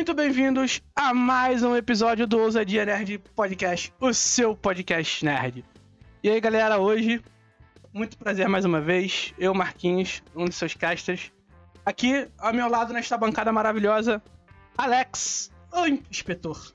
[0.00, 5.62] muito bem-vindos a mais um episódio do Ousadia Nerd Podcast, o seu podcast nerd.
[6.22, 7.22] E aí, galera, hoje,
[7.92, 11.30] muito prazer mais uma vez, eu, Marquinhos, um dos seus casters.
[11.84, 14.22] Aqui, ao meu lado, nesta bancada maravilhosa,
[14.78, 16.72] Alex, o inspetor.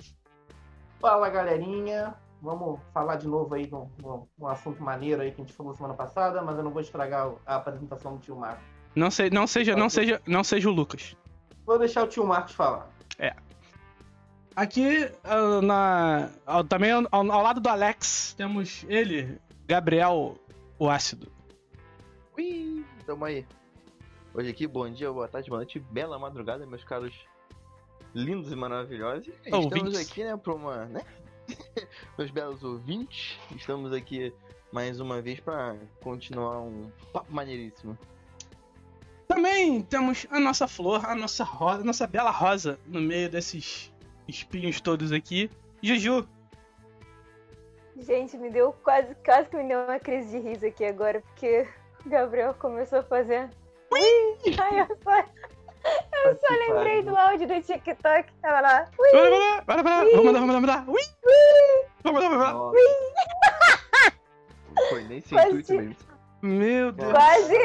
[1.01, 2.13] Fala, galerinha.
[2.43, 5.95] Vamos falar de novo aí de um, assunto maneiro aí que a gente falou semana
[5.95, 8.63] passada, mas eu não vou estragar a apresentação do tio Marcos.
[8.95, 11.17] Não, sei, não seja, não seja, não seja o Lucas.
[11.65, 12.93] Vou deixar o tio Marcos falar.
[13.17, 13.35] É.
[14.55, 20.37] Aqui, uh, na, uh, também ao, ao, lado do Alex, temos ele, Gabriel,
[20.79, 21.31] o ácido.
[22.37, 23.45] Ui, tamo aí.
[24.33, 27.13] Hoje aqui, bom dia, boa tarde, boa noite, bela madrugada, meus caros
[28.13, 29.27] lindos e maravilhosos.
[29.43, 30.09] Estamos ouvintes.
[30.09, 31.01] aqui, né, pra uma, né?
[32.17, 34.33] meus belos ouvintes, estamos aqui
[34.71, 37.97] mais uma vez para continuar um papo maneiríssimo.
[39.27, 43.91] Também temos a nossa flor, a nossa rosa, a nossa bela rosa no meio desses
[44.27, 45.49] espinhos todos aqui.
[45.81, 46.27] Juju.
[47.97, 51.67] Gente, me deu quase, quase que me deu uma crise de riso aqui agora, porque
[52.05, 53.49] o Gabriel começou a fazer.
[53.91, 54.55] Ui!
[54.59, 55.19] Ai, eu só,
[56.25, 58.31] eu só lembrei do áudio do TikTok.
[58.41, 58.89] Tava lá.
[58.99, 59.11] Ui!
[59.11, 60.89] Bora, bora, bora, mandar, vamos mandar, vamos mandar.
[60.89, 61.01] Ui!
[61.23, 61.85] Ui!
[62.03, 62.71] Vamos mandar, vamos mandar.
[62.71, 63.15] Ui!
[64.89, 65.95] Foi nem sem intuito mesmo.
[66.41, 67.11] Meu Deus.
[67.11, 67.57] Quase,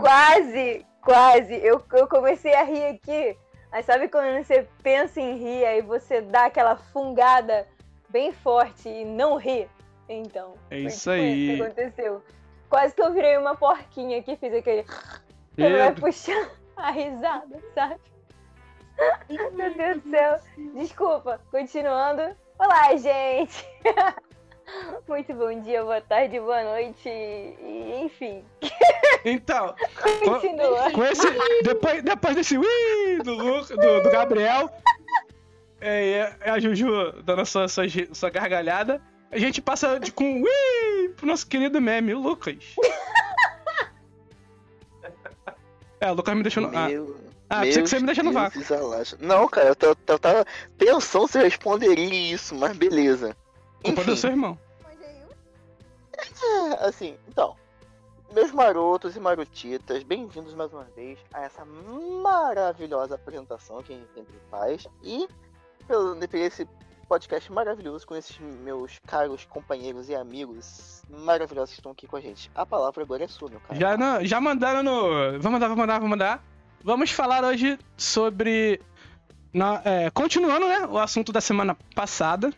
[0.00, 1.54] quase, quase.
[1.54, 3.36] Eu, eu comecei a rir aqui.
[3.70, 7.66] Mas sabe quando você pensa em rir, aí você dá aquela fungada
[8.08, 9.68] bem forte e não ri?
[10.08, 10.54] Então.
[10.70, 11.48] É isso tipo aí.
[11.48, 12.22] Isso que aconteceu.
[12.68, 14.84] Quase que eu virei uma porquinha aqui, fiz aquele.
[15.56, 18.00] Você vai puxar a risada, sabe?
[19.52, 20.40] Meu Deus do céu.
[20.74, 22.36] Desculpa, continuando.
[22.58, 23.64] Olá, gente!
[25.08, 28.44] Muito bom dia, boa tarde, boa noite, e enfim.
[29.24, 29.74] Então,
[30.24, 30.90] Continua.
[30.90, 31.26] Com esse,
[31.62, 34.70] depois, depois desse ui do, do, do Gabriel,
[35.80, 39.00] é, é, a Juju dando sua, sua, sua gargalhada,
[39.30, 42.76] a gente passa de, com ui pro nosso querido meme, o Lucas.
[46.00, 46.68] É, o Lucas me deixou no.
[46.76, 46.88] Ah,
[47.48, 48.60] ah pensei que você me deixa no vácuo.
[49.20, 50.44] Não, cara, eu, eu, eu tava
[50.76, 53.36] pensando se eu responderia isso, mas beleza.
[53.82, 54.58] Culpa do seu irmão.
[56.42, 57.56] É, assim, então.
[58.32, 64.12] Meus marotos e marotitas, bem-vindos mais uma vez a essa maravilhosa apresentação que a gente
[64.12, 64.88] sempre faz.
[65.02, 65.28] E
[65.86, 66.66] pelo, esse
[67.04, 72.20] podcast maravilhoso com esses meus caros companheiros e amigos maravilhosos que estão aqui com a
[72.20, 72.50] gente.
[72.54, 73.78] A palavra agora é sua, meu cara.
[73.78, 75.38] Já, não, já mandaram no.
[75.38, 76.44] Vamos mandar, vamos mandar, vamos mandar.
[76.82, 78.80] Vamos falar hoje sobre.
[79.52, 80.86] Na, é, continuando, né?
[80.86, 82.52] O assunto da semana passada.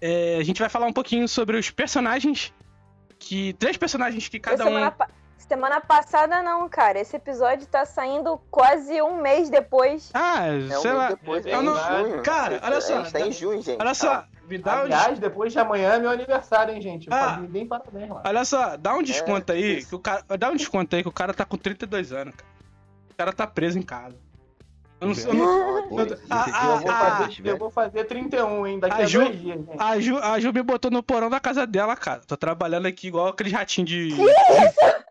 [0.00, 2.52] É, a gente vai falar um pouquinho sobre os personagens
[3.18, 3.52] que.
[3.54, 4.90] Três personagens que cada semana um.
[4.90, 5.08] Pa...
[5.48, 6.98] Semana passada não, cara.
[6.98, 10.10] Esse episódio tá saindo quase um mês depois.
[10.14, 11.08] Ah, é sei um lá.
[11.10, 11.76] Depois, eu não...
[11.76, 12.94] junho, cara, olha só.
[12.94, 13.80] A gente tá em junho, gente.
[13.80, 14.12] Olha só.
[14.12, 15.20] Ah, me dá Aliás, um...
[15.20, 17.08] depois de amanhã é meu aniversário, hein, gente.
[17.10, 18.22] Ah, bem parabéns lá.
[18.24, 19.84] Olha só, dá um desconto é, aí.
[19.84, 22.50] Que o cara, dá um desconto aí que o cara tá com 32 anos, cara.
[23.10, 24.16] O cara tá preso em casa.
[25.04, 25.30] Eu não sei.
[25.30, 28.78] Eu, não, eu, ah, ah, vou fazer, eu vou fazer 31, hein?
[28.78, 29.76] Daqui a, a Ju, dois dias, gente.
[29.78, 32.22] A Ju, a Ju me botou no porão da casa dela, cara.
[32.26, 34.08] Tô trabalhando aqui igual aquele ratinho de.
[34.08, 35.04] Que isso?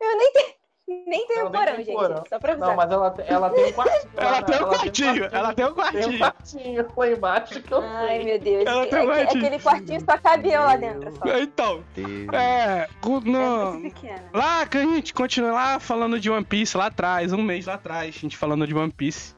[0.00, 0.61] Eu nem tenho.
[1.06, 1.92] Nem tem um porão, gente.
[1.92, 2.22] Porão.
[2.28, 2.68] Só pra avisar.
[2.68, 4.10] Não, mas ela, ela tem um quartinho.
[4.16, 5.24] ela, tem um quartinho.
[5.32, 6.02] Ela tem um quartinho.
[6.02, 8.24] Tem um quartinho lá embaixo que eu Ai, sei.
[8.24, 8.66] meu Deus.
[8.66, 9.46] Ela tem um é, quartinho.
[9.46, 11.12] Aquele quartinho só cabe eu lá dentro.
[11.16, 11.38] Só.
[11.38, 11.84] Então.
[12.32, 12.88] É.
[13.24, 17.42] No, é lá que a gente continua lá falando de One Piece lá atrás, um
[17.42, 19.34] mês lá atrás, a gente falando de One Piece.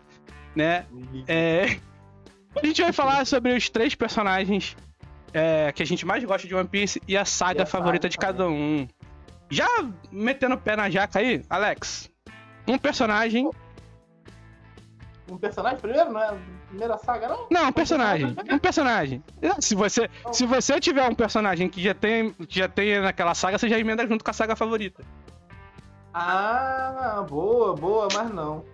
[0.54, 0.86] Né?
[1.26, 1.76] É.
[2.54, 4.76] A gente vai falar sobre os três personagens
[5.34, 8.04] é, que a gente mais gosta de One Piece e a saga e a favorita
[8.04, 8.86] saga, de cada um.
[9.50, 9.66] Já
[10.10, 12.10] metendo o pé na jaca aí, Alex,
[12.66, 13.50] um personagem.
[15.30, 16.36] Um personagem primeiro, não é?
[16.68, 17.46] Primeira saga, não?
[17.50, 18.36] Não, um personagem.
[18.50, 19.22] Um personagem.
[19.60, 23.58] Se você, se você tiver um personagem que já tem, que já tem naquela saga,
[23.58, 25.04] você já emenda junto com a saga favorita.
[26.12, 28.64] Ah, boa, boa, mas não.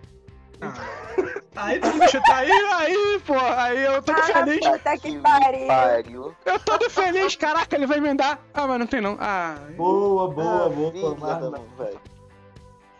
[0.61, 0.73] Ah.
[1.55, 4.65] Aí tu me chutar aí, aí, pô, aí eu tô ah, feliz.
[4.65, 6.33] Puta que pariu.
[6.45, 8.39] Eu tô feliz, caraca, ele vai emendar.
[8.53, 9.17] Ah, mas não tem não.
[9.19, 9.55] Ah.
[9.75, 11.99] Boa, boa, ah, boa, velho.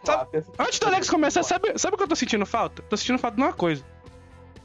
[0.04, 2.81] Sabe, antes do Alex começar, sabe, sabe o que eu tô sentindo falta?
[2.84, 3.86] Tô sentindo falta de uma coisa.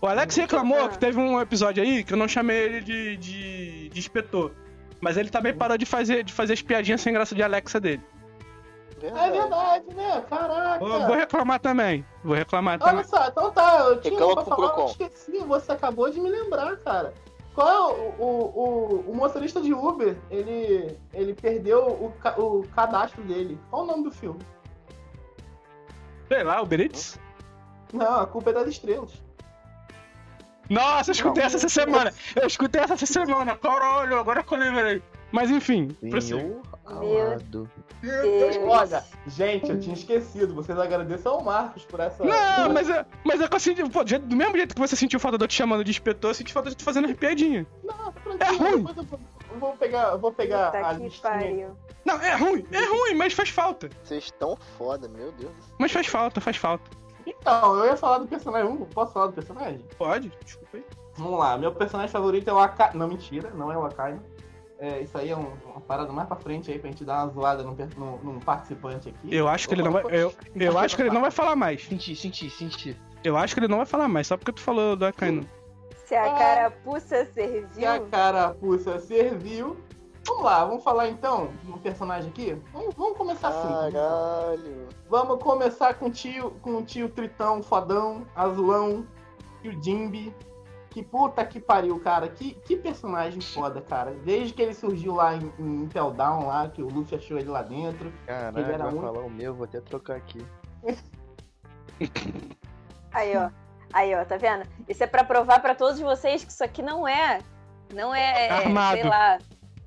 [0.01, 3.89] O Alex reclamou que teve um episódio aí que eu não chamei ele de, de,
[3.89, 4.53] de inspetor.
[5.01, 8.03] Mas ele também parou de fazer, de fazer as piadinhas sem graça de Alexa dele.
[8.99, 9.29] Verdade.
[9.29, 10.25] É verdade, né?
[10.29, 10.79] Caraca.
[10.79, 12.05] Vou, vou reclamar também.
[12.25, 12.97] Vou reclamar Olha também.
[12.97, 13.79] Olha só, então tá.
[13.81, 15.39] Eu tinha Reclama pra falar, eu esqueci.
[15.39, 17.13] Você acabou de me lembrar, cara.
[17.55, 20.17] Qual é o, o, o, o motorista de Uber?
[20.31, 23.59] Ele, ele perdeu o, o cadastro dele.
[23.71, 24.41] Qual o nome do filme?
[26.29, 27.19] Sei lá, Uber Eats?
[27.93, 29.23] Não, a culpa é das estrelas.
[30.69, 32.13] Nossa, eu escutei essa essa semana.
[32.35, 33.57] Eu escutei essa essa semana.
[33.57, 35.03] Caralho, agora que eu lembrei.
[35.31, 35.97] Mas enfim.
[36.21, 37.71] Senhor amado.
[38.07, 38.57] Deus.
[38.67, 40.55] Olha, gente, eu tinha esquecido.
[40.55, 42.25] Vocês agradeçam ao Marcos por essa.
[42.25, 45.19] Não, mas é, mas é que eu senti, pô, do mesmo jeito que você sentiu
[45.21, 47.67] falta de eu te chamando de inspetor, eu senti falta de te fazendo piadinha.
[47.85, 48.77] Não, É ruim.
[48.85, 49.21] depois eu vou-
[49.53, 51.33] eu vou pegar, eu vou pegar a Puta que listinha.
[51.33, 51.77] pariu.
[52.05, 53.89] Não, é ruim, é ruim, mas faz falta.
[54.05, 55.53] Vocês estão foda, meu Deus.
[55.79, 56.89] Mas faz falta, faz falta.
[57.27, 58.71] Então, eu ia falar do personagem.
[58.71, 59.85] Hum, Posso falar do personagem?
[59.99, 60.31] Pode?
[60.45, 60.85] Desculpa aí.
[61.17, 62.91] Vamos lá, meu personagem favorito é o Akai.
[62.95, 64.21] Não, mentira, não é o Akai.
[64.79, 67.33] É, isso aí é um- uma parada mais pra frente aí pra gente dar uma
[67.33, 69.35] zoada num, num- num participante aqui.
[69.35, 70.03] Eu acho que ele não vai.
[70.11, 71.85] Eu, eu acho que ele não vai falar mais.
[71.87, 72.97] Senti, senti, senti.
[73.25, 75.49] Eu acho que ele não vai falar mais, só porque tu falou do Akainu.
[76.05, 76.39] Se a Ah.
[76.39, 78.07] carapuça Se a serviu.
[78.11, 79.77] carapuça serviu.
[80.27, 82.57] Vamos lá, vamos falar então de um personagem aqui?
[82.73, 83.93] Vamos, vamos começar assim.
[83.93, 84.89] Caralho.
[85.09, 89.07] Vamos começar com o tio, com o tio Tritão, fodão, azulão,
[89.65, 90.35] e o Jimby.
[90.97, 92.27] Que puta que pariu, cara.
[92.27, 94.13] Que, que personagem foda, cara.
[94.25, 97.51] Desde que ele surgiu lá em, em Impel Down, lá, que o Luffy achou ele
[97.51, 98.07] lá dentro.
[98.09, 100.43] Ele Caralho, era vai muito- falar o meu, vou até trocar aqui.
[103.13, 103.51] Aí, ó.
[103.93, 104.67] Aí, ó, tá vendo?
[104.89, 107.41] Isso é pra provar pra todos vocês que isso aqui não é.
[107.93, 108.49] Não é.
[108.49, 108.95] Armado.
[108.99, 109.39] Sei lá.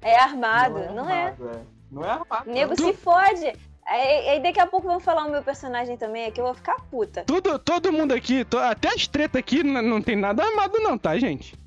[0.03, 0.79] É armado.
[0.93, 1.23] Não é.
[1.25, 1.59] armado, é.
[1.89, 2.49] Não é armado.
[2.51, 3.51] Nego Tu- se fode.
[3.89, 6.75] Aí, aí daqui a pouco vão falar o meu personagem também aqui, eu vou ficar
[6.91, 7.23] puta.
[7.25, 11.17] Tudo, todo mundo aqui, to- até as tretas aqui, não tem nada armado, não, tá,
[11.17, 11.57] gente?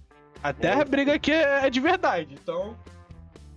[0.43, 2.77] Até a briga aqui é, é de verdade, então.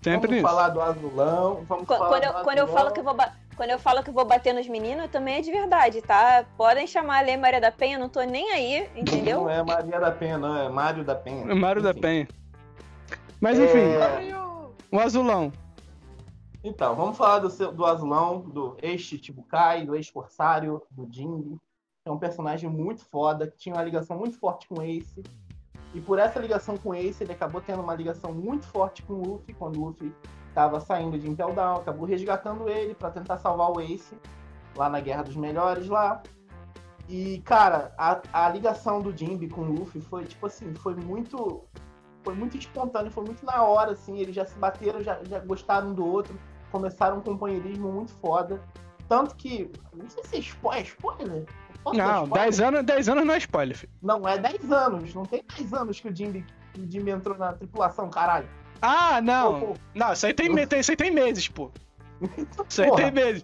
[0.03, 0.47] Sempre Vamos nisso.
[0.47, 1.63] falar do azulão.
[1.67, 2.81] Vamos Qu- falar Quando do eu, quando eu azulão.
[2.83, 3.15] falo que eu vou
[3.55, 6.43] quando eu falo que eu vou bater nos meninos, também é de verdade, tá?
[6.57, 9.41] Podem chamar a Lei Maria da Penha, não tô nem aí, entendeu?
[9.43, 10.57] Não é Maria da Penha, não.
[10.57, 11.49] É Mário da Penha.
[11.49, 12.01] É Mário da Enfim.
[12.01, 12.27] Penha.
[13.39, 14.35] Mas enfim, É,
[14.91, 15.53] o azulão.
[16.67, 21.59] Então, vamos falar do, seu- do Azulão, do ex-Chichibukai, do ex-Corsário, do Jinbe.
[22.03, 25.21] É um personagem muito foda, que tinha uma ligação muito forte com Ace.
[25.93, 29.27] E por essa ligação com Ace, ele acabou tendo uma ligação muito forte com o
[29.27, 30.11] Luffy, quando o Luffy
[30.49, 34.17] estava saindo de Impel Down, acabou resgatando ele para tentar salvar o Ace,
[34.75, 36.23] lá na Guerra dos Melhores, lá.
[37.07, 41.63] E, cara, a, a ligação do Jinbe com o Luffy foi, tipo assim, foi muito...
[42.23, 45.93] Foi muito espontâneo, foi muito na hora, assim, eles já se bateram, já, já gostaram
[45.93, 46.35] do outro
[46.71, 48.61] começaram um companheirismo muito foda.
[49.07, 49.69] Tanto que.
[49.93, 50.81] Não sei se é spoiler.
[50.81, 51.45] É spoiler?
[51.85, 52.43] Dar Não, spoiler?
[52.45, 53.93] 10 anos, 10 anos não é spoiler, filho.
[54.01, 55.13] Não, é 10 anos.
[55.13, 58.47] Não tem 10 anos que o Jimmy, que o Jimmy entrou na tripulação, caralho.
[58.81, 59.59] Ah, não.
[59.59, 61.69] Pô, pô, Não, isso aí tem, tem- isso aí tem meses, pô.
[62.69, 63.03] Isso aí Porra.
[63.03, 63.43] tem meses.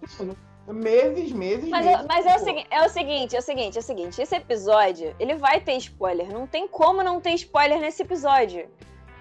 [0.67, 2.01] Meses, meses, Mas, meses.
[2.01, 4.35] é, mas é, o segui- é o seguinte, é o seguinte, é o seguinte, esse
[4.35, 6.31] episódio, ele vai ter spoiler.
[6.31, 8.69] Não tem como não ter spoiler nesse episódio.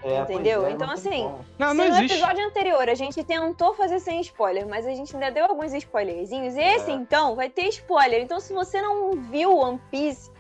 [0.03, 0.67] É, entendeu?
[0.67, 1.25] é, Então, não assim.
[1.59, 5.15] Não, Se não no episódio anterior a gente tentou fazer sem spoiler, mas a gente
[5.15, 6.95] ainda deu alguns spoilerzinhos, esse É.
[6.95, 8.23] então vai ter spoiler.
[8.23, 10.31] Então se você não viu One Piece,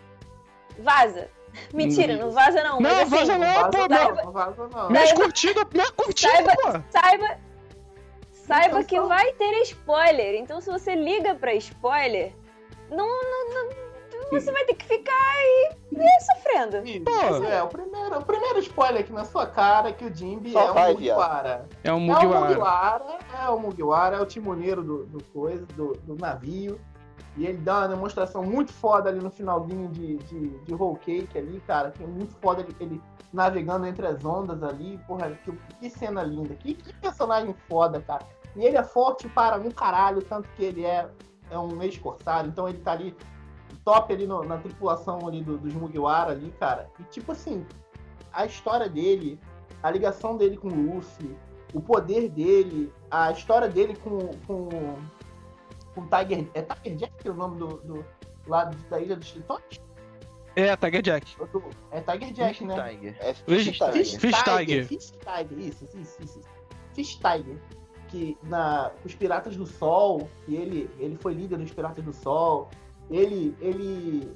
[0.79, 1.29] vaza.
[1.75, 2.81] Mentira, não vaza não.
[2.81, 4.25] Não, mas assim, vaza Não não, vaza pô, não, meu.
[4.25, 4.91] não vaza não.
[4.91, 6.81] Minhas curtidas, minha curtida, Saiba- pô.
[6.91, 7.39] saiba,
[8.33, 10.35] saiba Então, que só- vai ter spoiler.
[10.37, 12.33] Então se você liga pra spoiler,
[12.89, 13.89] não, não- não-
[14.31, 16.87] você vai ter que ficar aí, aí sofrendo.
[16.87, 17.44] Isso, Pô.
[17.44, 20.61] É, o primeiro, o primeiro spoiler aqui na sua cara é que o Jimby Só
[20.61, 21.17] é um vai, viado.
[21.19, 21.69] Mugiwara.
[21.85, 22.47] É um É o Mugiwara.
[22.47, 26.81] Mugiwara, é o Mugiwara, é o timoneiro do, do coisa, do, do navio.
[27.37, 31.38] E ele dá uma demonstração muito foda ali no finalzinho de, de, de Whole Cake
[31.38, 31.90] ali, cara.
[31.90, 33.02] Que é muito foda ele, ele
[33.33, 34.99] navegando entre as ondas ali.
[35.07, 36.54] Porra, que, que cena linda.
[36.54, 38.26] Que, que personagem foda, cara.
[38.57, 41.09] E ele é forte para um caralho, tanto que ele é,
[41.50, 42.50] é um ex-corsário.
[42.50, 43.16] Então ele tá ali,
[43.84, 46.88] top ali no- na tripulação ali do, dos Mugiwara ali, cara.
[46.99, 47.66] E tipo assim,
[48.32, 49.38] a história dele,
[49.82, 51.37] a ligação dele com o Luffy,
[51.72, 54.68] o poder dele, a história dele com com,
[55.94, 58.04] com Tiger, é Tiger Jack o nome do, do
[58.46, 59.80] lá da Ilha dos Tritões?
[60.56, 61.37] É, Tiger Jack.
[61.92, 62.75] É Tiger Jack, né?
[62.90, 63.16] Tiger.
[63.20, 64.20] É Fish Fish Tiger.
[64.20, 64.87] Fish Tiger.
[64.87, 66.40] Fish Tiger, isso, isso, isso, isso.
[66.92, 67.56] Fish Tiger.
[68.08, 72.68] Que na, os Piratas do Sol, que ele, ele foi líder dos Piratas do Sol,
[73.11, 74.35] ele, ele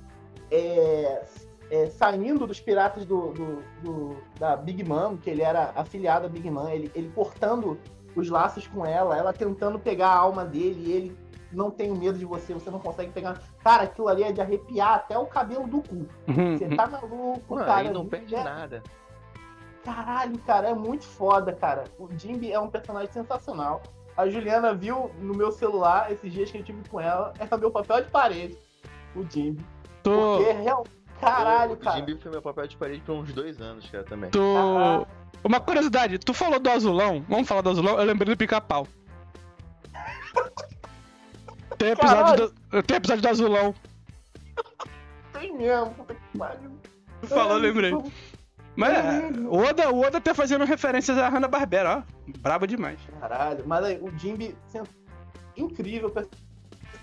[0.51, 1.25] é,
[1.71, 6.29] é, saindo dos Piratas do, do- do- da Big Mom, que ele era afiliado à
[6.29, 7.79] Big Mom, ele, ele cortando
[8.15, 11.19] os laços com ela, ela tentando pegar a alma dele, e ele
[11.53, 13.41] não tem medo de você, você não consegue pegar.
[13.63, 16.07] Cara, aquilo ali é de arrepiar até o cabelo do cu.
[16.29, 16.59] Uhum.
[16.59, 17.93] Você tá maluco, Mano, cara.
[17.93, 18.83] não perde é- nada.
[19.85, 21.85] Caralho, cara, é muito foda, cara.
[21.99, 23.83] O Jimby é um personagem sensacional.
[24.17, 27.35] A Juliana viu no meu celular esses dias que eu tive com ela.
[27.39, 28.57] É o meu papel de parede,
[29.17, 29.65] o Jimby.
[30.03, 30.87] Tô, Porque, real...
[31.21, 31.97] caralho, o cara.
[31.97, 34.31] Jimby foi meu papel de parede por uns dois anos, cara, também.
[34.31, 35.07] tô...
[35.43, 38.87] Uma curiosidade, tu falou do azulão, vamos falar do azulão, eu lembrei do pica-pau.
[41.77, 43.75] Tem episódio, do, tem episódio do azulão.
[45.33, 46.71] Tem mesmo, puta que pariu.
[47.25, 47.93] Falou, lembrei.
[48.77, 52.33] Mas é, o Oda, o Oda tá fazendo referências à Hanna-Barbera, ó.
[52.39, 52.99] Brabo demais.
[53.21, 54.83] Caralho, mas aí, o Jimby, sen-
[55.57, 56.11] incrível,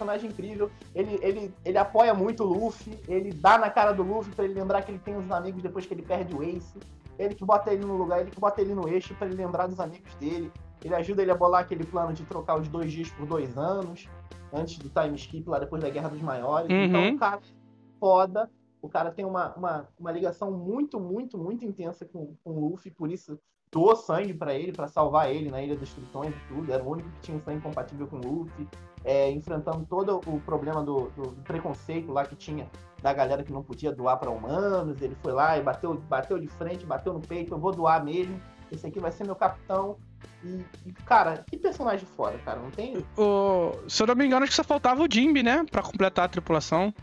[0.02, 0.72] personagem incrível.
[0.94, 4.56] Ele, ele, ele apoia muito o Luffy, ele dá na cara do Luffy pra ele
[4.56, 6.78] lembrar que ele tem uns amigos depois que ele perde o Ace.
[7.20, 9.68] Ele que bota ele no lugar, ele que bota ele no eixo pra ele lembrar
[9.68, 10.52] dos amigos dele.
[10.84, 14.10] Ele ajuda ele a bolar aquele plano de trocar os dois dias por dois anos,
[14.52, 16.70] antes do time skip lá depois da Guerra dos Maiores.
[16.70, 16.84] Uhum.
[16.84, 18.50] Então o cara é foda.
[18.82, 22.90] O cara tem uma, uma, uma ligação muito, muito, muito intensa com, com o Luffy,
[22.90, 23.38] por isso
[23.72, 26.74] doou sangue pra ele, pra salvar ele na Ilha dos Tritões e tudo.
[26.74, 28.68] Era o único que tinha um sangue compatível com o Luffy.
[29.04, 32.70] É, enfrentando todo o problema do, do- preconceito lá que tinha
[33.02, 35.02] da galera que não podia doar pra humanos.
[35.02, 37.54] Ele foi lá e bateu, bateu de frente, bateu no peito.
[37.54, 38.40] Eu vou doar mesmo.
[38.72, 39.98] Esse aqui vai ser meu capitão.
[40.44, 42.60] E, e, cara, que personagem foda, cara.
[42.60, 43.04] Não tem.
[43.18, 45.66] O, se eu não me engano, acho que só faltava o Jimby, né?
[45.72, 46.94] Pra completar a tripulação.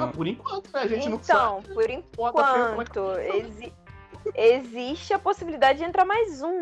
[0.00, 0.80] Ah, por enquanto, né?
[0.80, 1.40] A gente não sabe.
[1.40, 3.72] Então, por é enquanto, exi-
[4.34, 6.60] existe a possibilidade de entrar mais um.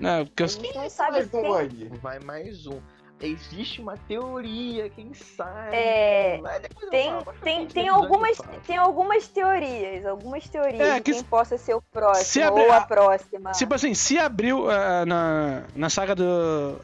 [0.00, 1.90] É, porque eu- gente não sabe mais um quem- aí.
[2.00, 2.80] Vai mais um.
[3.20, 5.74] Existe uma teoria, quem sabe?
[5.74, 11.00] É, depois eu Tem, falo, tem, tem, algumas, tem algumas teorias, algumas teorias É, de
[11.00, 13.50] que quem se- possa ser o se próximo abrir ou a- a próxima.
[13.52, 16.78] Tipo assim, se abriu ah, na, na saga do.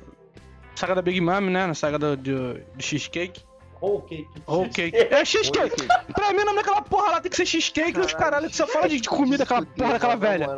[0.75, 1.67] Saga da Big Mom, né?
[1.69, 3.41] Na saga do, do, do Cheesecake.
[3.81, 4.29] Whole cake.
[4.49, 4.97] Whole cake.
[5.15, 5.87] É Cheesecake.
[6.13, 8.01] Pra mim, o nome daquela porra lá tem que ser Cheesecake.
[8.01, 10.49] Os caralho que você fala de comida, aquela porra daquela velha.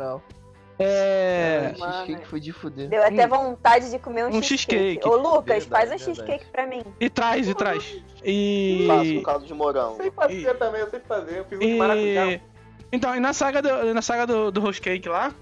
[0.79, 1.73] É.
[1.77, 2.87] Caralho, cheesecake foi de fuder.
[2.89, 4.77] Deu até um- vontade de comer um, um cheesecake.
[4.99, 5.07] cheesecake.
[5.07, 6.03] Ô, Lucas, Verdade, faz um verdade.
[6.03, 6.83] cheesecake pra mim.
[6.99, 7.83] E traz, e traz.
[7.83, 9.15] Faço E.
[9.17, 9.93] com caldo de morango.
[9.93, 11.37] Eu sei fazer também, eu sei fazer.
[11.39, 12.25] Eu fiz um de maracujá.
[12.27, 12.41] E.
[12.91, 15.33] Então, e na saga do, na saga do, do Rose Cake lá.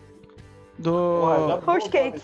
[0.77, 1.61] Do.
[1.65, 2.21] Nome cake.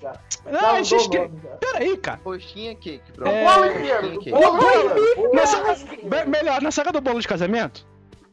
[0.49, 1.29] Não, é cheesecake.
[1.29, 1.49] nome já.
[1.57, 2.19] Pera aí, cara.
[2.25, 3.13] Roxinha cake, É.
[3.13, 3.31] pronto.
[3.31, 4.09] Bolo inteiro.
[4.19, 4.31] cake.
[4.31, 5.47] Bolo inteiro.
[5.47, 7.85] Saga- Be- melhor, na saga do bolo de casamento.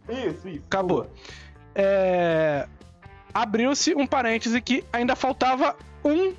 [0.09, 0.63] Isso, isso.
[0.67, 1.07] Acabou.
[1.75, 2.67] É,
[3.33, 6.35] Abriu-se um parêntese que ainda faltava um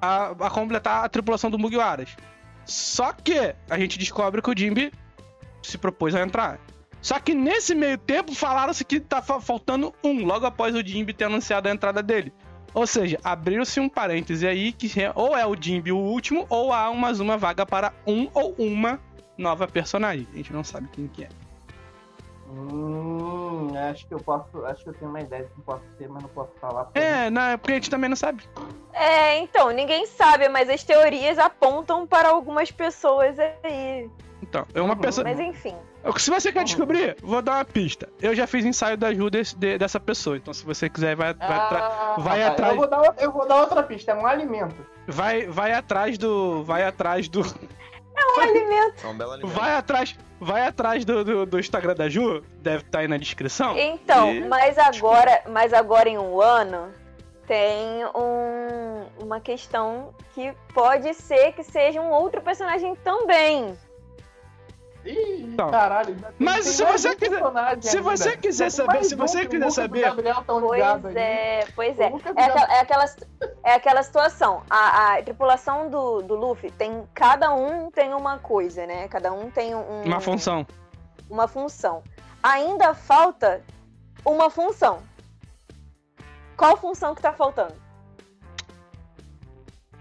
[0.00, 2.16] a, a completar a tripulação do Mugiwaras.
[2.64, 4.92] Só que a gente descobre que o Jimby
[5.62, 6.58] se propôs a entrar.
[7.00, 11.12] Só que nesse meio tempo falaram-se que tá fa- faltando um, logo após o Jimby
[11.12, 12.32] ter anunciado a entrada dele.
[12.74, 16.92] Ou seja, abriu-se um parêntese aí que ou é o Jimby o último, ou há
[16.92, 19.00] mais uma vaga para um ou uma
[19.38, 20.26] nova personagem.
[20.32, 21.28] A gente não sabe quem que é.
[22.48, 24.64] Hum, acho que eu posso.
[24.66, 26.88] Acho que eu tenho uma ideia de que posso ser, mas não posso falar.
[26.94, 28.42] É, não, é porque a gente também não sabe.
[28.92, 34.08] É, então, ninguém sabe, mas as teorias apontam para algumas pessoas aí.
[34.42, 35.00] Então, é uma Uhum.
[35.00, 35.24] pessoa.
[35.24, 35.74] Mas enfim.
[36.18, 38.08] Se você quer descobrir, vou dar uma pista.
[38.22, 40.36] Eu já fiz ensaio da ajuda de- dessa pessoa.
[40.36, 43.32] Então, se você quiser, vai, vai, Ah, vai rapaz, atrás- Eu vou, dar, outra- eu
[43.32, 44.76] vou dar outra pista, é um alimento.
[45.08, 46.62] vai, vai atrás do.
[46.62, 47.40] Vai atrás do.
[47.40, 47.44] Um
[48.40, 49.04] alimento.
[49.04, 49.52] É um belo alimento.
[49.54, 50.16] Vai atrás.
[50.40, 52.42] Vai atrás do, do, do Instagram da Ju.
[52.60, 53.76] Deve estar aí na descrição.
[53.78, 56.92] Então, E- mas agora, mas agora em um ano
[57.46, 63.74] tem um- uma questão que pode ser que seja um outro personagem também.
[65.06, 65.70] Ih, Então.
[65.70, 66.16] caralho.
[66.38, 67.38] Mas se você quiser-
[67.80, 68.02] se ainda.
[68.02, 71.16] você quiser saber- se você quiser saber- Gabriel tão Pois ligados aí.
[71.16, 72.06] é, pois é.
[72.06, 73.04] É, já- aquela, é, aquela,
[73.64, 74.62] é aquela situação.
[74.68, 77.04] A, a tripulação do, do Luffy tem.
[77.14, 79.06] Cada um tem uma coisa, né?
[79.08, 80.66] Cada um tem um, Uma função.
[81.30, 82.02] uma função.
[82.42, 83.62] Ainda falta
[84.24, 85.00] uma função.
[86.56, 87.74] Qual função que tá faltando?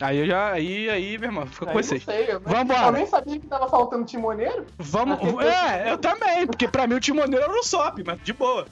[0.01, 0.51] Aí eu já.
[0.51, 2.05] Aí, aí, meu irmão, fica Aí com eu vocês.
[2.05, 2.87] não sei, eu, Vambora.
[2.87, 4.65] eu nem sabia que tava faltando timoneiro.
[4.77, 5.17] Vamos.
[5.43, 8.67] É, eu também, porque pra mim o timoneiro era o Sop, mas de boa.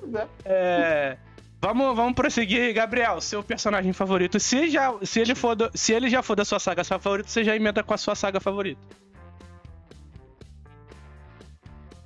[0.00, 0.28] Pois é.
[0.44, 1.16] É.
[1.60, 4.38] Vamos, vamos prosseguir, Gabriel, seu personagem favorito.
[4.38, 7.42] Se, já, se, ele for do- se ele já for da sua saga favorita, você
[7.42, 8.80] já emenda com a sua saga favorita.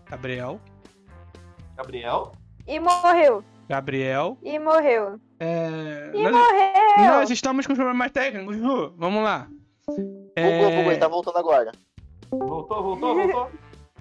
[0.08, 0.60] Gabriel.
[1.76, 2.32] Gabriel?
[2.66, 3.44] E morreu.
[3.68, 4.38] Gabriel.
[4.42, 5.18] E morreu.
[5.44, 7.14] É, E nós, morreu.
[7.14, 8.94] nós estamos com problemas técnicos, Ju.
[8.96, 9.48] Vamos lá.
[10.36, 11.72] É, Bugou, bugou, ele tá voltando agora.
[12.30, 13.50] Voltou, voltou, voltou.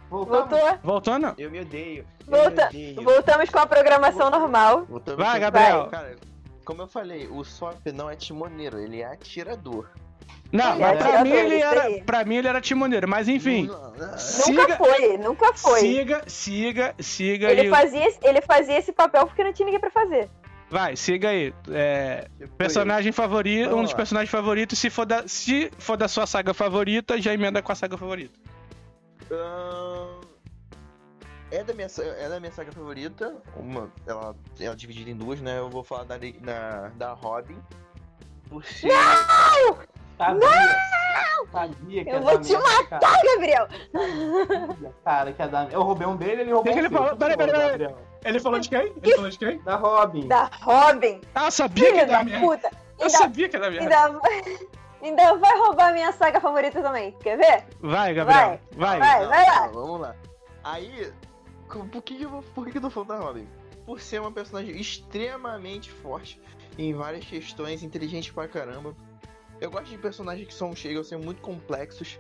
[0.10, 0.50] Voltamos.
[0.50, 0.80] Voltou.
[0.84, 1.34] Voltou não?
[1.38, 2.06] Eu me odeio.
[2.28, 3.04] Eu Volta- me odeio.
[3.04, 4.86] Voltamos com a programação normal.
[4.86, 5.88] Voltamos Vai, com- Gabriel.
[5.88, 6.16] Cara,
[6.66, 9.90] como eu falei, o Sop não é timoneiro, ele é atirador.
[10.52, 13.68] Não, É, mas pra atirador, mim, ele era, pra mim ele era timoneiro, mas enfim.
[13.68, 13.98] Não, não, não.
[14.08, 15.80] Nunca Siga, foi, nunca foi.
[15.80, 17.70] siga, siga, siga Ele aí.
[17.70, 20.30] fazia, esse- ele fazia esse papel porque não tinha ninguém pra fazer.
[20.72, 21.54] Vai, siga aí.
[21.70, 23.98] É, Tipo personagem favorito, Vamos um dos lá.
[23.98, 27.75] personagens favoritos, se for, da, se for da sua saga favorita, já emenda com a
[27.75, 28.40] saga favorita.
[31.51, 31.88] É da minha,
[32.18, 33.36] é da minha saga favorita.
[33.58, 35.60] Uma, ela, ela é dividida em duas, né?
[35.60, 37.58] Eu vou falar da, da, da Robin.
[38.50, 38.90] Por ser.
[40.18, 40.48] Sabia.
[41.51, 43.24] Sabia que Eu ia vou te merda, cara.
[43.24, 43.68] Gabriel!
[43.92, 45.75] Sabia, Cara, que ia dar merda.
[45.75, 46.90] Eu roubei um dele, ele roubou que um ele?
[46.90, 47.96] Peraí, peraí, peraí.
[48.24, 48.94] Ele falou de quem?
[49.01, 49.58] Ele falou de quem?
[49.60, 50.28] Da Robin.
[50.28, 51.22] Da Robin.
[51.34, 52.40] Ah, eu sabia que Filho era da minha.
[52.40, 52.68] puta.
[53.00, 53.82] Eu Ainda, sabia que era minha.
[53.82, 54.20] ainda,
[55.01, 57.13] ainda vai roubar minha saga favorita também.
[57.20, 57.66] Quer ver?
[57.80, 58.60] Vai, Gabriel.
[58.75, 59.00] Vai.
[59.00, 59.68] Vai, vai lá.
[59.68, 60.16] Não, vamos lá.
[60.63, 61.12] Aí,
[61.68, 63.48] por que, que eu, por que, que eu tô falando da Robin?
[63.86, 66.40] Por ser uma personagem extremamente forte
[66.78, 68.96] em várias questões, inteligente pra caramba.
[69.60, 72.20] Eu gosto de personagens que são, chegam a ser muito complexos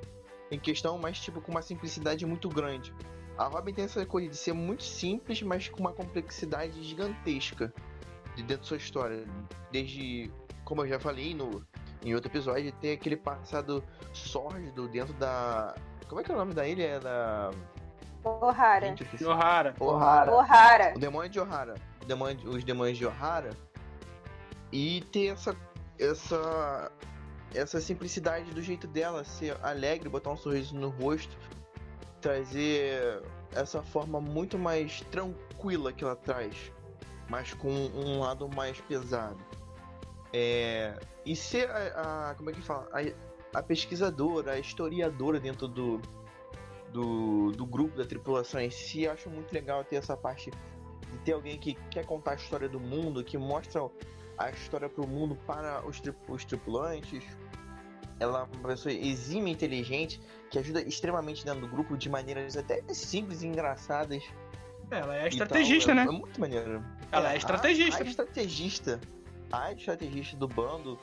[0.49, 2.93] em questão, mas tipo, com uma simplicidade muito grande.
[3.41, 7.73] A Robin tem essa coisa de ser muito simples, mas com uma complexidade gigantesca
[8.35, 9.25] de dentro da sua história.
[9.71, 10.31] Desde,
[10.63, 11.65] como eu já falei no,
[12.03, 13.83] em outro episódio, tem aquele passado
[14.13, 15.73] sórdido dentro da.
[16.07, 16.83] Como é que é o nome da ilha?
[16.83, 17.51] É da.
[18.23, 18.87] Ohara.
[18.95, 19.25] Gente.
[19.25, 19.73] Ohara.
[19.79, 20.31] Ohara.
[20.31, 20.93] Ohara.
[20.95, 21.73] O demônio de Ohara.
[22.01, 23.49] O demônio- os demônios de Ohara.
[24.71, 25.55] E ter essa.
[25.99, 26.91] essa.
[27.55, 31.35] essa simplicidade do jeito dela, ser alegre, botar um sorriso no rosto,
[32.21, 33.21] trazer
[33.53, 36.71] essa forma muito mais tranquila que ela traz,
[37.29, 39.37] mas com um lado mais pesado.
[40.33, 42.87] É, e ser a, a- como é que fala?
[42.93, 45.99] A, a pesquisadora, a historiadora dentro do,
[46.93, 50.49] do, do grupo da tripulação em si, acho muito legal ter essa parte
[51.11, 53.89] de ter alguém que quer contar a história do mundo, que mostra
[54.37, 57.23] a história pro mundo para os, os tripulantes.
[58.21, 62.55] Ela é uma pessoa exime e inteligente, que ajuda extremamente dentro do grupo de maneiras
[62.55, 64.23] até simples e engraçadas.
[64.91, 65.95] Ela é estrategista, tal.
[65.95, 66.01] né?
[66.03, 66.85] É, é muito maneiro.
[67.11, 68.03] Ela é a- estrategista.
[68.03, 69.01] A, estrategista.
[69.51, 70.99] A estrategista do bando.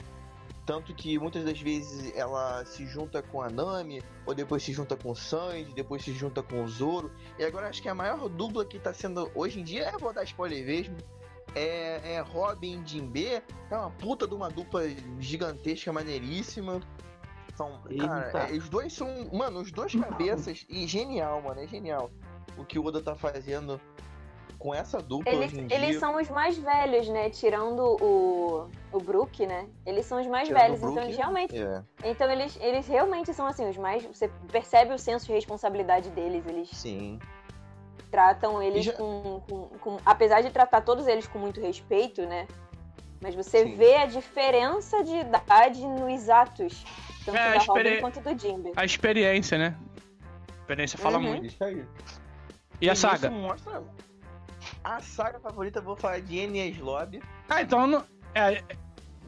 [0.65, 4.95] Tanto que muitas das vezes ela se junta com a Nami, ou depois se junta
[4.97, 7.11] com o Sanji, depois se junta com o Zoro.
[7.39, 10.13] E agora acho que a maior dupla que tá sendo hoje em dia, é vou
[10.13, 10.95] dar spoiler mesmo,
[11.55, 13.43] é, é Robin e Jinbe.
[13.71, 14.83] É uma puta de uma dupla
[15.19, 16.81] gigantesca, maneiríssima.
[17.59, 18.39] São, cara, Eita.
[18.55, 22.09] é, os dois são, mano, os dois cabeças e genial, mano, é genial.
[22.57, 23.81] O que o Oda tá fazendo
[24.61, 25.77] com essa dupla Eles, hoje em dia.
[25.77, 27.31] eles são os mais velhos, né?
[27.31, 29.69] Tirando o, o Brook, né?
[29.85, 31.57] Eles são os mais tirando velhos, então Brook, eles realmente.
[31.57, 34.05] É, Então eles, eles realmente são assim, os mais.
[34.05, 36.45] Você percebe o senso de responsabilidade deles.
[36.47, 37.19] Eles sim.
[38.11, 42.47] tratam eles já- com, com, com- Apesar de tratar todos eles com muito respeito, né?
[43.21, 43.75] Mas você Sim.
[43.75, 46.85] vê a diferença de idade nos atos.
[47.33, 48.73] Tanto É, a da Robin experi- quanto do Jimbe.
[48.77, 49.77] A experiência, né?
[50.49, 51.25] A experiência fala Uhum.
[51.25, 51.47] muito.
[51.47, 51.85] Isso aí.
[52.81, 53.31] E a saga?
[53.31, 53.83] Mostra.
[54.85, 57.23] A saga favorita, eu vou falar de Enies Lobby.
[57.49, 58.05] Ah, então não.
[58.35, 58.63] É,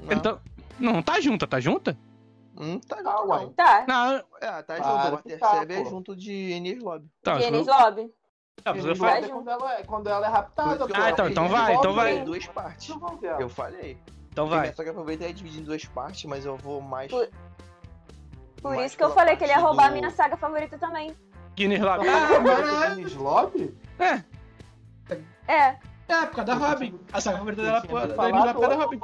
[0.03, 0.41] Não, então.
[0.79, 1.97] Não, tá junta, tá junta?
[2.55, 3.45] Não tá junto, Ah, uai.
[3.45, 3.53] não.
[3.53, 5.23] Tá, Não, É, tá Claro junto.
[5.29, 7.09] Que tá, é junto de Enies Lobby.
[7.23, 7.37] tá.
[7.39, 8.11] Dennis eu- Lobby.
[8.63, 10.87] Fala- voltam quando ela, é- quando ela é raptada.
[10.87, 10.93] Que.
[10.95, 12.19] Ah, então- então vai, então vai.
[12.19, 12.95] Em duas partes.
[13.21, 13.41] Ver.
[13.41, 13.99] Eu falei.
[14.31, 14.61] Então vai.
[14.63, 17.11] Minha saga favorita é dividida em duas partes, mas eu vou mais.
[17.11, 17.29] Por-
[18.63, 21.15] Por isso que eu falei que ele ia roubar a do- minha saga favorita também.
[21.57, 22.07] Guinness Lab.
[22.09, 22.95] Ah, Ah, mano.
[22.97, 23.75] Dennis Lobby?
[23.99, 24.23] É,
[25.49, 25.77] É,
[26.09, 26.99] é, por causa da Robin.
[27.13, 29.01] A saga favorita dela é que da Guinness é Robin.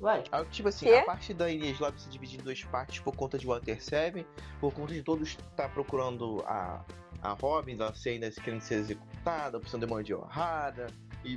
[0.00, 0.24] Vai.
[0.32, 0.94] Ah, Tipo assim, Quê?
[0.94, 4.26] a parte da Enies Lobby se divide em duas partes por conta de Water Seven,
[4.58, 6.82] por conta de todos estar procurando a,
[7.22, 10.86] a Robin, ela ser ainda querendo ser executada, a opção do demônio de Ohara,
[11.22, 11.36] e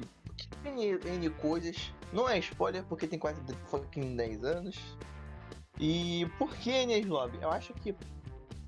[0.64, 1.94] N, N coisas.
[2.14, 4.98] Não é spoiler porque tem quase fucking 10 anos.
[5.80, 7.40] E por que Enies Lobby?
[7.42, 7.96] Eu acho que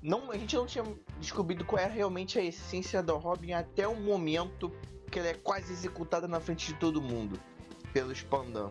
[0.02, 0.84] não, a gente não tinha
[1.18, 4.72] descobrido qual era realmente a essência da Robin até o momento
[5.10, 7.40] que ela é quase executada na frente de todo mundo
[7.92, 8.70] pelos Pandan.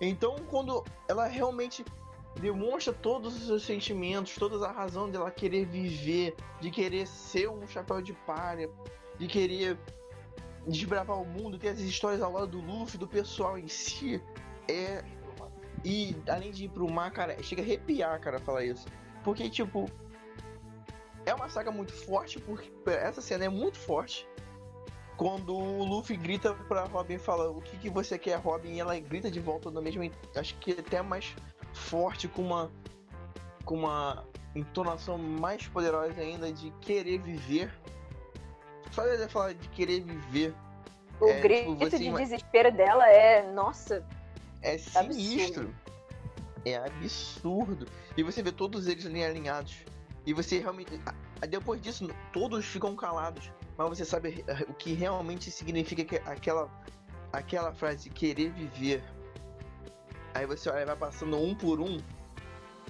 [0.00, 1.84] Então, quando ela realmente
[2.40, 7.66] demonstra todos os seus sentimentos, toda a razão dela querer viver, de querer ser um
[7.66, 8.70] chapéu de palha,
[9.18, 9.78] de querer
[10.66, 14.22] desbravar o mundo, ter as histórias ao lado do Luffy, do pessoal em si,
[14.68, 15.04] é.
[15.84, 18.86] E além de ir pro mar, cara, chega a arrepiar, cara, falar isso.
[19.24, 19.90] Porque, tipo.
[21.26, 24.26] É uma saga muito forte, porque essa cena é muito forte.
[25.16, 28.80] Quando o Luffy grita pra Robin e fala o que, que você quer, Robin, e
[28.80, 30.08] ela grita de volta no mesmo.
[30.34, 31.34] Acho que até mais
[31.74, 32.70] forte, com uma.
[33.64, 37.70] com uma entonação mais poderosa ainda de querer viver.
[38.92, 40.54] Só ele falar de querer viver
[41.20, 43.52] o É, grito tipo, de ima- desespero dela é.
[43.52, 44.06] Nossa,
[44.62, 45.74] é sinistro.
[46.64, 47.86] É absurdo.
[48.16, 49.76] E você vê todos eles ali alinhados.
[50.26, 51.00] E você realmente.
[51.48, 53.50] Depois disso, todos ficam calados.
[53.76, 56.68] Mas você sabe eh, o que realmente significa que- aquela,
[57.32, 59.04] aquela frase, querer viver.
[60.34, 61.98] Aí você olha, vai passando um por um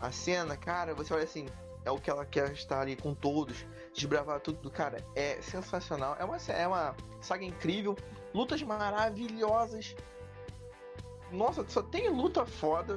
[0.00, 1.46] a cena, cara, você olha assim,
[1.84, 6.16] é o que ela quer estar ali com todos, desbravar tudo, cara, é sensacional.
[6.18, 7.96] É uma, é uma saga incrível,
[8.34, 9.94] lutas maravilhosas.
[11.32, 12.96] Nossa, só tem luta foda.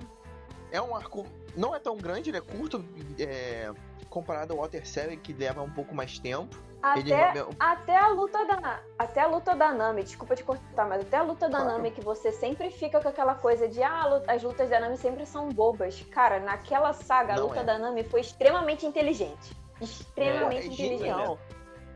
[0.71, 1.25] É um arco.
[1.55, 2.83] Não é tão grande, ele é curto
[3.19, 3.71] é,
[4.09, 6.55] comparado ao Water 7, que leva um pouco mais tempo.
[6.95, 8.79] Ele Até, é um- até a luta da.
[8.97, 11.73] Até a luta da Nami, desculpa te cortar, mas até a luta da Claro.
[11.73, 15.25] Nami que você sempre fica com aquela coisa de ah, as lutas da Nami sempre
[15.27, 16.01] são bobas.
[16.09, 17.63] Cara, naquela saga, a Não luta é.
[17.63, 19.55] da Nami foi extremamente inteligente.
[19.79, 20.97] Extremamente É inteligente.
[20.99, 21.37] genial.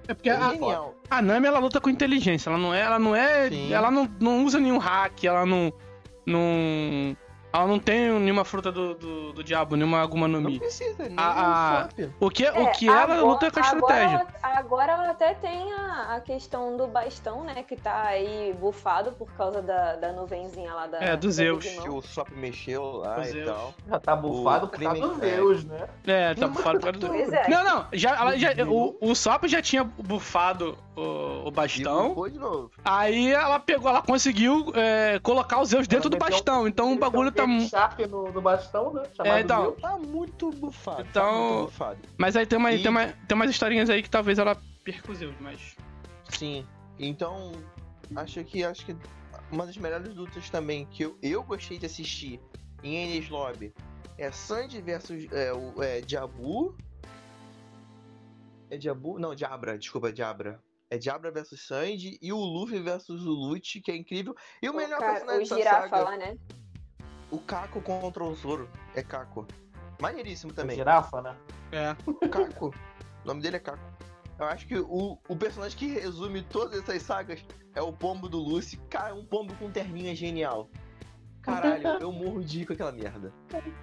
[0.07, 0.51] É porque É a,
[1.09, 3.73] a Nami ela luta com inteligência, ela não é, ela não é, Sim.
[3.73, 5.73] ela não, não usa nenhum hack, ela não
[6.25, 7.15] não
[7.55, 10.59] ela não tem nenhuma fruta do, do, do diabo, nenhuma Aguma no Não Mi.
[10.59, 12.13] precisa, nem A- a- um swap.
[12.19, 14.15] O que, É, o que ela agora- luta é com a estratégia.
[14.17, 17.63] Agora ela, agora ela até tem a, a questão do bastão, né?
[17.63, 20.99] Que tá aí bufado por causa da, da nuvenzinha lá da.
[20.99, 21.65] É, do da Zeus.
[21.65, 23.45] Que o swap mexeu lá O e Zeus.
[23.45, 23.73] tal.
[23.87, 25.87] Já tá bufado O por causa do Clemen Zeus, né?
[26.05, 27.07] É, tá bufado por causa do...
[27.07, 27.47] Pois é.
[27.49, 32.09] Não, não, já, ela já, o, o Sop já tinha bufado o, o E bastão.
[32.09, 32.71] bufou de novo.
[32.83, 36.67] Aí ela pegou, ela conseguiu é, colocar os Zeus dentro do meteu- bastão.
[36.67, 37.44] Então o bagulho tá.
[37.45, 39.03] Tem um mu- Shark no, no bastão, né?
[39.15, 39.71] Chamado É, então.
[39.75, 41.01] Tá muito bufado.
[41.09, 41.99] Então- Tá muito bufado.
[42.17, 44.55] Mas aí tem, uma, E- tem, uma, tem umas historinhas aí que talvez ela
[45.15, 45.75] Zeus, mas.
[46.29, 46.65] Sim.
[46.99, 47.51] Então,
[48.15, 48.95] acho que acho que
[49.51, 52.39] uma das melhores lutas também que eu, eu gostei de assistir
[52.83, 53.73] em Enies Lobby
[54.17, 56.75] é Sandy versus é, o, é, Diabu.
[58.69, 59.19] É Diabu?
[59.19, 60.59] Não, Diabra, desculpa, Diabra.
[60.89, 64.35] É Diabra versus Sandy e o Luffy versus o Lute, que é incrível.
[64.61, 66.37] E o O, melhor cara, personagem o da saga, lá, né?
[67.31, 68.69] O Caco contra o Zoro.
[68.93, 69.45] É Caco.
[69.99, 70.75] Maneiríssimo também.
[70.75, 71.35] Girafa, né?
[71.71, 71.95] É.
[72.27, 72.73] Caco.
[73.23, 73.83] O nome dele é Caco.
[74.37, 78.37] Eu acho que o, o personagem que resume todas essas sagas é o pombo do
[78.37, 78.77] Lucy.
[78.89, 80.69] Cara, um pombo com terninha genial.
[81.41, 83.31] Caralho, eu morro de com aquela merda.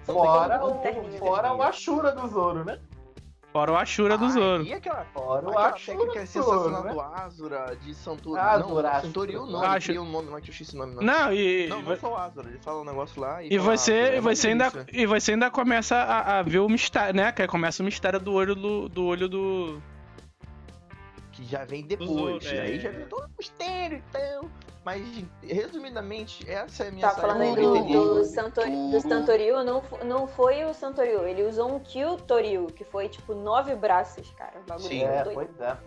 [0.03, 1.17] Fora, o, terninho.
[1.17, 2.79] fora o Ashura do Zoro, né?
[3.53, 4.63] Fora o Ashura do Ah, Zoro.
[4.63, 6.91] E aquela, Fora o Ashura técnica do sensacional Zoro, né?
[6.93, 8.39] do Azura, de Santori.
[8.41, 9.01] Azura, não, Ashura.
[9.01, 10.95] Santori o nome, Acho- cria um nome lá que eu esqueci o nome.
[10.95, 11.67] Não, Não, e.
[11.67, 14.13] não, não só o Azura, ele fala um negócio lá e E fala você, Azura,
[14.13, 17.31] e é você ainda, e você ainda começa a, a ver o mistério, né?
[17.31, 19.79] Que começa o mistério do olho do, do olho do.
[21.43, 22.45] Que já vem depois.
[22.45, 22.61] é.
[22.61, 24.49] Aí já vem todo o mistério e tal.
[24.85, 25.01] Mas,
[25.41, 28.25] resumidamente, essa é a minha Tá falando do, do.
[28.25, 33.07] Santori, do Santorio, não, não foi o Santorio, ele usou um Kyu Toryu, que foi
[33.07, 34.59] tipo nove braços, cara.
[34.59, 35.03] O bagulho Sim.
[35.03, 35.35] É, doido.
[35.35, 35.77] pois é.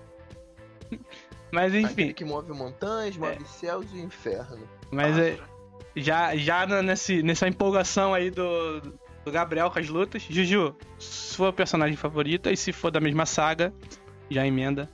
[1.52, 4.68] Mas Aquele enfim, que move montanhas, move céus e o inferno.
[4.90, 5.38] mas é,
[5.94, 8.80] já, já nesse, nessa empolgação aí do,
[9.24, 13.72] do Gabriel com as lutas, Juju, sua personagem favorita e se for da mesma saga,
[14.28, 14.90] já emenda.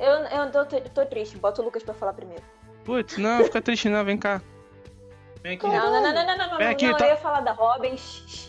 [0.00, 2.42] Eu, eu tô, tô triste, bota o Lucas pra falar primeiro.
[2.84, 4.40] Putz, não, fica triste não, vem cá.
[5.42, 5.66] Vem aqui.
[5.66, 7.40] Não, não, não, não, não, não, não, Vem não, aqui, não, tá- eu ia falar
[7.40, 7.96] da Robin.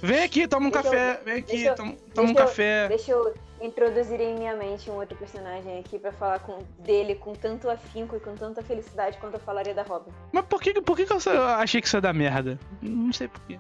[0.02, 1.22] Vem aqui, toma um Deixa eu- café.
[1.24, 2.88] Vem aqui, deixa eu- toma, toma um eu- café.
[2.90, 7.34] Deixa eu introduzir em minha mente um outro personagem aqui pra falar com, dele com
[7.34, 10.12] tanto afinco e com tanta felicidade quanto eu falaria da Robin.
[10.34, 12.58] Mas por que, por que, que eu eu achei que isso é da merda?
[12.82, 13.60] Não sei por quê.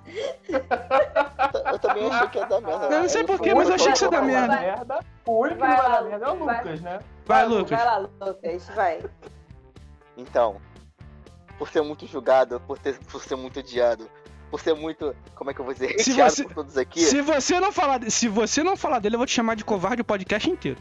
[1.71, 2.85] Eu também achei que ia dar merda.
[2.85, 4.33] Eu não sei Aí por foi quê, mas eu achei que você que dá falou.
[4.33, 4.59] merda.
[4.59, 4.99] merda.
[5.25, 6.33] O único que vai dar merda é o.
[6.33, 6.99] Lucas, né?
[7.31, 7.69] Vai, Lucas.
[7.77, 8.99] Vai lá, Lucas, vai.
[10.17, 10.61] Então,
[11.57, 14.09] por ser muito julgado, por, ter, por ser muito odiado,
[14.49, 17.01] por ser muito, como é que eu vou dizer, Se você- por todos aqui.
[17.01, 20.01] Se você não falar, se você não falar dele, eu vou te chamar de covarde
[20.01, 20.79] o podcast inteiro.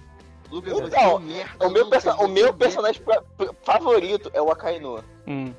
[0.51, 1.67] Lucas, Então, um merda.
[1.67, 5.03] O meu, Lucas, perso- o meu personagem pra- pra- favorito é o Akainu.
[5.27, 5.55] Hum.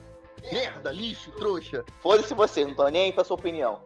[0.51, 1.85] Merda, lixo, trouxa.
[2.01, 3.79] Foda-se você, não tô nem aí pra sua opinião.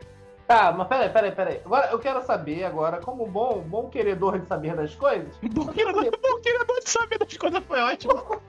[0.48, 1.62] Tá, mas peraí, peraí, peraí.
[1.66, 6.04] Agora eu quero saber agora, como bom, bom queredor de saber das coisas, Bom queridor,
[6.22, 8.42] bom queridor de saber das coisas foi ótimo.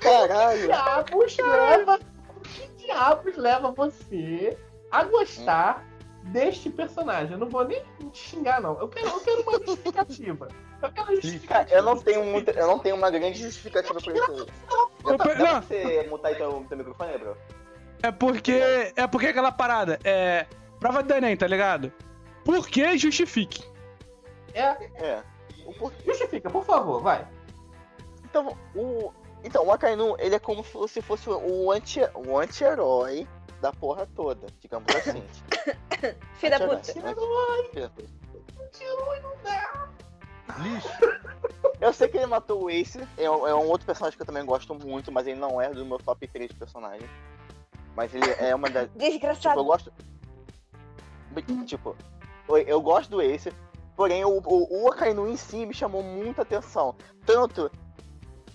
[0.00, 0.62] Caralho.
[0.66, 1.98] diabos leva.
[2.44, 4.56] Que diabos leva você
[4.90, 5.84] a gostar
[6.24, 7.32] deste personagem?
[7.32, 8.78] Eu não vou nem te xingar, não.
[8.80, 10.48] Eu quero, eu quero uma justificativa.
[10.82, 11.76] Eu quero justificativa.
[11.78, 14.46] Eu não tenho muita, eu não tenho uma grande justificativa pra isso.
[15.06, 17.36] Eu tá, pe- dá pra você mutar aí teu, teu microfone, bro?
[18.02, 18.92] É porque.
[18.96, 19.98] É porque aquela parada.
[20.04, 20.46] É.
[20.84, 21.90] Prova de Enem, tá ligado?
[22.44, 23.64] Por que justifique?
[24.52, 24.66] É,
[25.02, 25.22] É.
[25.64, 27.26] O por- justifica, por favor, vai.
[28.22, 29.10] Então, o,
[29.42, 33.26] então, o Akainu, ele é como se fosse o anti, o anti-herói
[33.62, 35.24] da porra toda, digamos assim.
[36.36, 36.74] Filho da puta.
[36.76, 38.08] Anti-herói, filho da puta.
[40.58, 40.88] Lixo.
[41.80, 44.26] Eu sei que ele matou o Ace, é, um- é um outro personagem que eu
[44.26, 47.08] também gosto muito, mas ele não é do meu top 3 de personagens.
[47.96, 48.84] Mas ele é uma das.
[48.92, 49.64] Tipo, eu Desgraçado.
[49.64, 49.90] gosto.
[51.42, 51.96] Tipo,
[52.66, 53.52] eu- gosto do Ace,
[53.96, 56.94] porém o, o, o Akainu em si me chamou muita atenção.
[57.26, 57.70] Tanto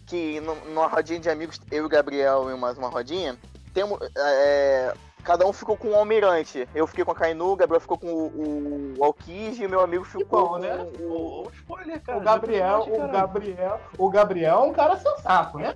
[0.06, 3.38] que no- numa rodinha de amigos, eu e o Gabriel e mais uma rodinha,
[3.74, 4.00] temos.
[4.18, 6.68] é, cada um ficou com um almirante.
[6.74, 9.82] Eu fiquei com a Kainu, o Gabriel ficou com o, o Alkiji e o meu
[9.82, 10.76] amigo ficou bom, com né?
[11.00, 11.44] o.
[11.46, 12.18] Ô, spoiler, cara.
[12.18, 13.08] O Gabriel, o.
[13.12, 15.76] Gabriel, o Gabriel é um cara sensato, né?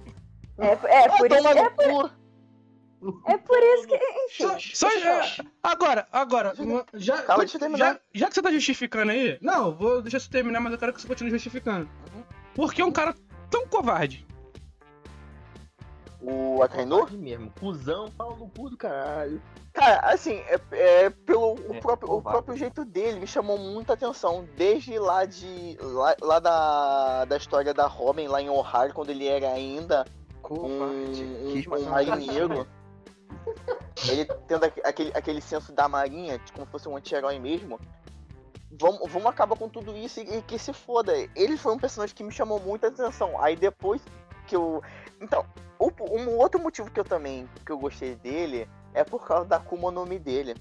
[0.58, 0.68] É,
[1.04, 2.23] é, por isso, é!
[3.28, 3.96] É por isso que.
[3.96, 4.76] Enfim.
[4.76, 6.54] Só, é, agora, agora,
[6.94, 7.94] já, Calma, deixa eu terminar.
[7.94, 10.94] já, já que você tá justificando aí, não, vou deixar você terminar, mas eu quero
[10.94, 11.90] que você continue justificando.
[12.56, 13.16] Por que um cara
[13.50, 14.26] tão covarde?
[16.22, 17.06] O Akainu?
[17.12, 17.52] Mesmo.
[17.60, 19.42] Cusão, pau no cu do caralho.
[19.74, 23.94] Cara, assim, é, é pelo o É, próprio, o próprio jeito dele me chamou muita
[23.94, 24.48] atenção.
[24.56, 25.78] Desde lá de.
[25.82, 30.06] lá, lá da, da história da Robin, lá em Ohio, quando ele era ainda
[30.42, 31.24] Covarde.
[31.24, 32.68] um, um, um um marinheiro.
[34.10, 37.80] Ele tendo aque- aquele, aquele senso da marinha, como fosse um anti-herói mesmo.
[38.80, 41.14] Vamos, vamos acabar com tudo isso e, e que se foda.
[41.36, 43.40] Ele foi um personagem que me chamou muita atenção.
[43.42, 44.02] Aí depois
[44.48, 44.82] que eu.
[45.22, 45.46] Então,
[45.80, 49.92] um outro motivo que eu também que eu gostei dele é por causa da Akuma
[49.92, 50.56] no Mi dele.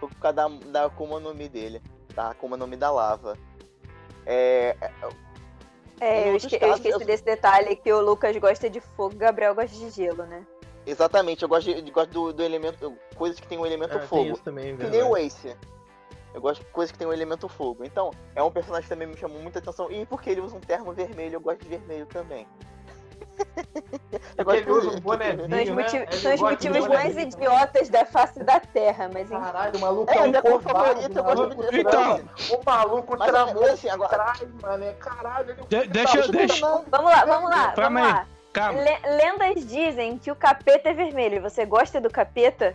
[0.00, 1.82] Por causa da, da Akuma no Mi dele.
[2.14, 3.36] Da Akuma no Mi da lava.
[4.26, 4.76] É,
[6.00, 9.14] É, eu, esque- eu casos, esqueci eu- desse detalhe que o Lucas gosta de fogo,
[9.14, 10.46] o Gabriel gosta de gelo, né?
[10.90, 12.94] Exatamente, eu gosto, de, de- gosto do, do elemento.
[13.16, 14.32] Coisas que tem o elemento Ah, tem fogo.
[14.32, 15.26] isso também, Que nem o verdade.
[15.26, 15.56] Ace.
[16.34, 17.84] Eu gosto de coisas que tem o elemento fogo.
[17.84, 19.90] Então, é um personagem que também me chamou muita atenção.
[19.90, 22.46] E porque ele usa um terno vermelho, eu gosto de vermelho também.
[24.36, 25.74] É eu ele de- usa um bonezinho, São os, né?
[25.74, 29.40] motiv- Ele são os motivos mais idiotas da face da Terra, mas enfim.
[29.40, 31.64] Caralho, o maluco É, é, um covarde, favorita, eu maluco.
[31.72, 32.20] Então.
[32.50, 34.94] O maluco Mas, tramou assim, agora- atrás, mano.
[34.98, 35.62] Caralho, ele...
[35.68, 38.26] De- deixa eu- Tá, deixa- Vamos lá, vamos lá, vamos lá.
[38.52, 38.80] Calma.
[38.80, 41.40] Lendas dizem que o capeta é vermelho.
[41.42, 42.74] Você gosta do capeta?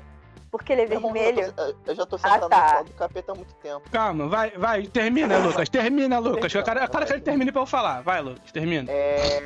[0.51, 1.51] Porque ele é vermelho?
[1.57, 2.79] Eu, eu já tô sentado tá.
[2.79, 3.89] no do capeta há muito tempo.
[3.89, 5.67] Calma, vai, vai, termina, Lucas.
[5.67, 6.53] Termina, Lucas.
[6.53, 8.01] Eu quero, eu quero que ele termine pra eu falar.
[8.03, 8.91] Vai, Lucas, termina.
[8.91, 9.41] É,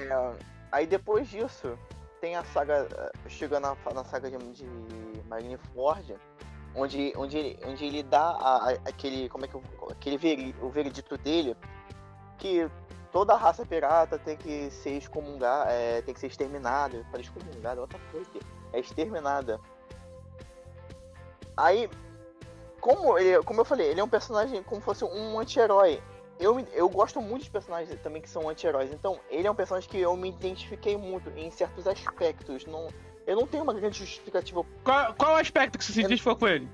[0.69, 1.79] Aí depois disso,
[2.19, 2.87] tem a saga.
[2.93, 4.65] eh, Chega na, na saga de, de
[5.29, 6.15] Marineford,
[6.75, 9.29] onde, onde, ele, onde ele dá a- a- aquele.
[9.29, 11.55] Como é que eu- aquele veri, o veredito dele
[12.37, 12.69] que
[13.17, 16.97] toda raça pirata tem que ser excomungada, é, tem que ser exterminada.
[16.97, 18.29] Eu falei excomungada, outra coisa.
[18.71, 19.59] É exterminada.
[21.57, 21.89] Aí,
[22.79, 25.99] como, ele, como eu falei, ele é um personagem como fosse um anti-herói.
[26.39, 28.93] Eu, eu gosto muito de personagens também que são anti-heróis.
[28.93, 32.67] Então, ele é um personagem que eu me identifiquei muito em certos aspectos.
[32.67, 32.87] Não,
[33.25, 34.63] eu não tenho uma grande justificativa.
[34.83, 36.69] Qual, qual o aspecto que você se identificou com ele?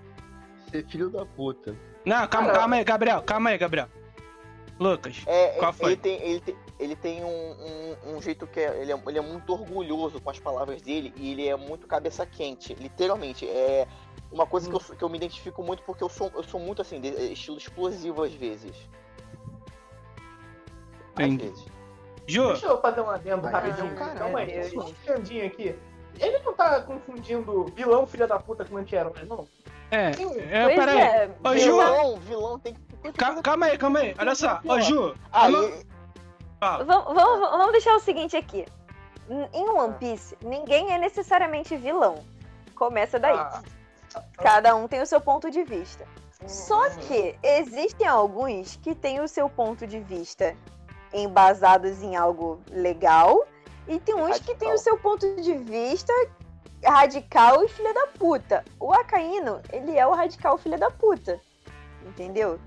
[0.69, 1.73] Ser filho da puta.
[2.03, 3.21] Não, calma, calma aí, Gabriel.
[3.21, 3.87] Calma aí, Gabriel.
[4.79, 5.21] Lucas.
[5.27, 5.91] É, Qual ele- foi?
[5.91, 9.01] Ele tem, ele tem, ele tem um, um, um jeito que é ele, é.
[9.07, 12.73] ele é muito orgulhoso com as palavras dele e ele é muito cabeça quente.
[12.73, 13.47] Literalmente.
[13.47, 13.87] É
[14.31, 16.81] uma coisa que, eu, que eu me identifico muito porque eu sou, eu sou muito
[16.81, 18.75] assim, de, estilo explosivo às vezes.
[21.15, 21.65] Às vezes.
[22.25, 23.95] Ju, Deixa eu fazer um adendo Ai, rapidinho.
[23.95, 24.71] caralho, Calma aí, Deus.
[24.71, 25.75] só um aqui.
[26.19, 29.47] Ele não tá confundindo vilão filha da puta com anti-herói, não?
[29.91, 30.11] é.
[30.25, 30.99] Um- é peraí.
[30.99, 31.29] é.
[31.43, 31.63] Ô, Ju.
[31.65, 32.81] Vilão, vilão tem que.
[33.17, 34.15] Ca- calma aí, calma aí.
[34.17, 34.59] Olha só.
[34.65, 35.15] Ô, Ju.
[35.31, 35.85] Aí,
[36.59, 36.83] Fala.
[36.85, 38.65] Vamos, vamos, vamos deixar o seguinte aqui.
[39.53, 42.23] Em One Piece, ninguém é necessariamente vilão.
[42.75, 43.37] Começa daí.
[43.37, 43.61] Ah,
[44.37, 46.05] Cada um tem o seu ponto de vista.
[46.47, 50.55] Só que existem alguns que têm o seu ponto de vista
[51.13, 53.45] embasados em algo legal
[53.87, 54.73] e tem uns que têm Radical.
[54.75, 56.11] o seu ponto de vista
[56.83, 58.63] radical e filha da puta.
[58.79, 61.39] O Acaíno, ele é o radical filha da puta.
[62.05, 62.59] Entendeu?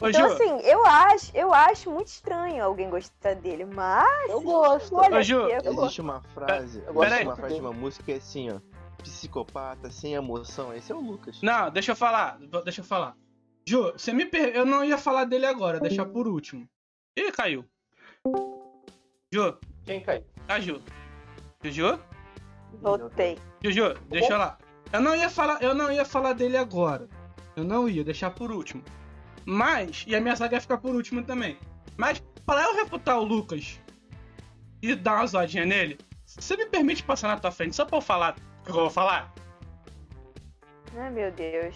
[0.00, 0.34] Ô, Então, Ju.
[0.34, 4.30] assim, eu acho, eu acho muito estranho alguém gostar dele, mas.
[4.30, 4.94] eu gosto.
[4.96, 5.80] Olha, Ô, Ju, eu gosto.
[5.84, 8.60] Existe uma frase, eu gosto existe uma frase de uma música que é assim, ó.
[8.98, 10.74] Psicopata, sem emoção.
[10.74, 11.40] Esse é o Lucas.
[11.42, 12.38] Não, deixa eu falar.
[12.64, 13.16] Deixa eu falar.
[13.68, 14.54] Ju, você me per...
[14.54, 16.68] Eu não ia falar dele agora, deixar por último.
[17.16, 17.64] Ih, caiu.
[19.32, 20.24] Ju, Quem caiu?
[20.48, 20.80] a Ju.
[21.62, 21.98] Juju?
[22.80, 23.38] Voltei.
[23.62, 24.58] Juju, deixa lá.
[24.92, 27.08] Eu não ia falar, eu não ia falar dele agora.
[27.56, 28.84] Eu não ia deixar por último.
[29.46, 31.56] Mas, e a minha saga ia ficar por último também.
[31.96, 33.80] Mas, para eu refutar o Lucas
[34.82, 38.02] e dar uma zoadinha nele, você me permite passar na tua frente só pra eu
[38.02, 39.32] falar o que eu vou falar?
[40.96, 41.74] Ai, meu Deus.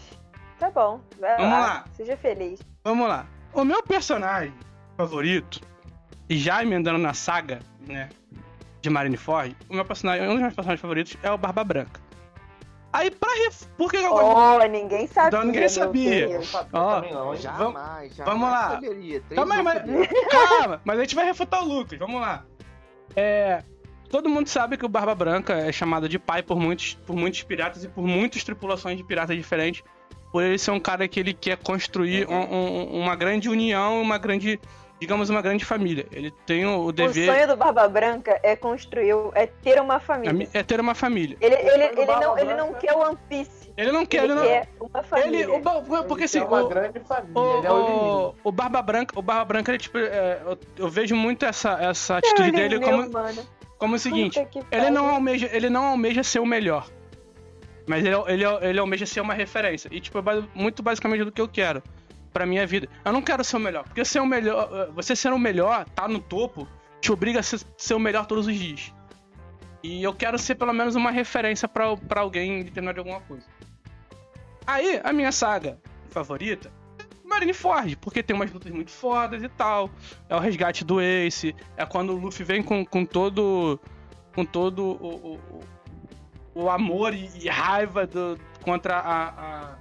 [0.58, 1.60] Tá bom, vai Vamos lá.
[1.60, 1.84] lá.
[1.94, 2.60] Seja feliz.
[2.84, 3.26] Vamos lá.
[3.54, 4.52] O meu personagem
[4.96, 5.60] favorito,
[6.28, 8.10] e já emendando na saga, né,
[8.82, 12.00] de Marineford, o meu personagem, um dos meus personagens favoritos é o Barba Branca.
[12.92, 13.66] Aí, pra ref...
[13.76, 14.62] Por que eu gosto?
[14.62, 15.28] Oh, ninguém sabia.
[15.28, 16.28] Então, ninguém sabia.
[16.28, 16.48] Deus.
[16.48, 16.70] sabia
[17.12, 17.40] não, hein?
[17.40, 18.16] Jamais, jamais.
[18.16, 18.70] vamos lá.
[18.70, 19.22] Saberia.
[19.34, 19.82] Calma aí, mas...
[20.30, 22.44] Calma, mas a gente vai refutar o Lucas, vamos lá.
[23.14, 23.62] É...
[24.08, 27.44] Todo mundo sabe que o Barba Branca é chamado de pai por muitos, por muitos
[27.44, 29.84] piratas e por muitas tripulações de piratas diferentes.
[30.32, 34.16] Por ele ser um cara que ele quer construir um- um- uma grande união, uma
[34.16, 34.60] grande,
[35.00, 36.06] digamos, uma grande família.
[36.12, 39.98] Ele tem o, o O dever sonho do Barba Branca é construir, é ter uma
[39.98, 40.48] família.
[40.54, 41.36] é ter uma família.
[41.40, 43.60] Ele, ele, ele, não, ele não quer One Piece.
[43.76, 44.42] Ele não quer, Ele ele não.
[44.46, 45.38] quer uma família.
[45.44, 48.36] Ele, o, porque Ele assim, é uma o, grande família, o, ele é o inimigo.
[48.44, 52.18] o, Barba Branca, o Barba Branca, ele, tipo, é, eu, eu vejo muito essa, essa
[52.18, 53.10] atitude é dele como,
[53.78, 54.38] como o seguinte.
[54.70, 56.86] Ele não, almeja, ele não almeja ser o melhor.
[57.90, 59.88] Mas ele, ele, ele almeja ser uma referência.
[59.90, 60.22] E, tipo, é
[60.54, 61.82] muito basicamente do que eu quero
[62.32, 62.88] pra minha vida.
[63.04, 63.82] Eu não quero ser o melhor.
[63.82, 64.68] Porque ser o melhor.
[64.72, 66.68] eh, Você ser o melhor, tá no topo,
[67.00, 68.94] te obriga a ser, ser o melhor todos os dias.
[69.82, 73.44] E eu quero ser pelo menos uma referência pra alguém determinado de alguma coisa.
[74.66, 75.78] Aí, a minha saga
[76.10, 79.90] favorita é Marineford, porque tem umas lutas muito fodas e tal.
[80.28, 83.80] É o resgate do Ace, é quando o Luffy vem com, com todo.
[84.34, 85.60] com todo o, o,
[86.54, 89.74] o- amor e, e raiva do, contra a, a,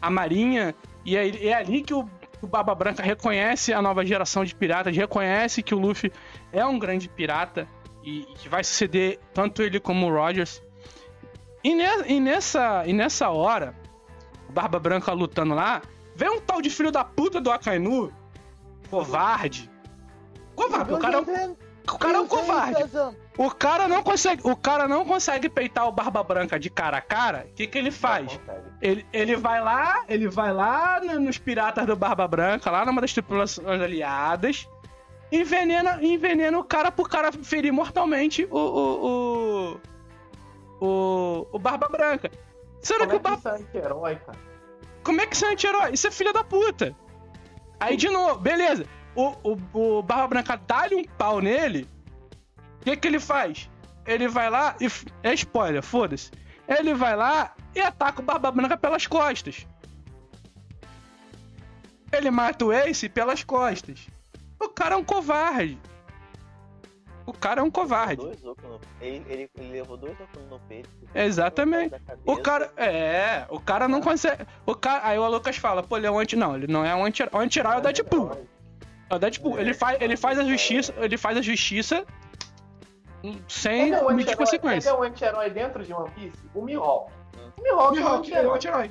[0.00, 0.74] a Marinha.
[1.04, 2.08] E é, é ali que o,
[2.40, 6.12] o Barba Branca reconhece a nova geração de piratas, reconhece que o Luffy
[6.52, 7.66] é um grande pirata
[8.04, 10.62] e, e que vai suceder tanto ele como o Rogers.
[11.64, 13.74] E, ne- e nessa, e nessa hora,
[14.48, 15.82] o Barba Branca lutando lá,
[16.16, 18.12] vem um tal de filho da puta do Akainu,
[18.90, 19.70] covarde.
[20.54, 21.24] Covarde, o cara, é um-
[21.94, 22.82] o cara é um covarde.
[23.38, 27.00] O cara não consegue, o cara não consegue peitar o Barba Branca de cara a
[27.00, 27.46] cara.
[27.50, 28.38] O que, que ele faz?
[28.80, 33.00] Ele, ele vai lá, ele vai lá no- nos piratas do Barba Branca, lá numa
[33.00, 34.68] das tripulações aliadas,
[35.30, 39.06] envenena, envenena o cara pro cara ferir mortalmente o o,
[40.80, 42.30] o, o, o Barba Branca.
[42.82, 44.38] Sendo Como que é o que Barba isso é anti-herói, cara?
[45.02, 45.92] como é que você é anti-herói?
[45.92, 46.94] Isso é filha da puta.
[47.80, 48.84] Aí, de novo, beleza.
[49.16, 51.88] O, o, o Barba Branca dá-lhe um pau nele.
[52.82, 53.70] O que, que ele faz?
[54.04, 54.88] Ele vai lá e.
[55.22, 56.32] É spoiler, foda-se.
[56.66, 59.64] Ele vai lá e ataca o Barba Branca pelas costas.
[62.12, 64.08] Ele mata o Ace pelas costas.
[64.60, 65.78] O cara é um covarde.
[67.24, 68.20] O cara é um covarde.
[69.00, 70.90] Ele, ele, ele levou dois ocos no peito.
[71.14, 71.94] Exatamente.
[72.26, 72.72] O cara.
[72.76, 74.44] É, o cara não consegue.
[74.66, 76.34] O cara, aí o Lucas fala, pô, ele é um anti.
[76.34, 77.22] Não, ele não é um anti.
[77.22, 78.32] O anti-herói é o Deadpool.
[79.08, 79.60] É o Deadpool.
[79.60, 80.92] Ele faz, ele faz a justiça.
[80.98, 82.04] Ele faz a justiça.
[83.48, 84.90] Sem Quem é o consequência.
[84.90, 86.38] Quem é o anti-herói dentro de One Piece?
[86.54, 87.12] O Mihawk.
[87.58, 88.90] O Mihawk é o Mihawk é o anti-herói.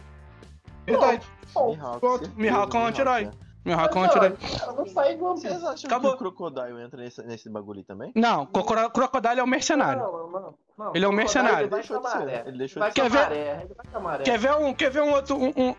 [0.85, 1.27] Verdade.
[1.55, 3.31] Mihawk, Mihawk é um anti-herói.
[3.63, 4.29] Mihawk é um anti-herói.
[4.67, 5.65] Não Vocês Piece.
[5.67, 6.11] acham Acabou.
[6.11, 8.11] que o Crocodile entra nesse, nesse bagulho aí também?
[8.15, 10.01] Não, Crocodile Crocodile é um mercenário.
[10.01, 10.91] Não, não, não.
[10.95, 11.65] Ele é um mercenário.
[11.65, 12.43] Ele Deixou de ser, maré.
[12.47, 13.09] ele deixou de ser.
[13.09, 13.61] Quer.
[13.65, 14.23] Ele maré.
[14.23, 15.35] Quer ver um, quer ver um outro.
[15.37, 15.75] Um, um-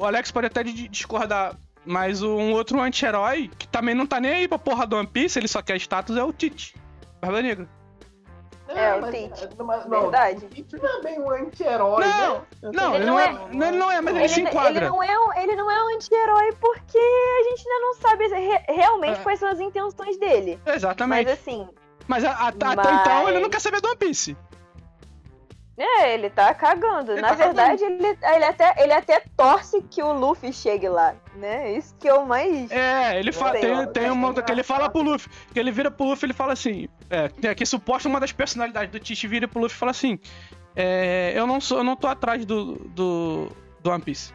[0.00, 4.32] o Alex pode até di- discordar, mas um outro anti-herói que também não tá nem
[4.32, 6.74] aí pra porra do One Piece, ele só quer status, é o Tite.
[7.20, 7.68] Barba Negra.
[8.68, 9.48] É, o mas- Tite.
[9.62, 10.44] mas- não, Verdade.
[10.44, 12.42] O Tite não é bem um anti-herói, Não, né?
[12.72, 13.24] não, ele Ele não é.
[13.26, 14.88] é- não, Ele não é, mas ele, se ele enquadra.
[14.88, 18.64] não é um, ele não é um anti-herói porque a gente ainda não sabe re-
[18.68, 19.22] realmente É.
[19.22, 20.60] quais são as intenções dele.
[20.66, 21.24] Exatamente.
[21.28, 21.68] Mas assim,
[22.06, 24.34] Mas, a- a- até Mas- então ele não quer saber do One Piece.
[25.78, 27.12] É, ele tá cagando.
[27.12, 31.14] Ele Na tá verdade, ele, ele, até, ele até torce que o Luffy chegue lá,
[31.36, 31.72] né?
[31.72, 32.68] Isso que é o mais.
[32.70, 35.88] É, ele fala, tem, tem é uma que ele fala pro Luffy, que ele vira
[35.88, 39.28] pro Luffy e ele fala assim, é, tem aqui suposta uma das personalidades do Tite
[39.28, 40.18] vira pro Luffy e fala assim,
[40.74, 43.48] é, eu não sou, eu não tô atrás do, do,
[43.80, 44.34] do One Piece.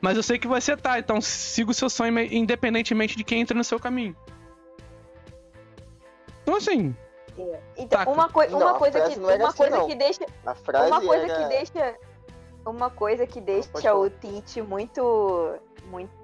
[0.00, 3.56] Mas eu sei que você tá, então siga o seu sonho independentemente de quem entra
[3.56, 4.14] no seu caminho.
[6.42, 6.94] Então assim,
[7.76, 8.10] Então, Taca.
[8.10, 9.86] uma, coi uma coisa, que, uma assim, coisa não.
[9.86, 10.26] que deixa.
[10.46, 11.42] A frase Uma coisa era...
[11.42, 11.98] que deixa.
[12.64, 15.58] Uma coisa que deixa o Tite muito.
[15.86, 16.14] muito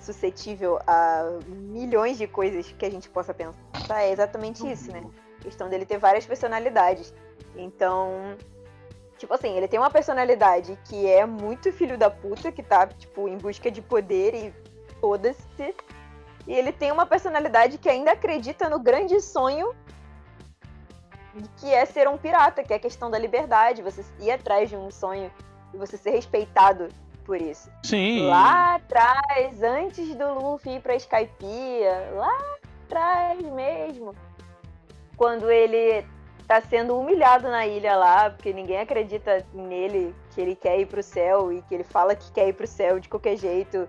[0.00, 5.04] suscetível a milhões de coisas que a gente possa pensar é exatamente isso, né?
[5.38, 7.12] A questão dele ter várias personalidades.
[7.56, 8.36] Então.
[9.18, 13.26] Tipo assim, ele tem uma personalidade que é muito filho da puta, que tá, tipo,
[13.26, 14.54] em busca de poder e
[15.00, 15.74] foda-se.
[16.46, 19.74] E ele tem uma personalidade que ainda acredita no grande sonho
[21.58, 24.76] que é ser um pirata, que é a questão da liberdade, você ir atrás de
[24.76, 25.30] um sonho
[25.72, 26.88] e você ser respeitado
[27.24, 27.68] por isso.
[27.82, 28.26] sim.
[28.26, 34.14] Lá atrás, antes do Luffy ir pra Skypiea, lá atrás mesmo,
[35.16, 36.06] quando ele
[36.46, 41.02] tá sendo humilhado na ilha lá, porque ninguém acredita nele, que ele quer ir pro
[41.02, 43.88] céu e que ele fala que quer ir pro céu de qualquer jeito.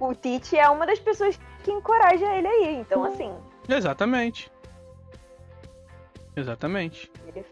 [0.00, 3.32] O Tite é uma das pessoas que encoraja ele aí, então assim,
[3.68, 4.50] Exatamente.
[6.36, 7.10] Exatamente.
[7.26, 7.44] Ele,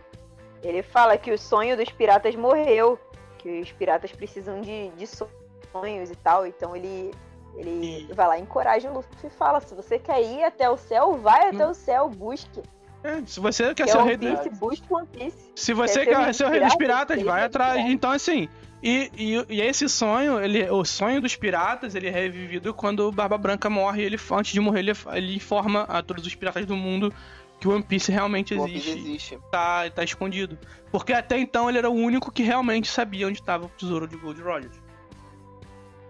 [0.62, 2.98] ele fala que o sonho dos piratas morreu,
[3.38, 7.12] que os piratas precisam de, de sonhos e tal, então ele,
[7.56, 10.68] ele E- vai lá e encoraja o Luffy e fala, se você quer ir até
[10.68, 11.70] o céu, vai até Hum.
[11.70, 12.62] o céu, busque.
[13.04, 14.26] É, se você quer Quer ser o rei do...
[14.26, 15.36] Piece, busque One Piece.
[15.54, 17.16] Se você Quer ser o quer rei ser o dos rei dos piratas?
[17.16, 17.82] piratas, vai atrás.
[17.84, 18.48] dos Então, assim,
[18.82, 23.12] e, e, e esse sonho, ele, o sonho dos piratas, ele é revivido quando o
[23.12, 24.02] Barba Branca morre.
[24.02, 27.14] Ele, antes de morrer, ele, ele informa a todos os piratas do mundo
[27.60, 29.08] que o One Piece realmente One Piece existe.
[29.08, 29.38] existe.
[29.50, 30.58] Tá, tá escondido.
[30.92, 34.16] Porque até então ele era o único que realmente sabia onde estava o tesouro de
[34.16, 34.70] Gold Roger.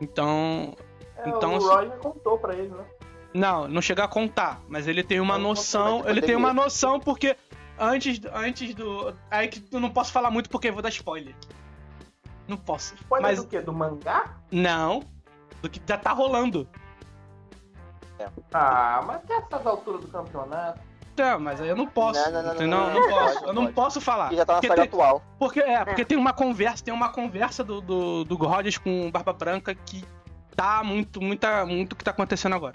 [0.01, 0.75] Então,
[1.17, 2.85] É, Então, o assim- Roger contou pra ele, né?
[3.35, 5.99] Não, não chega a contar, mas ele tem uma Não, noção.
[5.99, 7.37] conta, Ele tem uma noção porque
[7.79, 9.15] antes, antes do.
[9.31, 11.35] Aí que eu não posso falar muito porque eu vou dar spoiler.
[12.47, 12.95] Não posso.
[12.95, 13.61] Spoiler Mas do quê?
[13.61, 14.37] Do mangá?
[14.51, 15.03] não.
[15.61, 16.69] Do que já tá rolando.
[18.53, 20.81] Ah, mas que essas alturas do campeonato?
[21.23, 22.21] Tempo, mas aí eu não posso.
[22.21, 23.35] Não, não, não, não, Eu não, não não posso.
[23.35, 23.75] pode, eu não pode.
[23.75, 24.33] posso falar.
[24.33, 25.23] E já tá na Porque saga tem- atual.
[25.39, 29.33] Porque, é, porque tem uma conversa, tem uma conversa do, do, do Rogers com Barba
[29.33, 30.05] Branca que
[30.57, 32.75] tá muito, muita, muito o que tá acontecendo agora.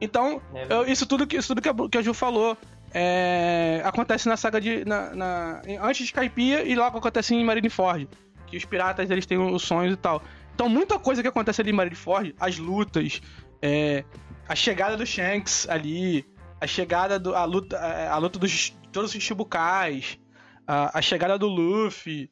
[0.00, 2.56] Então, É, eu- isso tudo que, isso tudo que, a, que a Ju falou
[2.92, 4.84] é, acontece na saga de.
[4.84, 8.08] Na, na- antes de Caipia e logo acontece em Marineford.
[8.46, 10.22] Que os piratas eles têm os sonhos e tal.
[10.54, 13.20] Então, muita coisa que acontece ali em Marineford, as lutas,
[13.62, 14.04] é,
[14.48, 16.26] a chegada do Shanks ali,
[16.60, 17.34] a chegada do.
[17.34, 20.18] a luta, a, luta dos todos os Shibukais,
[20.66, 22.30] a, a chegada do Luffy.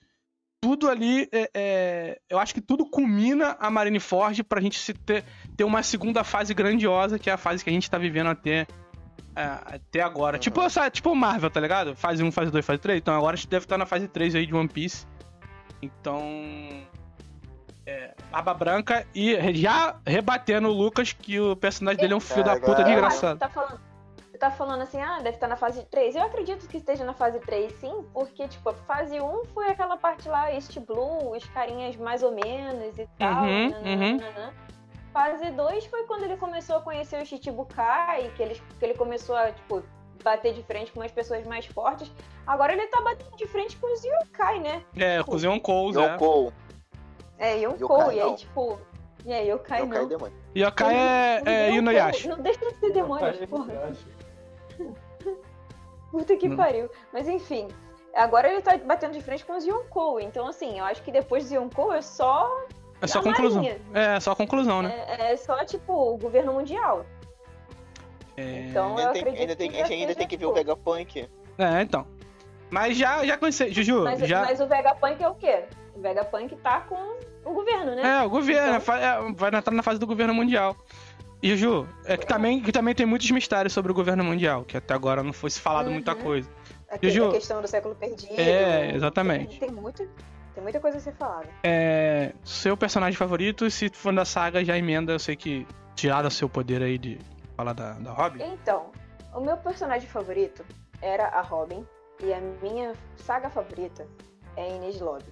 [0.61, 5.24] Tudo ali, é, é, eu acho que tudo culmina a Marineford pra gente se ter,
[5.57, 8.66] ter uma segunda fase grandiosa, que é a fase que a gente tá vivendo até,
[9.37, 10.37] é, até agora.
[10.37, 10.41] Uhum.
[10.41, 11.95] Tipo, essa, tipo Marvel, tá ligado?
[11.95, 12.99] Fase 1, fase 2, fase 3.
[12.99, 15.07] Então agora a gente deve estar na fase 3 aí de One Piece.
[15.81, 16.20] Então.
[17.87, 22.45] É, Barba Branca e já rebatendo o Lucas que o personagem dele é um filho
[22.45, 23.39] da puta desgraçado.
[23.39, 23.81] Tá falando,
[24.39, 26.16] tá falando assim, ah, deve estar na fase 3.
[26.16, 29.97] Eu acredito que esteja na fase 3, sim, porque, tipo, a fase 1 foi aquela
[29.97, 33.45] parte lá, East Blue, os carinhas mais ou menos e tal.
[33.45, 34.18] Uhum, uhum.
[35.12, 39.34] Fase 2 foi quando ele começou a conhecer o Chichibukai, que ele, que ele começou
[39.34, 39.82] a, tipo,
[40.22, 42.11] bater de frente com umas pessoas mais fortes.
[42.47, 44.84] Agora ele tá batendo de frente com os Yokai, né?
[44.97, 46.01] É, com os Yonkous, é.
[46.01, 46.53] Yonkou.
[47.39, 48.78] É, Yonkou, Yokai e aí, tipo...
[49.24, 50.09] E aí, Yokai Yokai não.
[50.09, 50.36] demônio.
[50.57, 52.28] Yokai é, Não, é não, Inuyasha.
[52.28, 53.93] Não deixa de ser demônios, porra.
[56.11, 56.57] Puta que Não.
[56.57, 56.91] pariu.
[57.13, 57.69] Mas enfim,
[58.15, 60.21] agora ele tá batendo de frente com os Yonkou.
[60.21, 62.51] Então, assim, eu acho que depois dos Yonkou é só.
[63.01, 63.63] É só a conclusão.
[63.63, 63.81] marinha.
[63.95, 65.05] É, só conclusão, né?
[65.19, 67.05] É, é só, tipo, o governo mundial.
[68.37, 70.47] É, Então eu Ainda tem, acredito ainda tem, que a gente ainda tem que ver
[70.47, 71.29] o tipo, Vegapunk.
[71.59, 72.07] é, então.
[72.71, 73.73] Mas já, já conheci.
[73.73, 74.43] Juju, Mas, já.
[74.43, 75.65] mas o Vegapunk é o quê?
[75.95, 78.19] O Vegapunk tá com o governo, né?
[78.21, 80.77] É, o governo, Então- é, vai entrar na fase do governo mundial.
[81.43, 84.76] E Juju, é que também, que também tem muitos mistérios sobre o governo mundial, que
[84.76, 85.93] até agora não foi se falado Uhum.
[85.93, 86.51] muita coisa.
[86.91, 87.28] Aqui, Juju.
[87.28, 88.32] a questão do século perdido.
[88.41, 89.61] É, exatamente.
[89.61, 90.09] Tem, tem, muito,
[90.55, 91.47] tem muita coisa a ser falada.
[91.62, 96.49] É, seu personagem favorito, se for da saga, já emenda, eu sei que tiraram seu
[96.49, 97.18] poder aí de
[97.57, 98.43] falar da, da Robin.
[98.43, 98.91] Então,
[99.34, 100.64] o meu personagem favorito
[101.01, 101.86] era a Robin
[102.20, 104.07] e a minha saga favorita
[104.57, 105.24] é a Inês Lobby.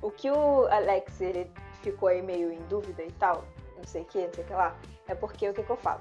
[0.00, 1.50] O que o Alex ele
[1.82, 3.44] ficou aí meio em dúvida e tal,
[3.82, 4.76] não sei o que, não sei o que lá,
[5.08, 6.00] é porque o que, que eu falo?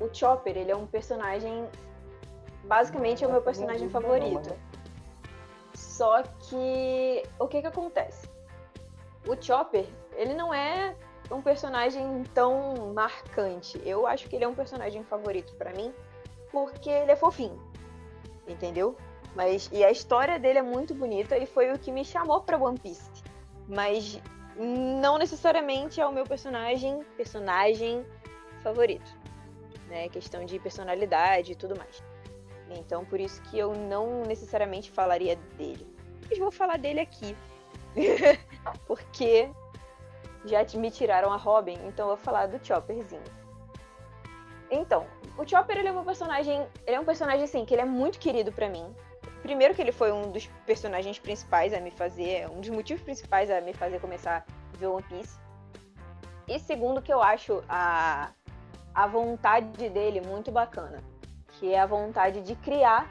[0.00, 1.68] O Chopper, ele é um personagem.
[2.64, 4.56] Basicamente é o meu personagem favorito.
[5.74, 8.28] Só que o que que acontece?
[9.26, 10.94] O Chopper, ele não é
[11.30, 13.80] um personagem tão marcante.
[13.84, 15.92] Eu acho que ele é um personagem favorito pra mim
[16.50, 17.60] porque ele é fofinho.
[18.46, 18.96] Entendeu?
[19.34, 22.58] Mas e a história dele é muito bonita e foi o que me chamou pra
[22.58, 23.10] One Piece.
[23.68, 24.20] Mas
[24.56, 28.04] não necessariamente é o meu personagem, personagem
[28.62, 29.16] favorito,
[29.88, 30.08] né?
[30.08, 32.02] Questão de personalidade e tudo mais.
[32.70, 35.86] Então por isso que eu não necessariamente falaria dele.
[36.28, 37.36] Mas vou falar dele aqui.
[38.86, 39.50] Porque
[40.44, 43.22] já me tiraram a Robin, então eu vou falar do Chopperzinho.
[44.70, 47.86] Então, o Chopper ele é um personagem, ele é um personagem assim que ele é
[47.86, 48.86] muito querido pra mim.
[49.42, 53.50] Primeiro que ele foi um dos personagens principais a me fazer, um dos motivos principais
[53.50, 55.36] a me fazer começar a ver One Piece.
[56.46, 58.30] E segundo que eu acho a
[58.94, 61.02] a vontade dele muito bacana,
[61.52, 63.08] que é a vontade de criar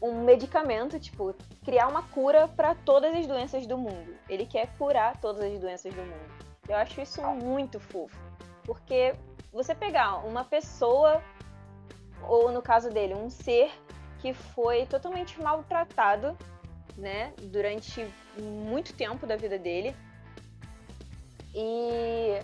[0.00, 1.34] um medicamento, tipo,
[1.64, 4.14] criar uma cura pra todas as doenças do mundo.
[4.28, 6.46] Ele quer curar todas as doenças do mundo.
[6.68, 8.16] Eu acho isso muito fofo,
[8.64, 9.14] porque
[9.50, 11.22] você pegar uma pessoa
[12.22, 13.70] ou no caso dele, um ser
[14.20, 16.36] que foi totalmente maltratado,
[16.96, 18.06] né, durante
[18.38, 19.94] muito tempo da vida dele.
[21.54, 22.40] E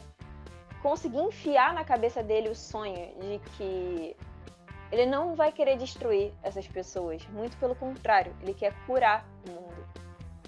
[0.83, 4.17] conseguir enfiar na cabeça dele o sonho de que
[4.93, 9.89] ele não vai querer destruir essas pessoas, muito pelo contrário, ele quer curar o mundo.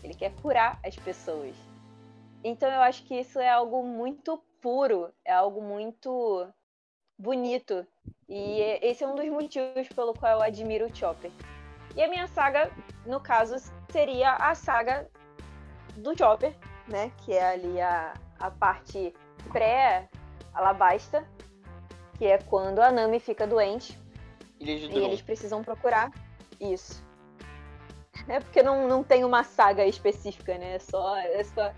[0.02, 1.56] Ele quer curar as pessoas.
[2.44, 6.46] Então eu acho que isso é algo muito puro, é algo muito
[7.18, 7.86] bonito.
[8.28, 11.30] E esse é um dos motivos pelo qual eu admiro o Chopper.
[11.94, 12.70] E a minha saga,
[13.06, 13.56] no caso,
[13.90, 15.08] seria a saga
[15.96, 16.54] do Chopper,
[16.88, 17.10] né?
[17.24, 19.14] Que é ali a, a parte
[19.50, 21.26] pré-alabasta,
[22.18, 23.98] que é quando a Nami fica doente
[24.58, 26.10] de e eles precisam procurar
[26.60, 27.04] isso.
[28.28, 30.76] É porque não, não tem uma saga específica, né?
[30.76, 31.72] É só, é só.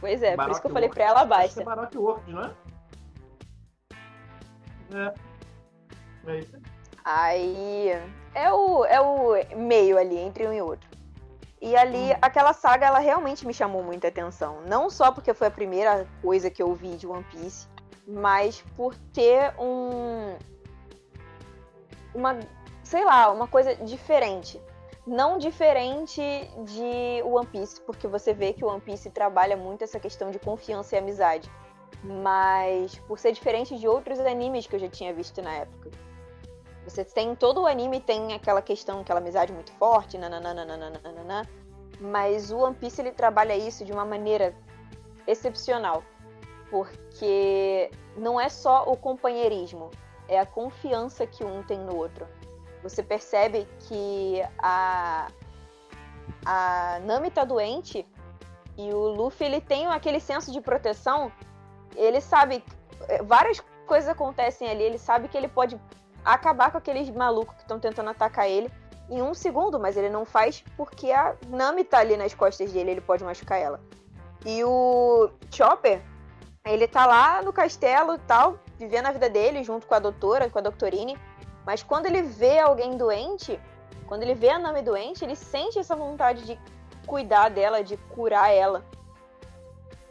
[0.00, 1.54] Pois é, por isso que eu falei Baroque Acho pré-alabasta.
[1.54, 2.54] que é Baroque Works, não é?
[4.94, 5.14] É.
[6.26, 6.62] É isso aí.
[7.04, 7.90] Aí
[8.34, 10.88] é o, é o meio ali, entre um e outro.
[11.60, 14.60] E ali, aquela saga, ela realmente me chamou muita atenção.
[14.66, 17.66] Não só porque foi a primeira coisa que eu vi de One Piece,
[18.06, 20.36] mas por ter um,
[22.14, 22.38] uma,
[22.84, 24.60] sei lá, uma coisa diferente.
[25.08, 26.20] Não diferente
[26.64, 30.38] de One Piece, porque você vê que o One Piece trabalha muito essa questão de
[30.38, 31.50] confiança e amizade.
[32.04, 35.90] Mas por ser diferente de outros animes que eu já tinha visto na época.
[36.84, 41.48] Você tem todo o anime tem aquela questão, aquela amizade muito forte, nananana,
[41.98, 44.54] mas o One Piece ele trabalha isso de uma maneira
[45.26, 46.02] excepcional,
[46.70, 49.90] porque não é só o companheirismo,
[50.28, 52.26] é a confiança que um tem no outro.
[52.82, 55.28] Você percebe que a
[56.44, 58.06] a Nami tá doente
[58.76, 61.32] e o Luffy ele tem aquele senso de proteção.
[61.96, 62.64] Ele sabe
[63.24, 65.80] várias coisas acontecem ali, ele sabe que ele pode
[66.24, 68.70] acabar com aqueles malucos que estão tentando atacar ele
[69.08, 72.90] em um segundo, mas ele não faz porque a Nami tá ali nas costas dele,
[72.90, 73.80] ele pode machucar ela.
[74.44, 76.02] E o Chopper,
[76.64, 80.50] ele tá lá no castelo e tal, vivendo a vida dele junto com a doutora,
[80.50, 81.18] com a doutorine.
[81.68, 83.60] Mas quando ele vê alguém doente,
[84.06, 86.58] quando ele vê a Nami doente, ele sente essa vontade de
[87.06, 88.82] cuidar dela, de curar ela.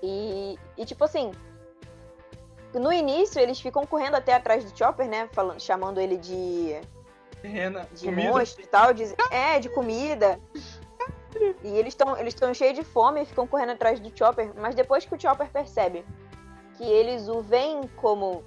[0.04, 1.32] E, e tipo assim,
[2.76, 5.28] no início eles ficam correndo até atrás do Chopper, né?
[5.32, 6.80] Falando, chamando ele de.
[7.42, 8.30] Rena, de comida.
[8.30, 8.94] monstro e tal.
[8.94, 10.40] De, é, de comida.
[11.64, 14.52] E eles estão eles cheios de fome e ficam correndo atrás do Chopper.
[14.56, 16.06] Mas depois que o Chopper percebe
[16.76, 18.44] que eles o veem como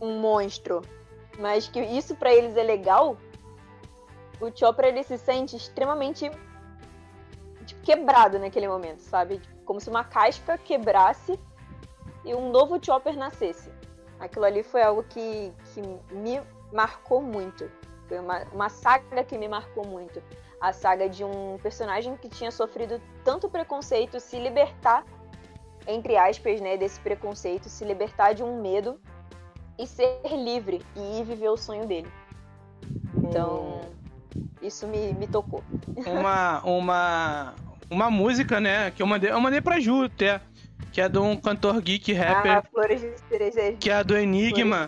[0.00, 0.82] um monstro,
[1.38, 3.16] mas que isso para eles é legal,
[4.40, 6.30] o Chopper ele se sente extremamente
[7.64, 9.40] tipo, quebrado naquele momento, sabe?
[9.64, 11.38] Como se uma casca quebrasse
[12.24, 13.70] e um novo Chopper nascesse.
[14.18, 15.80] Aquilo ali foi algo que, que
[16.12, 16.40] me
[16.72, 17.70] marcou muito.
[18.08, 20.22] Foi uma, uma saga que me marcou muito.
[20.60, 25.04] A saga de um personagem que tinha sofrido tanto preconceito se libertar,
[25.86, 29.00] entre aspas, né, desse preconceito, se libertar de um medo
[29.78, 32.08] e ser livre e viver o sonho dele.
[33.16, 33.80] Então,
[34.62, 35.62] isso me, me tocou.
[36.06, 37.54] Uma, uma,
[37.90, 40.40] uma música, né, que eu mandei, eu mandei pra Ju até
[40.92, 42.58] que é de um cantor geek rapper.
[42.58, 43.76] Ah, Flores de Cerejeira.
[43.76, 44.86] Que é do Enigma.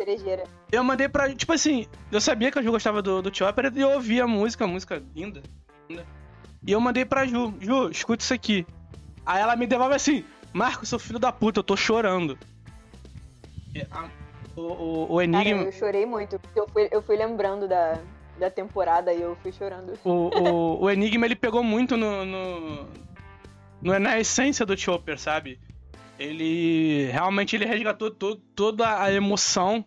[0.73, 1.33] Eu mandei pra.
[1.35, 4.27] Tipo assim, eu sabia que a Ju gostava do, do Chopper e eu ouvi a
[4.27, 5.43] música, a música linda,
[5.89, 6.07] linda.
[6.67, 8.67] E eu mandei pra Ju, Ju, escuta isso aqui.
[9.25, 12.39] Aí ela me devolve assim, Marco, seu filho da puta, eu tô chorando.
[13.75, 14.09] E, a,
[14.57, 15.59] o, o, o, Enigma.
[15.59, 17.99] Cara, eu chorei muito, porque eu fui, eu fui lembrando da,
[18.39, 19.99] da temporada e eu fui chorando.
[20.05, 22.87] O, o, o Enigma ele pegou muito no, no,
[23.83, 25.59] no, na essência do Chopper, sabe?
[26.21, 29.83] ele realmente ele resgatou toda a emoção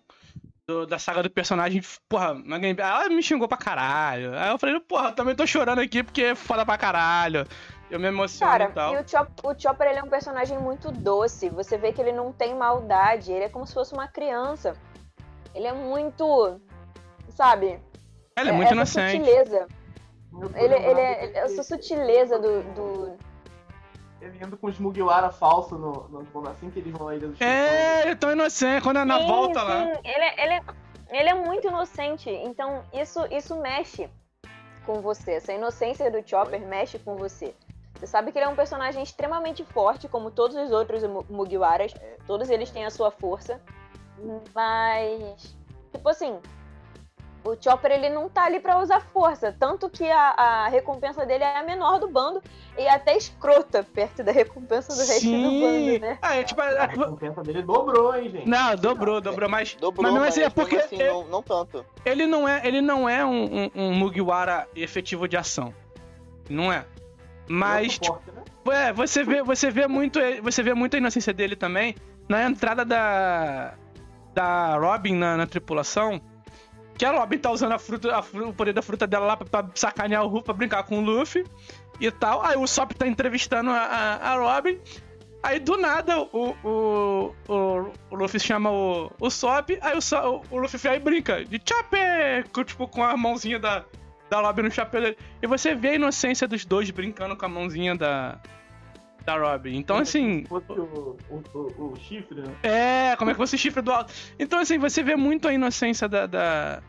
[0.68, 1.82] do, da saga do personagem.
[2.10, 2.36] Porra,
[2.80, 4.36] ela me xingou pra caralho.
[4.36, 7.46] Aí eu falei, porra, eu também tô chorando aqui porque é foda pra caralho.
[7.94, 8.94] Eu me emociono Cara, e tal.
[8.96, 11.48] E o, Chop, o Chopper ele é um personagem muito doce.
[11.50, 13.32] Você vê que ele não tem maldade.
[13.32, 14.76] Ele é como se fosse uma criança.
[15.54, 16.60] Ele é muito.
[17.30, 17.80] Sabe?
[18.36, 19.20] Ele é, é muito essa inocente.
[19.20, 19.68] Sutileza.
[20.56, 23.18] Ele, ele é essa sutileza do, do
[24.20, 28.12] ele anda com os Mugiwara falso no, no, assim que eles vão Ilha É, ele
[28.12, 29.66] é tão inocente, quando é na sim, volta sim.
[29.68, 29.82] lá.
[30.04, 30.62] Ele, é, ele, é,
[31.10, 34.10] ele é muito inocente, então isso, isso mexe
[34.86, 35.34] com você.
[35.34, 37.54] Essa inocência do Chopper mexe com você.
[38.04, 41.94] Você sabe que ele é um personagem extremamente forte, como todos os outros Mugiwaras.
[41.96, 42.18] É.
[42.28, 43.62] Todos eles têm a sua força.
[44.54, 45.56] Mas,
[45.90, 46.38] tipo assim,
[47.46, 51.46] o Chopper ele não tá ali para usar força, tanto que a, a, recompensa dele
[51.46, 52.42] é a menor do bando
[52.78, 56.18] e até escrota perto da recompensa do resto do bando, né?
[56.22, 58.50] Ah, é, tipo, a, a, recompensa dele dobrou, hein, gente?
[58.50, 61.86] Não, dobrou, dobrou, mas dobrou, mas, mas, mas é porque assim, ele, não, não, tanto.
[62.06, 65.74] Ele não é, ele não é um, um, um Mugiwara efetivo de ação.
[66.50, 66.86] Não é.
[67.48, 68.22] Mas tipo,
[68.66, 68.88] né?
[68.88, 71.96] é, você vê, você vê muito, você vê muito a inocência dele também
[72.28, 73.76] na entrada da
[74.34, 76.20] da Robin na, na tripulação
[76.98, 79.64] que a Robin tá usando a fruta, a, o poder da fruta dela lá pra,
[79.64, 81.46] pra sacanear o Ruff, pra brincar com o Luffy
[82.00, 82.44] e tal.
[82.44, 84.80] Aí o Sop tá entrevistando a, a, a Robin.
[85.42, 90.58] Aí do nada o, o, o, o Luffy chama o, o Sop, aí o, o
[90.58, 92.48] Luffy vai e brinca de Chopper!
[92.66, 93.84] Tipo, com a mãozinha da,
[94.34, 95.18] da Robin no chapéu dele.
[95.42, 98.40] E você vê a inocência dos dois brincando com a mãozinha da,
[99.24, 99.78] da Robin.
[99.78, 100.44] Então, como assim.
[100.44, 102.56] Como fosse o, o, o, o, chifre, né?
[102.64, 104.12] É, como é que fosse o chifre do alto.
[104.40, 106.26] Então, assim, você vê muito a inocência da.
[106.26, 106.82] da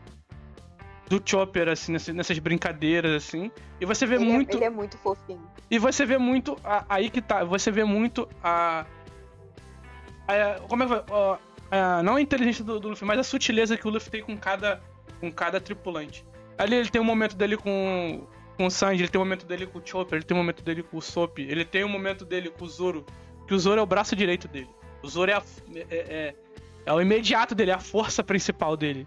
[1.07, 3.51] do Chopper, assim, nessas brincadeiras, assim.
[3.79, 4.53] E você vê ele é, muito.
[4.53, 5.47] É, ele é muito fofinho.
[5.69, 6.57] E você vê muito.
[6.63, 7.43] A, aí que tá.
[7.43, 8.87] Você vê muito a.
[10.27, 10.93] a como é que
[11.69, 14.35] a, Não a inteligência do, do Luffy, mas a sutileza que o Luffy tem com
[14.35, 14.81] cada,
[15.19, 16.25] com cada tripulante.
[16.57, 18.27] Ali ele tem um momento dele com
[18.57, 20.63] com o Sanji, ele tem um momento dele com o Chopper, ele tem um momento
[20.63, 23.05] dele com o Sop, ele tem um momento dele com o Zoro,
[23.47, 24.69] que o Zoro é o braço direito dele.
[25.03, 25.43] O Zoro é, a,
[25.75, 26.35] é, é,
[26.85, 29.05] é o imediato dele, é a força principal dele.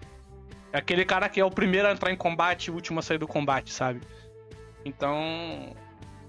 [0.73, 3.03] É aquele cara que é o primeiro a entrar em combate e o último a
[3.03, 4.01] sair do combate, sabe?
[4.85, 5.75] Então.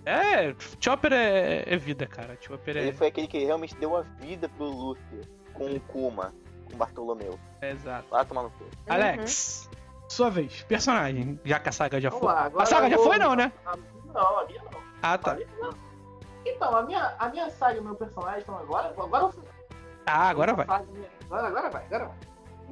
[0.06, 2.38] É, Chopper é, é vida, cara.
[2.40, 2.82] Chopper é.
[2.84, 5.22] Ele foi aquele que realmente deu a vida pro Luffy
[5.54, 6.34] com o Kuma,
[6.66, 7.38] com o Bartolomeu.
[7.62, 8.08] exato.
[8.10, 8.66] Lá tomar no cu.
[8.88, 9.70] Alex,
[10.10, 11.40] sua vez, personagem.
[11.46, 12.34] Já que a saga já Vamos foi.
[12.34, 13.52] lá, a saga já vou- foi, não, né?
[13.66, 13.78] A-
[14.14, 14.80] Não, a minha não.
[15.04, 15.32] Ah, tá.
[15.32, 15.70] A minha não.
[16.46, 19.34] Então, a minha, a minha saga e o meu personagem, então agora, agora eu
[20.08, 20.66] Ah, agora vai.
[20.66, 22.18] Agora, agora vai, agora vai.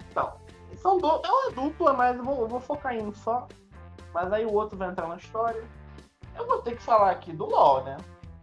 [0.10, 0.34] Então,
[0.78, 3.48] são do, é uma dupla, mas eu vou, eu vou focar em um só.
[4.14, 5.64] Mas aí o outro vai entrar na história.
[6.36, 7.98] Eu vou ter que falar aqui do LOL, né?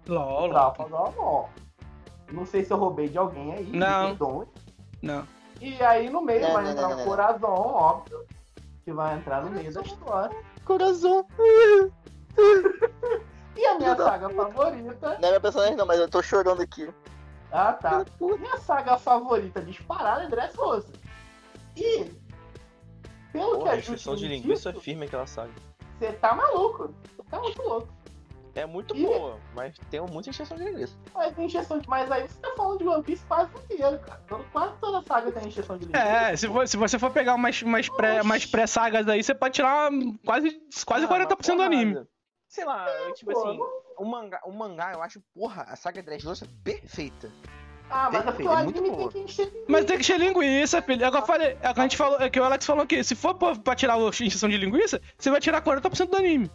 [0.07, 0.47] LOL,
[1.17, 1.51] LOL.
[2.31, 3.67] Não sei se eu roubei de alguém aí.
[3.73, 4.17] Não.
[5.03, 5.27] Não.
[5.61, 7.05] E aí no meio Não, vai não, entrar não, o não, não.
[7.05, 8.25] Corazon, óbvio.
[8.85, 10.37] Que vai entrar no meio da história.
[10.65, 11.27] Coração.
[13.57, 15.19] E a minha saga favorita.
[15.21, 16.93] Não é meu personagem não, mas eu tô chorando aqui.
[17.53, 18.05] Ah, tá.
[18.21, 20.93] Minha saga favorita disparada é Dressrosa.
[21.77, 22.11] E.
[23.33, 25.53] Pelo que Porra, a a Justi extensão de linguiça disse, firme aquela saga.
[25.99, 26.93] Você tá maluco.
[27.17, 27.89] Você tá muito louco.
[28.55, 30.97] É muito E- boa, mas tem muita extensão de linguiça.
[31.13, 31.89] Mas tem injeção de.
[31.89, 34.21] Mas aí você tá falando de One Piece quase inteiro, cara.
[34.53, 36.05] Quase toda saga tem injeção de linguiça.
[36.05, 39.55] É, se, for- se você for pegar umas, umas, pré, umas pré-sagas aí, você pode
[39.55, 39.91] tirar
[40.25, 42.07] quase, quase Ah, 40% do anime.
[42.49, 43.59] Sei lá, eu, tipo Pô, assim,
[43.99, 47.29] o mangá, o mangá, eu acho, porra, a saga Dressrosa perfeita.
[47.91, 50.03] Ah, mas é porque perfeito, o é anime tem que encher de Mas tem que
[50.03, 51.05] encher linguiça, filho.
[51.05, 51.59] É o que eu falei.
[51.61, 52.21] É o que a gente falou.
[52.21, 55.03] É que o Alex falou que se for pra, pra tirar a injeção de linguiça,
[55.19, 56.51] você vai tirar 40% do anime.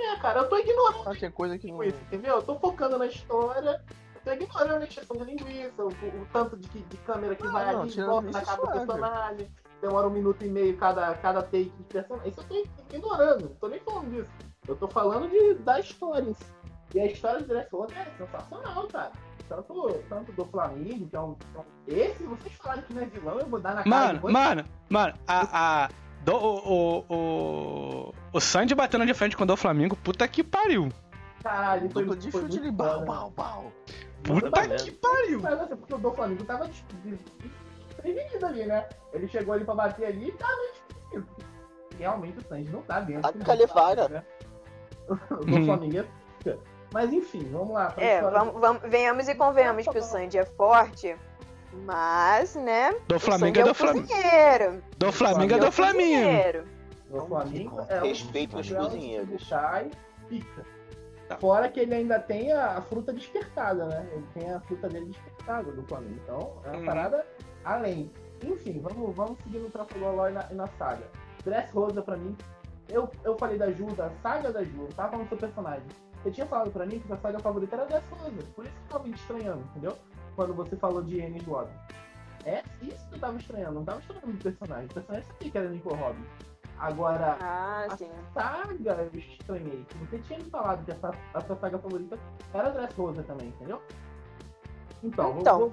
[0.00, 1.82] É, cara, eu tô ignorando Ah, coisa que não.
[1.82, 2.36] isso, entendeu?
[2.36, 3.82] Eu tô focando na história,
[4.14, 7.52] eu tô ignorando a injeção de linguiça, o, o tanto de, de câmera que Não,
[7.52, 8.78] vai não, ali, volta na cada suave.
[8.78, 12.30] personagem, demora um minuto e meio cada, cada take de personagem.
[12.30, 14.30] Isso eu tô ignorando, não tô nem falando disso.
[14.68, 16.44] Eu tô falando de, da história em si.
[16.94, 19.12] E a história de Dressrosa é sensacional, cara.
[19.48, 21.36] Tanto, tanto do Flamengo, que é um,
[21.88, 24.64] é Esse, vocês falaram que não é vilão, eu vou dar na cara Mano, mano,
[24.88, 25.84] mano, a.
[25.84, 25.88] a
[26.24, 27.14] do, o, o,
[28.08, 30.88] o, o Sandy batendo de frente com o do Flamengo, puta que pariu.
[31.42, 33.04] Caralho, foi, Dupla de foi chute muito de bau, foda.
[33.06, 33.72] bau, bau.
[34.22, 35.40] Puta que pariu.
[35.40, 36.84] Mas porque o do Flamengo tava des-
[37.88, 38.86] desprevenido ali, né?
[39.14, 41.50] Ele chegou ali pra bater ali e tava desprevenido.
[41.98, 43.22] Realmente o Sanji não tá dentro.
[43.22, 44.08] Tá com Califara.
[44.08, 44.22] né?
[45.08, 45.14] O
[45.44, 45.64] do Uhum.
[45.66, 45.98] Flamengo
[46.46, 46.56] é.
[46.92, 47.90] Mas enfim, vamos lá.
[47.92, 51.16] pra É, vamos, vamos- venhamos e convenhamos que o Sandy é forte,
[51.72, 52.92] mas, né?
[53.08, 54.08] Do o Flamengo é é do o Flamengo.
[54.98, 56.24] Do Flamengo é do o Flamengo.
[56.24, 56.64] cozinheiro.
[57.10, 59.42] O Flamengo é Respeito um os é um cozinheiros.
[59.42, 59.90] Chai,
[60.28, 60.64] pica.
[61.28, 61.36] Tá.
[61.38, 64.08] Fora que ele ainda tem a, a fruta despertada, né?
[64.12, 66.18] Ele tem a fruta dele despertada do Flamengo.
[66.24, 66.84] Então, é uma Uhum.
[66.86, 67.26] parada
[67.64, 68.10] além.
[68.42, 71.06] Enfim, vamos, vamos seguir no Trafalgar e na, na saga.
[71.44, 72.36] Dress Rosa, pra mim,
[72.88, 75.86] eu, eu falei da Ju, da saga da Ju, eu tava falando do seu personagem.
[76.22, 78.36] Você tinha falado pra mim que a sua saga favorita era Dress Rosa.
[78.54, 79.96] Por isso que eu tava me estranhando, entendeu?
[80.40, 81.70] Quando você falou de Ennis Lobby.
[82.46, 84.86] É isso que eu tava estranhando, não tava estranhando do personagem.
[84.86, 86.24] O personagem sabia que era Nico Robin.
[86.78, 88.10] Agora, Ah, a sim.
[88.32, 89.86] saga eu estranhei.
[90.00, 92.18] Você tinha me falado que essa, a sua saga favorita
[92.54, 93.82] era Dress Rosa também, entendeu?
[95.02, 95.58] Então, vou- Então.
[95.58, 95.72] vou,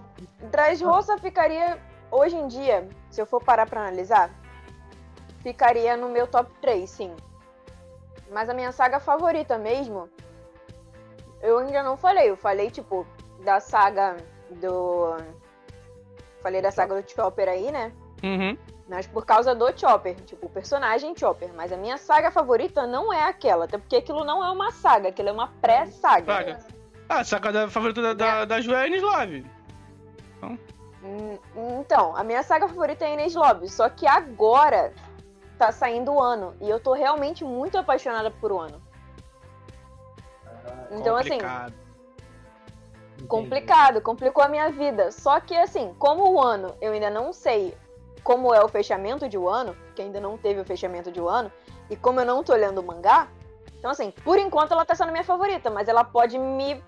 [0.51, 4.29] Dressrosa ficaria, hoje em dia, se eu for parar pra analisar,
[5.39, 7.15] ficaria no meu top 3, sim.
[8.33, 10.09] Mas a minha saga favorita mesmo,
[11.41, 12.29] eu ainda não falei.
[12.29, 13.07] Eu falei, tipo,
[13.45, 14.17] da saga
[14.51, 15.17] do.
[16.41, 17.91] Falei da saga do Chopper aí, né?
[18.23, 18.57] Uhum.
[18.87, 21.49] Mas por causa do Chopper, tipo, o personagem Chopper.
[21.53, 25.09] Mas a minha saga favorita não é aquela, até porque aquilo não é uma saga,
[25.09, 26.33] aquilo é uma pré-saga.
[26.33, 26.59] Saga.
[27.09, 29.45] Ah, a saga da favorita da, da, da Ju é Ennis Love.
[31.03, 31.37] Hum,
[31.79, 34.93] Então, a minha saga favorita é Inês Lobby, só que agora
[35.57, 38.81] tá saindo o ano e eu tô realmente muito apaixonada por o ano.
[40.91, 41.73] Então, assim, Complicado.
[41.73, 41.86] entendi.
[43.27, 45.11] Complicado, complicou a minha vida.
[45.11, 47.75] Só que, assim, como o ano eu ainda não sei
[48.23, 51.27] como é o fechamento de um ano, que ainda não teve o fechamento de um
[51.29, 51.51] ano,
[51.89, 53.27] e como eu não tô olhando o mangá,
[53.79, 56.83] então, assim, por enquanto ela tá sendo minha favorita, mas ela pode me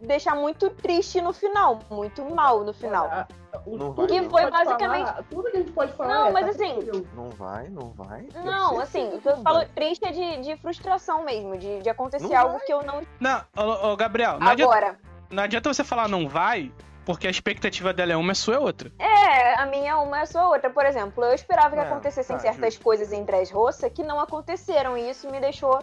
[0.00, 3.06] deixar muito triste no final, muito mal no final.
[3.12, 3.26] Ah,
[3.66, 4.30] o- Não tudo vai, que não.
[4.30, 5.28] foi basicamente- basicamente.
[5.28, 6.14] tudo que a gente pode falar.
[6.14, 6.78] Não, é, mas tá assim.
[7.14, 8.26] Não vai, não vai.
[8.42, 9.66] Não, assim, o que eu falo vai.
[9.66, 12.66] triste é de, de frustração mesmo, de, de acontecer Não algo vai.
[12.66, 13.02] que eu não.
[13.20, 14.98] Não, ô, ô, Gabriel, não adianta, Agora,
[15.30, 16.72] não adianta você falar não vai,
[17.04, 18.90] porque a expectativa dela é uma a sua é outra.
[18.98, 20.70] é, a minha uma é só outra.
[20.70, 22.84] Por exemplo, eu esperava que É, acontecessem tá, certas justo.
[22.84, 25.82] coisas em Dressrosa que não aconteceram, e isso me deixou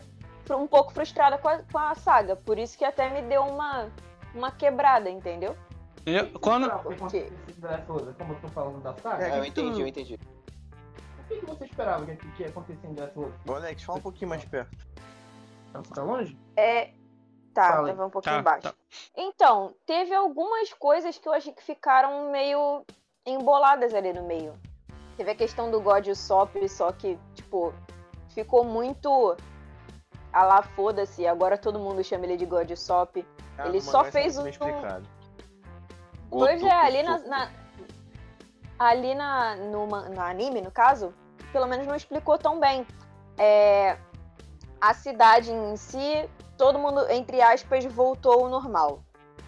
[0.52, 2.36] um pouco frustrada com a, com a saga.
[2.36, 3.90] Por isso que até me deu uma,
[4.34, 5.56] uma quebrada, entendeu?
[6.02, 6.40] Entendeu?
[6.40, 7.18] Quando, Por que você
[7.50, 10.14] esperava que acontecesse Como eu tô falando da saga, É, É, eu entendi, eu entendi.
[10.16, 13.34] o que, você esperava que, acontecer em Dress Rosa?
[13.46, 14.78] Ô, Alex, fala um pouquinho mais perto.
[15.74, 16.38] Tá, tá longe?
[16.56, 16.92] É.
[17.58, 18.62] Tá, Fala tava um pouquinho Tá, baixo.
[18.62, 18.74] tá.
[19.16, 22.86] Então, teve algumas coisas que eu achei que ficaram meio
[23.26, 24.54] emboladas ali no meio.
[25.18, 27.74] Teve a questão do God Sop, só que, tipo,
[28.30, 29.36] ficou muito.
[30.32, 33.26] A lá, foda-se, agora todo mundo chama ele de God Sop.
[33.58, 35.10] Ah, Ele só mangá fez é um- explicado.
[36.30, 37.52] Pois é, ali na, na-
[38.78, 41.12] ali na, no, no anime, no caso,
[41.52, 42.86] pelo menos não explicou tão bem.
[43.36, 43.98] É,
[44.80, 49.00] a cidade em si, todo mundo, entre aspas, voltou ao normal.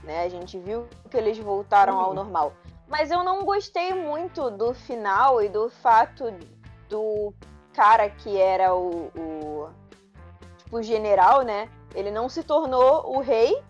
[0.04, 0.24] Né?
[0.24, 2.16] A gente viu que eles voltaram ao Uhum.
[2.16, 2.54] normal.
[2.88, 6.34] Mas eu não gostei muito do final e do fato
[6.90, 7.34] do
[7.74, 9.70] cara que era o, o
[10.58, 11.70] tipo, o general, né?
[11.94, 13.62] Ele não se tornou o rei.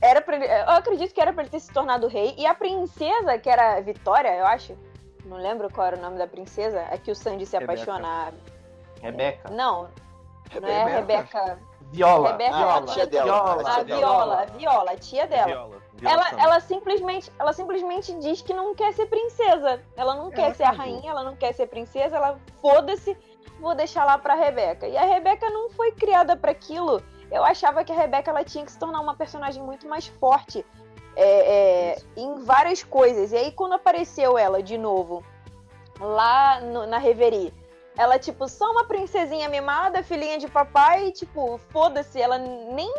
[0.00, 2.34] Era pra eu acredito que era pra ele ter se tornado rei.
[2.36, 4.76] E a princesa, que era Vitória, eu acho.
[5.24, 6.80] Não lembro qual era o nome da princesa.
[6.90, 7.72] É que o Sandy se Rebeca.
[7.82, 8.34] apaixona.
[9.00, 9.50] Rebeca.
[9.50, 9.88] Não,
[10.60, 11.58] não é a Rebeca.
[11.92, 12.30] Viola.
[12.32, 13.24] Rebeca Ah, a a tia dela.
[13.24, 13.70] Viola.
[13.70, 13.82] a.
[13.84, 15.46] Viola, a Viola, a tia dela.
[15.46, 15.76] Viola.
[15.94, 19.80] Viola Ela, ela simplesmente, ela simplesmente diz que não quer ser princesa.
[19.96, 23.16] Ela não quer ser a rainha, ela não quer ser princesa, ela foda-se,
[23.60, 24.88] vou deixar lá pra Rebeca.
[24.88, 27.00] E a Rebeca não foi criada pra aquilo.
[27.30, 30.66] Eu achava que a Rebeca ela tinha que se tornar uma personagem muito mais forte
[31.16, 33.30] é, é, em várias coisas.
[33.30, 35.24] E aí quando apareceu ela de novo
[36.00, 37.54] lá no- na Reverie,
[37.96, 42.92] ela tipo só uma princesinha mimada, filhinha de papai, e, tipo foda-se, ela nem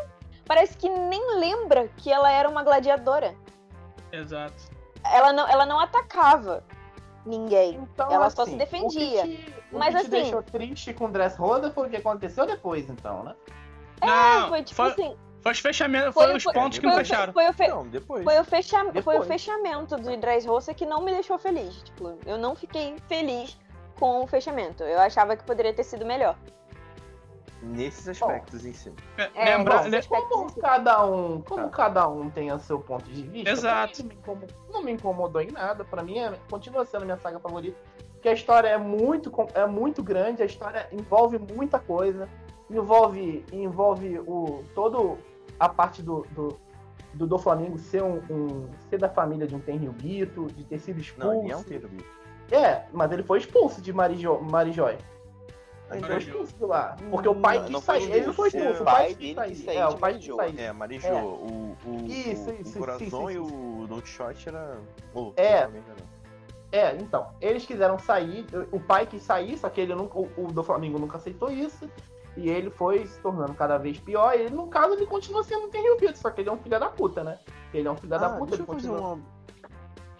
[0.46, 3.36] parece que nem lembra que ela era uma gladiadora
[4.12, 4.54] Exato.
[5.04, 6.64] ela não, ela não atacava
[7.26, 7.76] ninguém.
[7.76, 9.24] Então, Ela só assim, se defendia.
[9.24, 11.98] O que te, o Mas, que te assim- deixou triste com Dressrosa foi o que
[11.98, 13.36] aconteceu depois, então, né?
[14.02, 15.18] Não, É, foi tipo foi, assim.
[15.42, 17.34] foi os fechamentos, Foi, foi os pontos que foi não o fe- fecharam.
[17.34, 18.24] Foi o, fe- Não, depois.
[18.24, 19.26] foi o, fecha, foi o Depois.
[19.28, 21.74] fechamento do Dressrosa que não me deixou feliz.
[21.82, 23.58] Tipo, eu não fiquei feliz
[24.00, 24.84] com o fechamento.
[24.84, 26.36] Eu achava que poderia ter sido melhor.
[27.62, 28.94] Nesses aspectos em si.
[29.18, 31.70] É, É, lembra- bom, le- aspectos Como cada um, como Tá.
[31.70, 34.04] cada um tem o seu ponto de vista, Exato.
[34.04, 35.84] Não me, incomodou, não me incomodou em nada.
[35.84, 37.78] Pra mim, é, continua sendo a minha saga favorita.
[38.14, 42.30] Porque a história é muito, é muito grande, a história envolve muita coisa.
[42.70, 45.18] Envolve, envolve o, todo
[45.60, 46.60] a parte do, do,
[47.14, 51.00] do, do Flamengo ser, um, um- ser da família de um Tenryubito, de ter sido
[51.00, 51.28] expulso.
[51.34, 51.64] Não, ele é um.
[52.52, 54.98] É, mas ele foi expulso de Marijo, Marijói.
[55.92, 56.96] Ele foi expulso de lá.
[57.12, 58.12] Porque o pai Não, quis não sair.
[58.12, 59.50] Ele não foi expulso, é o pai dele sair.
[59.50, 60.60] quis sair É, o pai quis sair.
[60.60, 61.08] É, Marijô.
[61.08, 61.14] É.
[61.24, 64.80] O, o, Isso, o, isso, o Corazon sim, sim, e o Don Quixote era.
[65.14, 65.68] Oh, É.
[65.68, 66.16] não.
[66.72, 70.52] É, então, eles quiseram sair, o pai quis sair, só que ele nunca, o, o
[70.52, 71.90] do Flamengo nunca aceitou isso.
[72.36, 74.34] E ele foi se tornando cada vez pior.
[74.36, 76.78] E ele, no caso, ele continua sendo um Tenryubito, só que ele é um filho
[76.80, 77.40] da puta, né?
[77.74, 79.14] Ele é um filho da Ah, puta, deixa ele eu fazer continua.
[79.14, 79.24] uma,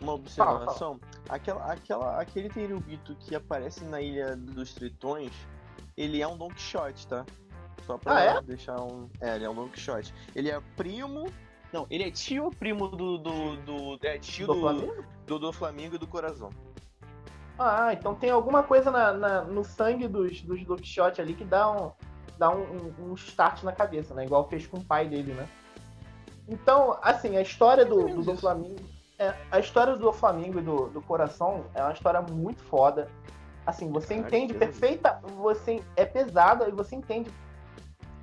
[0.06, 1.00] uma observação.
[1.28, 5.32] Aquela, aquela, aquele Tenryubito que aparece na Ilha dos Tritões,
[5.98, 7.26] ele é um Don Quixote, tá?
[7.86, 8.42] Só pra Ah, é?
[8.42, 9.10] deixar um...
[9.22, 10.14] É, ele é um Don Quixote.
[10.36, 11.26] Ele é primo...
[11.74, 13.18] Não, ele é tio primo do...
[13.18, 15.06] do, do é tio Do do, Flamengo?
[15.28, 16.52] do, do Flamengo e do Corazon.
[17.58, 21.44] Ah, então tem alguma coisa na, na- no sangue dos, dos Don Quixote ali que
[21.46, 21.92] dá um,
[22.38, 22.62] dá um,
[23.00, 24.26] um, um start na cabeça, né?
[24.26, 25.48] Igual fez com o pai dele, né?
[26.48, 28.76] Então, assim, a história do, do, do Flamengo.
[29.18, 33.08] É, a história do Flamengo e do, do Coração é uma história muito foda.
[33.66, 35.20] Assim, você Caraca, entende perfeita.
[35.38, 37.32] Você é pesada e você entende.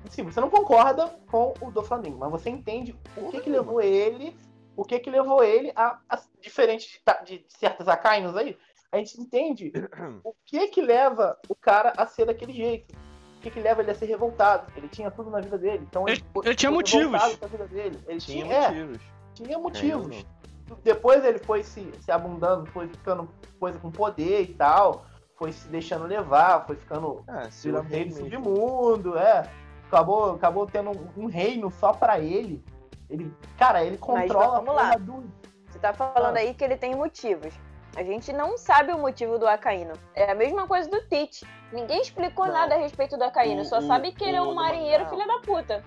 [0.09, 3.81] Sim, você não concorda com o do Flamengo, mas você entende o que, que levou
[3.81, 4.37] ele.
[4.75, 8.57] O que que levou ele a, a diferente de, de certos Akainos aí,
[8.91, 9.71] a gente entende
[10.23, 12.93] o que que leva o cara a ser daquele jeito.
[13.37, 14.71] O que que leva ele a ser revoltado.
[14.75, 15.85] Ele tinha tudo na vida dele.
[15.89, 17.05] Então Ele- foi- ele tinha motivos.
[17.21, 17.99] revoltado com a vida dele.
[18.07, 19.01] Ele Tinha tinha, é, motivos.
[19.33, 20.25] tinha motivos.
[20.71, 25.05] É, Depois ele foi se, se abundando, foi ficando coisa com poder e tal.
[25.35, 29.49] Foi se deixando levar, foi ficando Ah, se o virando rei do submundo, é.
[29.87, 32.63] Acabou, acabou tendo um, um reino só pra ele.
[33.09, 34.95] Ele, cara, ele controla vamos a lá.
[34.95, 35.23] do,
[35.67, 36.39] Você tá falando Ah.
[36.39, 37.53] aí que ele tem motivos.
[37.95, 39.93] A gente não sabe o motivo do Acaíno.
[40.15, 41.45] É a mesma coisa do Tite.
[41.71, 42.53] Ninguém explicou Não.
[42.53, 45.03] nada a respeito do Acaíno, O- só o- sabe que ele é o um marinheiro
[45.03, 45.83] mangá- filho da puta.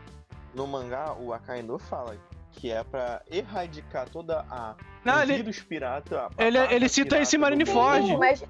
[0.54, 2.16] No mangá, o Akainu fala
[2.56, 4.74] que é pra erradicar toda a...
[5.04, 6.28] Não, ele- vírus pirata.
[6.38, 8.16] a ele- barra ele cita pirata esse Marineford.
[8.16, 8.44] Mas,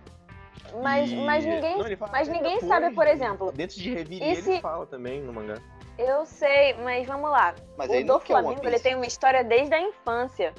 [0.83, 1.77] mas, E- mas ninguém.
[1.79, 5.21] Não, fala mas ninguém depois, sabe, por exemplo, Dentro de Revire esse- ele fala também
[5.23, 5.57] no mangá.
[5.99, 7.55] Eu sei, mas vamos lá.
[7.77, 10.53] Mas o do One Flamengo, ele tem uma história desde a infância.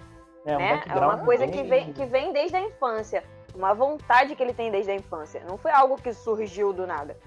[0.45, 0.69] É, um né?
[0.71, 3.23] É background uma coisa que bem- vem, que vem desde a infância.
[3.53, 5.43] Uma vontade que ele tem desde a infância.
[5.47, 7.17] Não foi algo que surgiu do nada.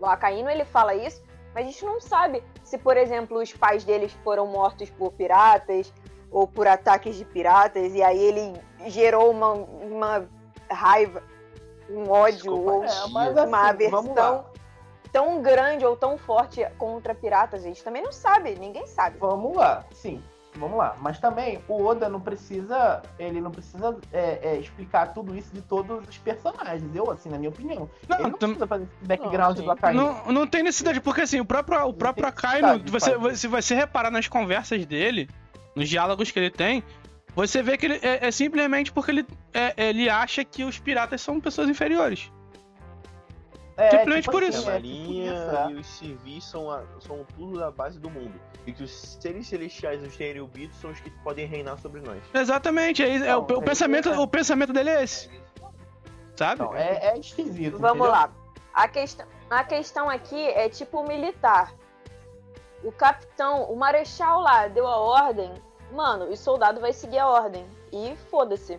[0.00, 1.22] O Acaíno, ele fala isso,
[1.54, 5.92] mas a gente não sabe se, por exemplo, os pais deles foram mortos por piratas
[6.30, 10.28] ou por ataques de piratas, e aí ele gerou uma, uma
[10.68, 11.22] raiva,
[11.88, 14.44] um ódio ou É, uma assim, aversão
[15.12, 17.62] tão grande ou tão forte contra piratas.
[17.62, 19.16] A gente também não sabe, ninguém sabe.
[19.20, 20.20] Vamos lá, sim.
[20.56, 20.96] Vamos lá.
[21.00, 25.60] Mas também o Oda não precisa, ele não precisa é, é, explicar tudo isso de
[25.62, 26.94] todos os personagens.
[26.94, 27.88] Eu, assim, na minha opinião.
[28.08, 30.02] Não, ele não tam- precisa fazer esse background Não, do Akainu.
[30.02, 34.10] Não, não tem necessidade, porque assim, o próprio, o próprio Akainu, você, se você reparar
[34.10, 35.28] nas conversas dele,
[35.74, 36.82] nos diálogos que ele tem,
[37.34, 41.20] você vê que ele é, é simplesmente porque ele, é- ele acha que os piratas
[41.20, 42.30] são pessoas inferiores.
[43.76, 44.70] É, simplesmente por assim, isso.
[44.70, 45.70] a é, tipo marinha isso, é.
[45.70, 48.40] e os civis são, a- são tudo da base do mundo.
[48.66, 52.22] E que os seres celestiais e os Tenryubitos são os que podem reinar sobre nós.
[52.32, 54.18] Exatamente, é, isso, é o, o é- pensamento, é.
[54.18, 55.28] o pensamento dele é esse.
[56.36, 56.62] Sabe?
[56.76, 57.78] É, é esquisito.
[57.78, 58.10] Vamos entendeu?
[58.12, 58.30] lá.
[58.72, 61.72] A questão, a questão aqui é tipo militar.
[62.82, 65.52] O capitão, o marechal lá deu a ordem.
[65.92, 67.66] Mano, o soldado vai seguir a ordem.
[67.92, 68.78] E foda-se.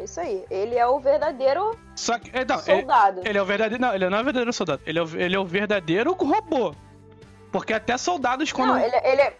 [0.00, 0.44] É isso aí.
[0.50, 2.30] Ele é o verdadeiro Só que.
[2.34, 3.20] Então, ele, soldado.
[3.24, 3.82] ele é o verdadeiro.
[3.82, 4.80] Não, ele não é o verdadeiro soldado.
[4.86, 6.74] Ele é o, ele é o verdadeiro robô.
[7.52, 8.70] Porque até soldados quando.
[8.70, 9.36] Não, ele, ele é.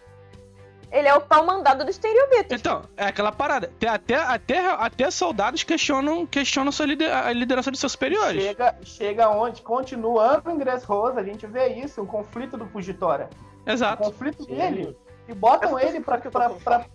[0.91, 2.59] Ele é o pau mandado dos Tenryubitos.
[2.59, 3.71] Então, é aquela parada.
[3.89, 8.43] Até, até, até soldados questionam, questionam sua lider- a liderança de seus superiores.
[8.43, 13.29] Chega, chega onde, continuando em Dressrosa, a gente vê isso, um conflito do Fugitória.
[13.65, 14.03] O Exato.
[14.03, 14.53] conflito Sim.
[14.53, 14.97] dele.
[15.29, 16.85] E botam ele pra, pra, pra,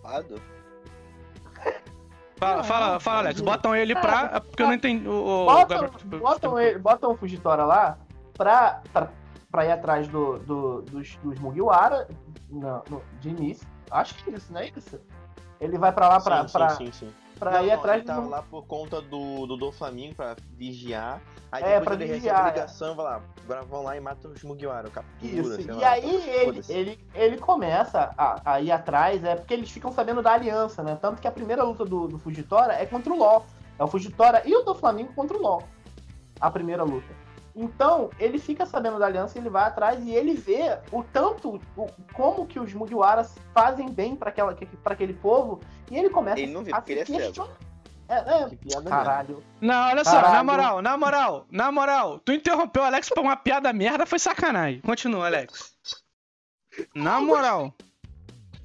[2.39, 3.41] Fala, fala, fala, Alex.
[3.41, 4.31] Botam ele pra.
[4.35, 5.09] é Porque eu não entendi.
[5.09, 7.99] O, botam, Gabriel- tipo, botam, ele, botam o Fugitória lá
[8.37, 9.09] pra, pra,
[9.51, 12.07] pra ir atrás do, do, dos, dos Mugiwara
[12.51, 13.67] no, no- de início.
[13.91, 15.01] Acho que é isso, não é isso?
[15.61, 17.15] Ele vai pra lá sim, sim, sim.
[17.39, 18.29] pra Não, ir não, atrás ele tava do.
[18.29, 21.21] lá por conta do, do Doflamingo pra vigiar.
[21.53, 22.53] Aí É, depois ele recebe vigiar, a é.
[22.53, 23.21] ligação e vai lá.
[23.45, 25.91] Agora vão lá e matam os Mugiwara, captura, Isso, e lá.
[25.91, 30.33] aí ele, ele, ele começa a, a ir atrás, é porque eles ficam sabendo da
[30.33, 30.99] aliança, né?
[31.01, 33.47] Tanto que a primeira luta do, do Fugitória é contra o LoL.
[33.79, 35.63] É o Fugitória e o do Flamengo contra o LoL.
[36.41, 37.07] A primeira luta.
[37.57, 41.87] Então, ele fica sabendo da aliança, ele vai atrás e ele vê o tanto, o,
[42.13, 44.31] como que os Mugiwaras fazem bem para
[44.85, 47.57] aquele povo, e ele começa Ele não vê, a é se questionar.
[48.09, 49.43] É, é, Que piada caralho.
[49.61, 50.35] Não, olha só, Caralho.
[50.35, 52.19] na moral, na moral, na moral.
[52.21, 54.81] Tu interrompeu o Alex pra uma piada merda, foi sacanagem.
[54.81, 55.75] Continua, Alex.
[56.95, 57.75] Na moral.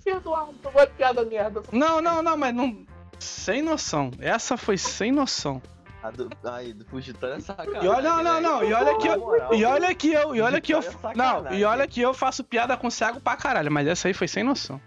[0.04, 1.64] Perdoado, de piada merda.
[1.72, 2.86] Não, não, não, mas não.
[3.20, 4.12] Sem noção.
[4.20, 5.62] Essa foi sem noção.
[6.04, 7.84] A do, ai, do Fugitório é sacanagem.
[7.84, 8.64] E olha, não, não, não.
[8.64, 9.20] E olha que eu.
[9.20, 9.54] moral.
[9.54, 10.36] E olha que eu.
[10.36, 10.82] E olha que eu.
[10.82, 14.08] Fugitório é Não, e olha que eu faço piada com cego pra caralho, mas essa
[14.08, 14.82] aí foi sem noção.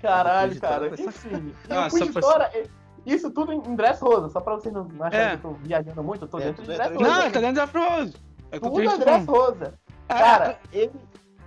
[0.00, 1.02] Caralho, Fugitória cara.
[1.02, 2.70] E Ah, o só foi- Fugitória,
[3.06, 5.36] isso tudo em Dress Rosa, só pra vocês não acharem É.
[5.36, 7.10] que eu tô viajando muito, eu tô É, dentro de tudo Dress Rosa.
[7.10, 8.14] Não, tá dentro da Frozen.
[8.50, 9.30] É o que eu Tudo tô é Dress falando.
[9.30, 9.74] Rosa.
[10.08, 10.92] É, Cara, ele,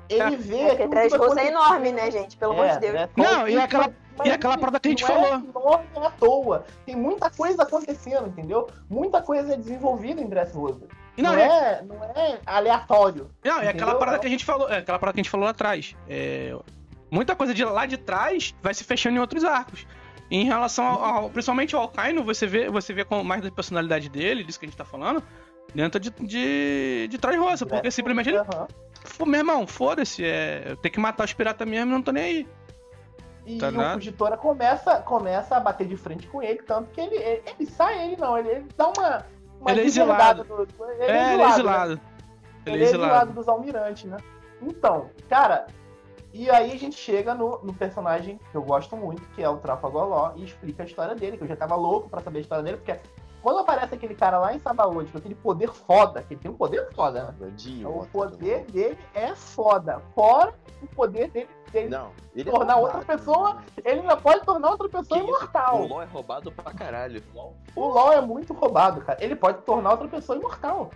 [0.09, 0.29] ele É.
[0.37, 0.57] vê.
[0.61, 2.35] É porque Três Rosa é enorme, né, gente?
[2.37, 2.93] Pelo amor de Deus.
[2.93, 5.27] Dress Não, Rosa, e aquela- mas e aquela parada que a gente não falou.
[5.27, 6.65] É enorme à toa.
[6.85, 8.67] Tem muita coisa acontecendo, entendeu?
[8.89, 10.87] Muita coisa é desenvolvida em Dress Rosa.
[11.17, 13.29] E Não, Não, é, é, não é aleatório.
[13.43, 13.99] não, é aquela entendeu?
[13.99, 14.69] parada que a gente falou.
[14.69, 15.95] É aquela parada que a gente falou lá atrás.
[16.09, 16.55] É,
[17.09, 19.85] muita coisa de lá de trás vai se fechando em outros arcos.
[20.29, 24.09] Em relação ao, ao- principalmente ao Alcaino, você vê, você vê com mais da personalidade
[24.09, 25.21] dele, disso que a gente tá falando,
[25.73, 28.39] dentro de, de, de Trás Rosa, porque simplesmente ele.
[29.17, 32.23] Pô, meu irmão, foda-se, é, eu tenho que matar os piratas mesmo não tô nem
[32.23, 32.47] aí.
[33.45, 33.93] E Tá o?
[33.93, 38.05] Fugitora começa, começa a bater de frente com ele, tanto que ele, ele, ele sai,
[38.07, 39.25] ele não, ele, ele dá uma.
[39.61, 40.43] uma Ele é exilado.
[40.43, 41.49] do- ele É, ele é né?
[41.49, 41.99] exilado.
[42.65, 44.17] Ele é exilado dos almirantes, né?
[44.61, 45.67] Então, cara,
[46.33, 49.57] e aí a gente chega no, no personagem que eu gosto muito, que é o
[49.57, 52.63] Trafalgar e explica a história dele, que eu já tava louco pra saber a história
[52.63, 52.99] dele, porque
[53.45, 56.55] quando aparece aquele cara lá em Sabaody, com aquele poder foda, que ele tem um
[56.57, 57.35] poder foda, né?
[57.85, 60.01] O poder dele é foda.
[60.15, 63.63] Fora o poder dele, dele Não, ele tornar é outra roubado, pessoa né?
[63.85, 65.27] ele ainda pode tornar outra pessoa Que isso?
[65.27, 65.79] imortal.
[65.79, 67.21] O LoL é roubado pra caralho.
[67.75, 69.23] O LoL é muito roubado, cara.
[69.23, 70.89] Ele pode tornar outra pessoa imortal.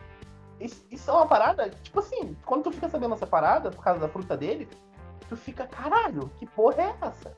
[0.60, 4.00] Isso, isso é uma parada, tipo assim, quando tu fica sabendo essa parada, por causa
[4.00, 4.68] da fruta dele,
[5.30, 7.32] tu fica, caralho, que porra é essa?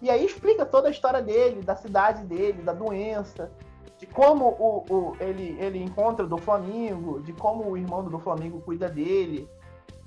[0.00, 3.52] E aí explica toda a história dele, da cidade dele, da doença,
[4.04, 8.60] de como o, o- ele, ele encontra do Flamengo, de como o irmão do Flamengo
[8.60, 9.48] cuida dele,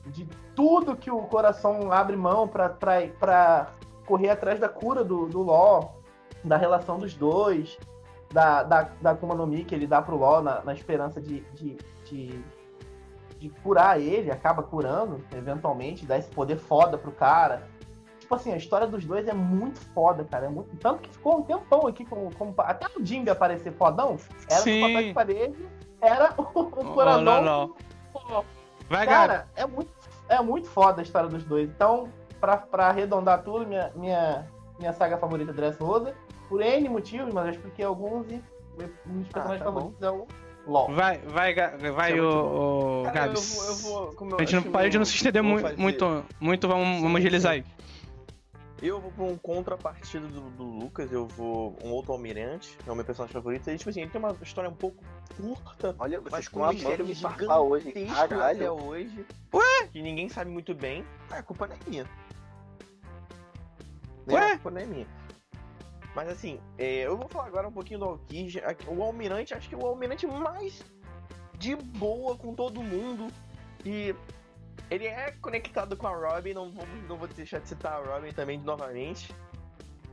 [0.06, 0.26] de
[0.56, 3.68] tudo que o coração abre mão pra
[4.06, 5.96] correr atrás da cura do, do LoL,
[6.44, 7.78] da relação dos dois,
[8.32, 11.42] da, da, da Akuma no Mi que ele dá pro LoL na, na esperança de,
[11.56, 12.44] de, de,
[13.40, 17.68] de curar ele, acaba curando, eventualmente, dá esse poder foda pro cara.
[18.28, 20.48] Tipo assim, a história dos dois é muito foda, cara.
[20.48, 20.76] É muito...
[20.82, 22.54] Tanto que ficou um tempão aqui, como, como...
[22.58, 24.18] até o Jimby aparecer fodão,
[24.50, 24.82] era Sim.
[24.82, 25.70] no papel de parede,
[26.02, 27.22] era o, o Oh, coração.
[27.24, 27.76] não, não.
[28.90, 29.08] Vai, Gabi.
[29.08, 29.90] Cara, é muito,
[30.28, 31.70] é muito foda a história dos dois.
[31.70, 32.10] Então,
[32.42, 34.46] pra, pra arredondar tudo, minha, minha,
[34.78, 36.14] minha saga favorita é Dress Rosa,
[36.50, 38.44] por N motivos, mas eu expliquei alguns e
[39.08, 40.28] um dos personagens tá favoritos é o
[40.68, 40.92] LOL.
[40.94, 41.56] Vai, vai,
[41.94, 43.56] vai, é o, o Cara, eu Gabs.
[43.56, 45.60] vou, eu vou, como eu A gente não pode não eu se estender vou mu-
[45.60, 47.64] fazer- muito, muito, vamos, Sim, vamos agilizar aí.
[48.82, 52.96] Eu vou pra um contrapartido do, do Lucas, eu vou um outro almirante, é o
[52.96, 53.68] meu personagem favorito.
[53.68, 55.04] Ele, tipo assim, ele tem uma história um pouco
[55.36, 57.90] curta, Olha, mas vocês com um mistério me hoje.
[57.90, 58.74] até Caralho.
[58.74, 59.26] hoje.
[59.54, 59.88] Ué?
[59.92, 61.04] Que ninguém sabe muito bem.
[61.32, 62.06] Ah, a culpa não é minha.
[64.30, 64.52] Ué?
[64.52, 65.08] A culpa não é minha.
[66.14, 68.62] Mas assim, é, eu vou falar agora um pouquinho do Alkid.
[68.88, 70.84] O Almirante, acho que é o Almirante mais
[71.58, 73.32] de boa com todo mundo.
[73.86, 74.16] E
[74.90, 78.32] ele é conectado com a Robin, não vou, não vou deixar de citar a Robin
[78.32, 79.34] também novamente.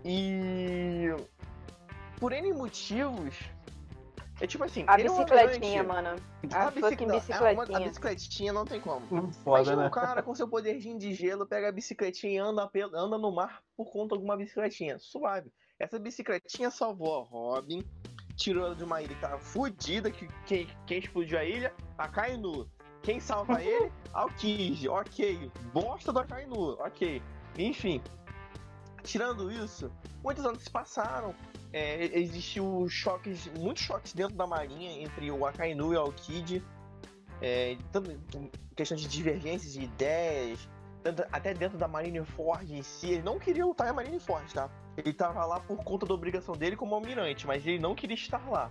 [0.05, 1.09] E
[2.19, 3.35] por N motivos.
[4.41, 6.09] É tipo assim, A é bicicletinha, mano.
[6.53, 7.89] a A fucking bicic- não, é uma- A bicicletinha.
[7.89, 9.07] bicicletinha não tem como.
[9.33, 9.87] Foda, Imagina né?
[9.87, 13.63] um cara com seu poderzinho de gelo, pega a bicicletinha e anda, anda no mar
[13.77, 14.99] por conta de uma bicicletinha.
[14.99, 15.53] Suave.
[15.79, 17.85] Essa bicicletinha salvou a Robin,
[18.37, 21.73] tirou ela de uma ilha que tava fodida, que quem, quem explodiu a ilha?
[21.97, 22.69] A Kainu.
[23.05, 23.93] Quem salva ele?
[24.13, 24.89] Alkid.
[24.89, 25.51] Ok.
[25.73, 26.71] Bosta do Akainu.
[26.81, 27.23] Ok.
[27.59, 28.03] Enfim.
[29.03, 29.93] Tirando isso,
[30.23, 31.35] muitos anos se passaram.
[31.73, 36.63] É, existiu choques, muitos choques dentro da marinha entre o Akainu e o Alkid.
[37.43, 38.17] É, tanto
[38.75, 40.69] questão de divergências de ideias,
[41.03, 43.11] tanto- até dentro da Marineford em si.
[43.11, 44.71] Ele não queria lutar em Marineford, tá?
[44.97, 48.49] Ele tava lá por conta da obrigação dele como almirante, mas ele não queria estar
[48.49, 48.71] lá.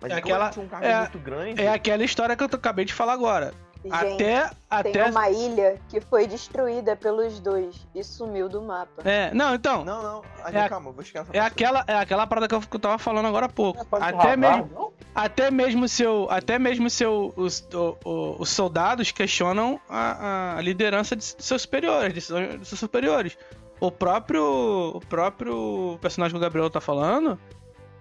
[0.00, 1.62] Mas É aquela- tinha um cargo é- muito grande.
[1.62, 3.52] É aquela história que eu acabei de falar agora.
[3.82, 4.10] Gente, até.
[4.12, 5.04] tem Até.
[5.10, 9.00] uma ilha que foi destruída pelos dois e sumiu do mapa.
[9.08, 9.86] É, não, então.
[9.86, 12.76] Não, não, a É calma, vou chegar É aquela, é aquela parada que eu, que
[12.76, 13.82] eu tava falando agora há pouco.
[13.86, 14.92] Pode Até mesmo, não?
[15.14, 21.16] até mesmo seu, até mesmo seu, os, o- o- os soldados questionam a, a liderança
[21.16, 23.38] de seus superiores, de seus, de seus superiores.
[23.80, 27.40] O próprio, o próprio personagem que o Gabriel tá falando,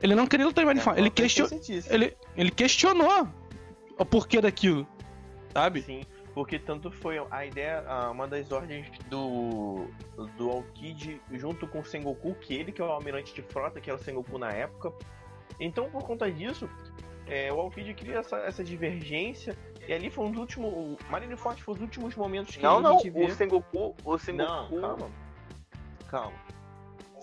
[0.01, 0.99] ele não queria lutar em Marineford.
[0.99, 1.47] É, ele, question,
[1.89, 3.27] ele, ele questionou
[3.97, 4.87] o porquê daquilo,
[5.53, 5.81] sabe?
[5.81, 9.87] Sim, porque tanto foi a ideia, uma das ordens do
[10.37, 13.89] do Aokiji junto com o Sengoku, que ele que é o almirante de frota, que
[13.89, 14.93] era o Sengoku na época.
[15.59, 16.69] Então, por conta disso,
[17.27, 21.61] é, o Aokiji cria essa, essa divergência e ali foi um dos últimos, o Marineford
[21.61, 23.25] foi os últimos momentos que Não, a não, gente vê.
[23.25, 24.75] o Sengoku, o Sengoku.
[24.75, 25.11] Não, calma.
[26.07, 26.33] Calma.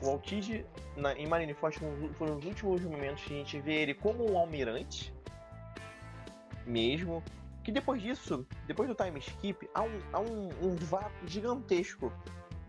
[0.03, 0.65] O Aokiji
[0.97, 4.39] na, em Marineford foram, foram os últimos momentos que a gente vê ele como um
[4.39, 5.15] almirante.
[6.67, 7.23] Mesmo.
[7.63, 12.13] Que depois disso, depois do time skip, há um, há um, um vácuo gigantesco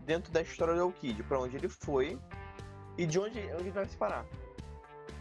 [0.04, 2.18] dentro da história do Aokiji, pra onde ele foi
[2.96, 4.26] e de onde, onde ele vai se parar.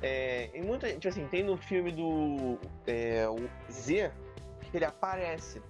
[0.01, 3.38] É, em muita, tipo assim, tem no filme do é, o
[3.72, 4.12] Z
[4.72, 5.62] que ele aparece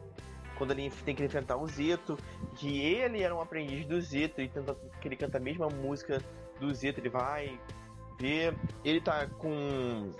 [0.57, 2.17] quando ele tem que enfrentar o Zeto,
[2.55, 6.21] que ele era um aprendiz do Zeto, ele tenta, que ele canta a mesma música
[6.59, 7.59] do Zeto, ele vai
[8.19, 10.11] ver, ele tá com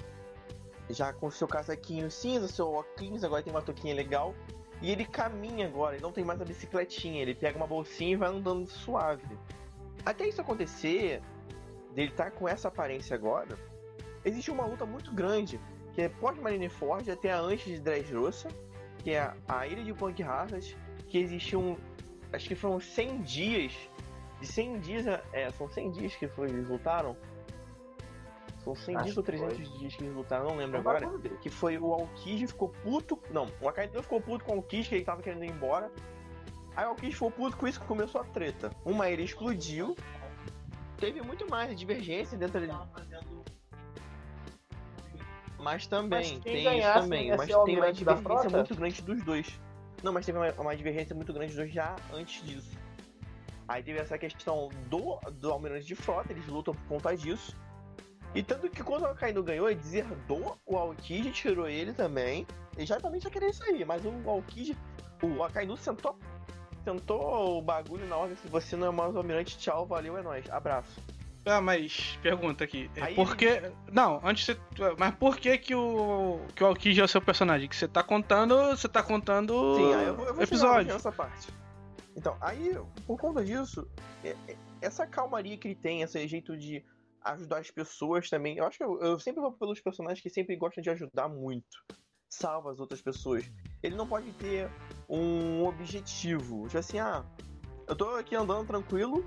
[0.89, 4.33] já com seu casaquinho cinza, seu óculos, agora tem uma touquinha legal,
[4.81, 8.15] e ele caminha agora, ele não tem mais a bicicletinha, ele pega uma bolsinha e
[8.15, 9.37] vai andando suave.
[10.05, 11.21] Até isso acontecer,
[11.93, 13.57] dele estar com essa aparência agora,
[14.23, 15.59] existe uma luta muito grande,
[15.93, 18.49] que é pós-Marineford até a antes de Dressrosa,
[18.99, 20.77] que é a ilha de Punk Hazard,
[21.07, 21.77] que existiam,
[22.33, 23.73] acho que foram 100 dias,
[24.39, 27.15] de 100 dias, é, são 100 dias que foi, eles lutaram,
[28.63, 30.97] são 100 Acho dias ou que 300 dias que eles lutaram, não lembro Não vai
[30.97, 34.89] agora, que foi o Aokiji ficou puto, não, o Akainu ficou puto com o Aokiji,
[34.89, 35.91] que ele tava querendo ir embora,
[36.75, 39.95] aí o Aokiji ficou puto com isso que começou a treta, uma ilha explodiu,
[40.97, 42.73] teve muito mais divergência dentro dele.
[45.67, 47.29] Mas também, Mas tem ganhasse isso também.
[47.35, 49.59] Mas tem uma divergência muito grande dos dois.
[50.01, 52.77] Não, mas teve uma, uma divergência muito grande dos dois já antes disso.
[53.67, 57.53] Aí teve essa questão do, do almirante de frota, eles lutam por conta disso.
[58.33, 62.47] E tanto que quando o Akainu ganhou, ele deserdou o Aokiji, tirou ele também.
[62.77, 64.77] Ele já também já queria sair, mas o Aokiji,
[65.21, 66.17] o Akainu sentou,
[66.85, 70.49] sentou o bagulho na ordem, se você não é mais almirante, tchau, valeu, é nóis,
[70.49, 70.97] abraço.
[71.47, 72.89] Ah, mas pergunta aqui.
[72.95, 73.61] É Aí por que.
[73.91, 74.57] Não, antes você.
[74.97, 76.39] Mas por que que o.
[76.55, 77.67] que o Aokiji é o seu personagem?
[77.67, 78.55] Que você tá contando.
[78.69, 79.53] Você tá contando.
[79.75, 80.93] Sim, eu vou, eu vou episódio.
[80.93, 81.47] nessa parte.
[82.15, 82.75] Então, aí,
[83.05, 83.87] por conta disso,
[84.23, 86.83] é- é- essa calmaria que ele tem, esse jeito de
[87.23, 88.57] ajudar as pessoas também.
[88.57, 91.77] Eu acho que eu, eu sempre vou pelos personagens que sempre gostam de ajudar muito.
[92.29, 93.49] Salva as outras pessoas.
[93.83, 94.69] Ele não pode ter
[95.07, 96.65] um objetivo.
[96.65, 97.23] Tipo assim, ah,
[97.87, 99.23] eu tô aqui andando tranquilo,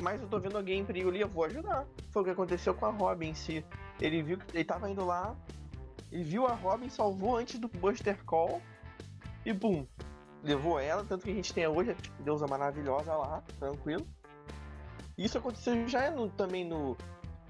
[0.00, 1.84] mas eu tô vendo alguém em perigo ali, eu vou ajudar.
[2.10, 3.64] Foi o que aconteceu com a Robin em si.
[4.00, 5.34] Ele viu que ele tava indo lá,
[6.12, 8.60] ele viu a Robin, salvou antes do Buster Call
[9.44, 9.86] e bum,
[10.42, 14.06] levou ela, tanto que a gente tem hoje a deusa maravilhosa lá, tranquilo.
[15.16, 16.96] Isso aconteceu já no- também no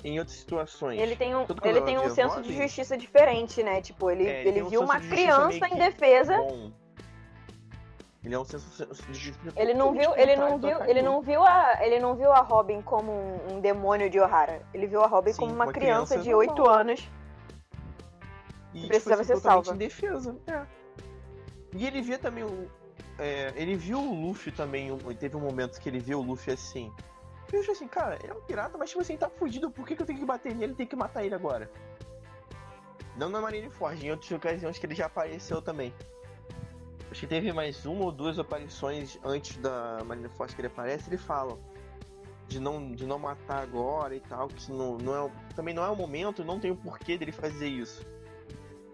[0.05, 1.01] em outras situações.
[1.01, 3.81] Ele tem um, ele tem um senso de justiça diferente, né?
[3.81, 6.71] Tipo, ele, É, ele ele um viu uma criança meio em que defesa Bom.
[8.27, 8.89] Ele é um senso.
[9.55, 12.83] Ele não viu, ele não viu, ele não viu a, ele não viu a Robin
[12.83, 14.63] como um, um demônio de Ohara.
[14.75, 17.09] Ele viu a Robin Sim, como uma, uma criança, criança de 8 anos.
[18.75, 19.73] E, Precisava tipo, assim, ser salva.
[19.73, 20.37] indefesa.
[20.49, 20.67] É.
[21.73, 22.69] E ele via também o.
[23.17, 24.99] é, ele viu o Luffy também.
[25.21, 26.93] Teve um momento que ele viu o Luffy assim.
[27.53, 29.95] Eu achei assim, cara, ele é um pirata, mas tipo assim, tá fugido, por que,
[29.95, 31.71] que eu tenho que bater nele e tenho que matar ele agora?
[33.17, 35.95] Não na Marineford, em outras ocasiões que ele já apareceu também.
[37.17, 41.17] Acho que teve mais uma ou duas aparições antes da Marineford que ele aparece, ele
[41.17, 41.59] fala
[42.47, 45.89] de não, de não matar agora e tal, que não, não é, também não é
[45.89, 48.07] o momento, não tem o porquê dele fazer isso.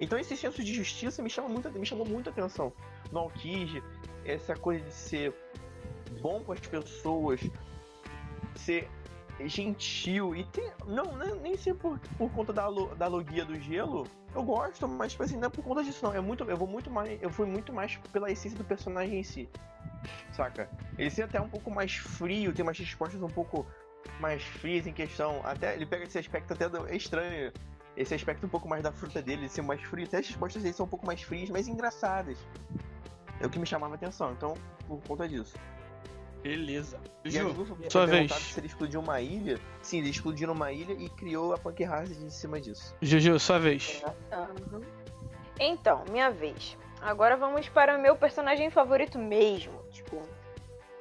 [0.01, 2.73] Então esse senso de justiça me chama muito, me chamou muito atenção.
[3.11, 3.83] No Aokiji,
[4.25, 5.35] essa coisa de ser
[6.21, 7.41] bom com as pessoas,
[8.55, 8.89] ser
[9.41, 10.73] gentil e ter.
[10.87, 14.07] Não, né, nem ser por, por conta da, da logia do gelo.
[14.35, 16.15] Eu gosto, mas tipo assim, não é por conta disso não.
[16.15, 17.21] É muito, eu vou muito mais.
[17.21, 19.49] Eu fui muito mais pela essência do personagem em si.
[20.33, 20.69] Saca?
[20.99, 23.67] Ele ser até um pouco mais frio, tem umas respostas um pouco
[24.21, 25.41] mais frias em questão.
[25.45, 27.53] Até ele pega esse aspecto até do, é estranho.
[27.95, 30.07] Esse aspecto um pouco mais da fruta dele, de ser mais frio.
[30.07, 32.39] Até as respostas dele são um pouco mais frias, mas engraçadas.
[33.39, 34.55] É o que me chamava a atenção, então,
[34.89, 35.55] por conta disso.
[36.43, 36.99] Beleza.
[37.25, 37.55] Ju,
[37.89, 38.33] sua vez.
[38.33, 39.61] se ele explodiu uma ilha.
[39.81, 42.95] Sim, ele explodiu uma ilha e criou a Punk Hazard em cima disso.
[43.01, 44.03] Juju, sua vez.
[45.59, 46.77] Então, minha vez.
[47.01, 49.73] Agora vamos para o meu personagem favorito mesmo.
[49.91, 50.21] Tipo,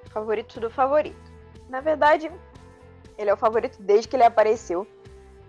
[0.09, 1.31] favorito do favorito.
[1.69, 2.31] Na verdade,
[3.17, 4.85] ele é o favorito desde que ele apareceu.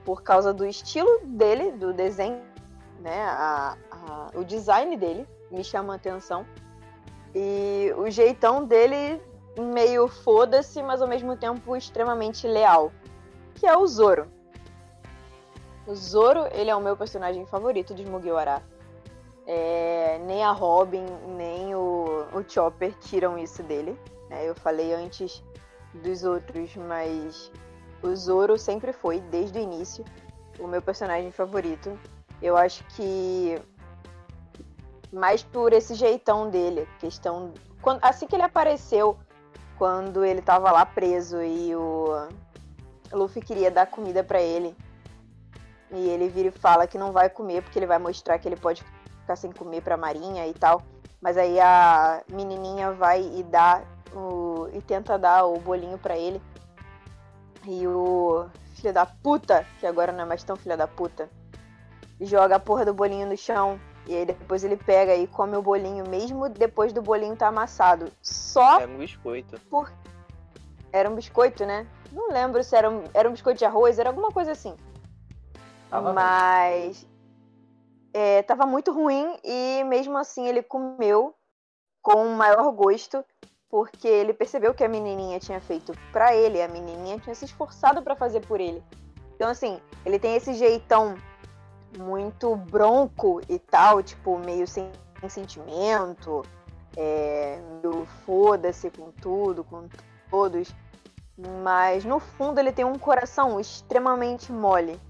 [0.04, 2.42] Por causa do estilo dele, do desenho,
[3.00, 3.22] né?
[3.24, 6.44] A, a- o design dele me chama a atenção.
[7.34, 9.20] E o jeitão dele
[9.58, 12.92] meio foda-se, mas ao mesmo tempo extremamente leal.
[13.54, 14.26] Que é o Zoro.
[15.86, 18.62] O Zoro, ele é o meu personagem favorito de Mugiwara.
[19.46, 21.04] É, nem a Robin,
[21.36, 23.98] nem o, o Chopper tiram isso dele.
[24.30, 24.48] né?
[24.48, 25.42] Eu falei antes
[25.94, 27.50] dos outros, mas
[28.02, 30.04] o Zoro sempre foi, desde o início,
[30.58, 31.98] o meu personagem favorito.
[32.40, 33.60] Eu acho que
[35.12, 39.18] mais por esse jeitão dele, questão quando, assim que ele apareceu,
[39.82, 42.28] quando ele tava lá preso e o
[43.10, 44.76] Luffy queria dar comida pra ele.
[45.90, 48.54] E ele vira e fala que não vai comer porque ele vai mostrar que ele
[48.54, 48.84] pode
[49.22, 50.84] ficar sem comer pra marinha e tal.
[51.20, 53.82] Mas aí a menininha vai e dá
[54.14, 56.40] o e tenta dar o bolinho pra ele.
[57.66, 61.28] E o filho da puta, que agora não é mais tão filho da puta,
[62.20, 63.80] joga a porra do bolinho no chão.
[64.06, 68.12] E aí depois ele pega e come o bolinho, mesmo depois do bolinho tá amassado.
[68.20, 69.60] Só É um biscoito.
[69.70, 69.92] por.
[70.92, 71.86] Era um biscoito, né?
[72.10, 74.76] Não lembro se era um, era um biscoito de arroz, era alguma coisa assim.
[75.88, 77.06] Tava Mas.
[78.12, 81.34] é, tava muito ruim e mesmo assim ele comeu
[82.02, 83.24] com o maior gosto,
[83.70, 88.02] porque ele percebeu que a menininha tinha feito pra ele, a menininha tinha se esforçado
[88.02, 88.82] pra fazer por ele.
[89.36, 91.16] Então, assim, ele tem esse jeitão
[91.98, 94.90] muito bronco e tal, tipo, meio sem
[95.28, 96.42] sentimento,
[96.96, 99.88] é, meio foda-se com tudo, com
[100.30, 100.74] todos.
[101.62, 105.00] Mas no fundo ele tem um coração extremamente mole.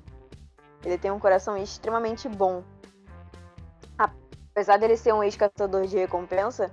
[0.85, 2.63] Ele tem um coração extremamente bom.
[3.97, 6.71] Apesar dele ser um ex-caçador de recompensa,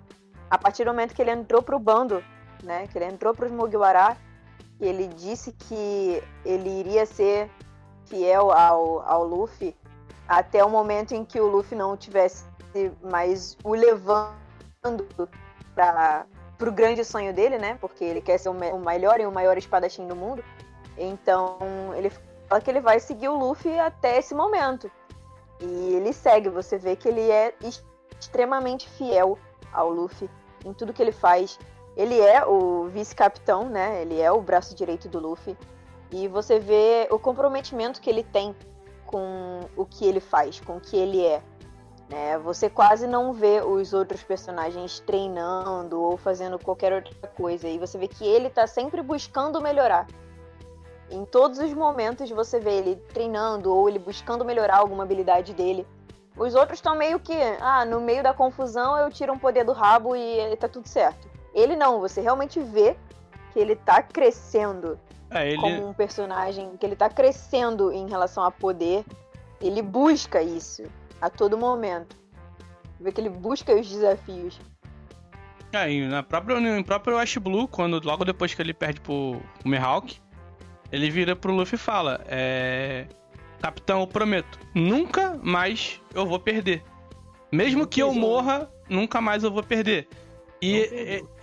[0.50, 2.24] a partir do momento que ele entrou pro bando,
[2.64, 4.18] né, que ele entrou pros Mugiwara,
[4.80, 7.50] ele disse que ele iria ser
[8.06, 9.76] fiel ao, ao Luffy
[10.30, 12.46] até o momento em que o Luffy não tivesse
[13.02, 14.32] mais o levando
[15.74, 17.78] para pro grande sonho dele, né?
[17.82, 20.44] Porque ele quer ser o, o melhor e o maior espadachim do mundo.
[20.98, 21.58] Então,
[21.96, 22.12] ele
[22.48, 24.92] fala que ele vai seguir o Luffy até esse momento.
[25.62, 27.84] E ele segue, você vê que ele é ex-
[28.20, 29.40] extremamente fiel
[29.72, 30.30] ao Luffy
[30.64, 31.58] em tudo que ele faz.
[31.96, 34.02] Ele é o vice-capitão, né?
[34.02, 35.58] Ele é o braço direito do Luffy.
[36.12, 38.54] E você vê o comprometimento que ele tem
[39.10, 41.42] com o que ele faz, com o que ele é.
[42.08, 42.38] né?
[42.38, 47.68] Você quase não vê os outros personagens treinando ou fazendo qualquer outra coisa.
[47.68, 50.06] E você vê que ele tá sempre buscando melhorar.
[51.10, 55.88] Em todos os momentos você vê ele treinando ou ele buscando melhorar alguma habilidade dele.
[56.38, 59.72] Os outros estão meio que, ah, no meio da confusão eu tiro um poder do
[59.72, 61.28] rabo e tá tudo certo.
[61.52, 62.96] Ele não, você realmente vê
[63.52, 65.00] que ele tá crescendo
[65.32, 65.58] É, ele.
[65.58, 69.06] como um personagem, que ele tá crescendo em relação a poder.
[69.62, 70.84] Ele busca isso
[71.22, 72.18] a todo momento.
[73.00, 74.60] Vê que ele busca os desafios.
[75.72, 79.40] É, e na própria, no próprio Ash Blue, quando logo depois que ele perde pro,
[79.60, 80.20] pro Mihawk,
[80.92, 83.06] ele vira pro Luffy e fala: É.
[83.62, 86.82] Capitão, eu prometo, nunca mais eu vou perder.
[87.52, 90.08] Mesmo que eu morra, nunca mais eu vou perder.
[90.62, 90.78] E,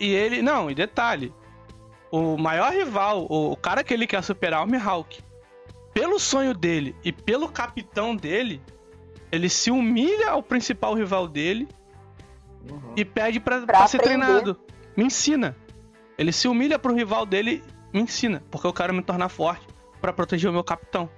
[0.00, 0.42] e, e ele.
[0.42, 1.32] Não, e detalhe.
[2.18, 5.20] O maior rival, o, o cara que ele quer superar é o Mihawk.
[5.92, 8.60] Pelo sonho dele e pelo capitão dele,
[9.32, 11.68] ele se humilha ao principal rival dele
[12.70, 12.92] Uhum.
[12.96, 14.24] e pede pra, Pra pra ser aprender.
[14.26, 14.58] treinado.
[14.96, 15.56] Me ensina.
[16.18, 17.62] Ele se humilha pro rival dele,
[17.92, 19.66] me ensina, porque eu quero me tornar forte
[20.00, 21.08] pra proteger o meu capitão.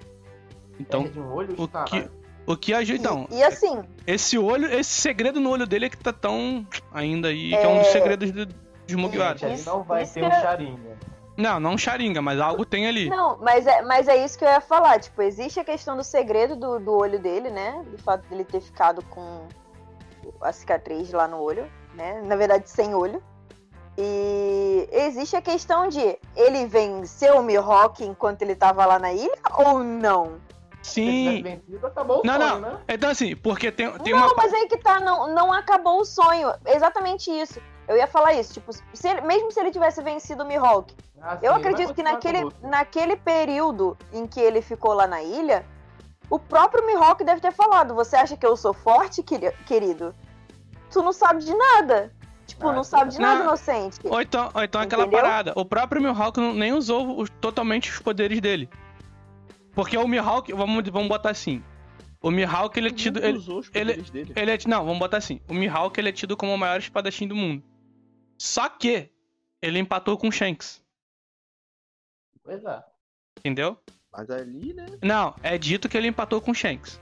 [0.79, 1.89] Então, olho, o caralho.
[2.05, 2.11] que,
[2.53, 2.99] o que ajuda.
[2.99, 6.67] Então, E, e assim, esse olho, esse segredo no olho dele é que tá tão
[6.93, 7.93] ainda aí, que é um dos É.
[7.93, 8.47] segredos do,
[8.89, 9.37] dos Mugiwara.
[9.37, 10.99] Gente, não vai Isso ter um charinga.
[11.37, 13.09] Não, não Sharinga, mas algo tem ali.
[13.09, 14.99] Não, mas é, mas é isso que eu ia falar.
[14.99, 17.85] Tipo, existe a questão do segredo do, do olho dele, né?
[17.89, 19.47] Do fato dele ter ficado com
[20.41, 22.21] a cicatriz lá no olho, né?
[22.23, 23.23] Na verdade, sem olho.
[23.97, 29.39] E existe a questão de ele venceu o Mihawk enquanto ele tava lá na ilha
[29.59, 30.41] ou não?
[30.83, 31.43] Sim.
[31.43, 32.61] vencido, acabou o Não, sonho, não.
[32.61, 32.79] né?
[32.89, 34.35] Então, assim, porque tem, tem não, uma.
[34.37, 36.53] mas aí que tá, não, não acabou o sonho.
[36.67, 37.61] Exatamente isso.
[37.89, 41.37] Eu ia falar isso, tipo, se ele- mesmo se ele tivesse vencido o Mihawk, Ah,
[41.43, 45.67] Eu acredito que naquele, naquele período em que ele ficou lá na ilha,
[46.31, 50.15] o próprio Mihawk deve ter falado: Você acha que eu sou forte, queri- querido?
[50.93, 52.13] Tu não sabe de nada.
[52.47, 53.47] Tipo, Ah, não sabe de nada, Não.
[53.47, 53.99] inocente.
[54.05, 55.53] Ou então, ou então aquela parada.
[55.57, 58.71] O próprio Mihawk não- nem usou os- totalmente os poderes dele.
[59.75, 61.63] Porque o Mihawk, vamos, vamos botar assim.
[62.23, 63.19] O Mihawk, ele é tido.
[63.19, 64.33] Ele Ele, usou os ele- poderes dele.
[64.37, 65.41] ele é, não, vamos botar assim.
[65.49, 67.63] O Mihawk, ele é tido como o maior espadachim do mundo.
[68.39, 69.11] Só que
[69.61, 70.81] ele empatou com o Shanks.
[72.43, 72.85] Pois é.
[73.41, 73.77] Entendeu?
[74.13, 74.87] Mas ali, né?
[75.03, 77.01] Não, é dito que ele empatou com o Shanks.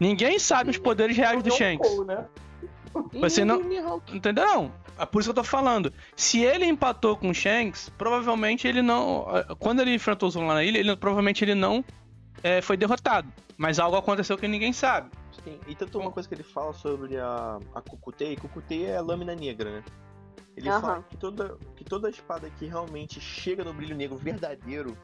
[0.00, 1.98] Ninguém sabe os poderes reais do Shanks.
[2.06, 2.26] né?
[3.12, 3.60] Você não-?
[4.12, 4.44] Entendeu?
[4.44, 4.72] Não.
[4.98, 5.92] É por isso que eu tô falando.
[6.16, 9.26] Se ele empatou com o Shanks, provavelmente ele não.
[9.58, 11.84] Quando ele enfrentou o Zoro lá na ilha, ele, provavelmente ele não
[12.42, 13.32] é, foi derrotado.
[13.56, 15.10] Mas algo aconteceu que ninguém sabe.
[15.44, 19.00] Sim, e tanto uma coisa que ele fala sobre a, a Kukutei, Kukutei é a
[19.00, 19.84] lâmina negra, né?
[20.58, 20.80] Ele Aham.
[20.80, 24.98] fala que toda, que toda espada que realmente chega no brilho negro verdadeiro,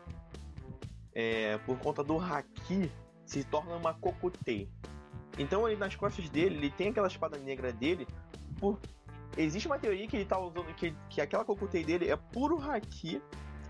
[1.15, 2.91] é, por conta do Haki,
[3.25, 4.69] se torna uma Kokutei.
[5.39, 8.05] Então ele nas costas dele, ele tem aquela espada negra dele,
[8.59, 8.81] por...
[9.37, 13.23] existe uma teoria que ele tá usando, que, que aquela Kokutei dele é puro Haki,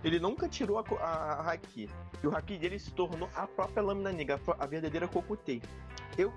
[0.03, 1.91] ele nunca tirou a, a, a Haki.
[2.23, 5.61] E o Haki dele se tornou a própria lâmina negra, a verdadeira Kokutei.
[6.17, 6.33] Eu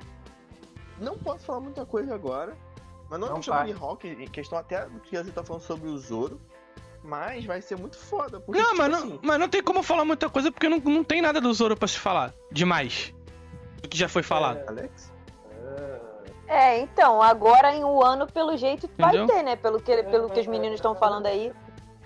[1.00, 2.58] não posso falar muita coisa agora,
[3.10, 3.68] mas não, Não questão do vai.
[3.68, 6.40] Mihawk, em questão até do que a gente tá falando sobre o Zoro,
[7.04, 8.40] mas vai ser muito foda.
[8.40, 10.80] Porque, Não, tipo mas não, assim, mas não tem como falar muita coisa porque não,
[10.80, 12.34] não tem nada do Zoro pra se falar.
[12.52, 13.14] Demais.
[13.82, 14.68] Do que já foi falado.
[14.68, 15.14] Alex?
[16.48, 19.36] É, então, agora em um ano, pelo jeito, vai Entendeu?
[19.36, 19.56] ter, né?
[19.58, 21.52] Pelo que, pelo que os meninos estão falando aí.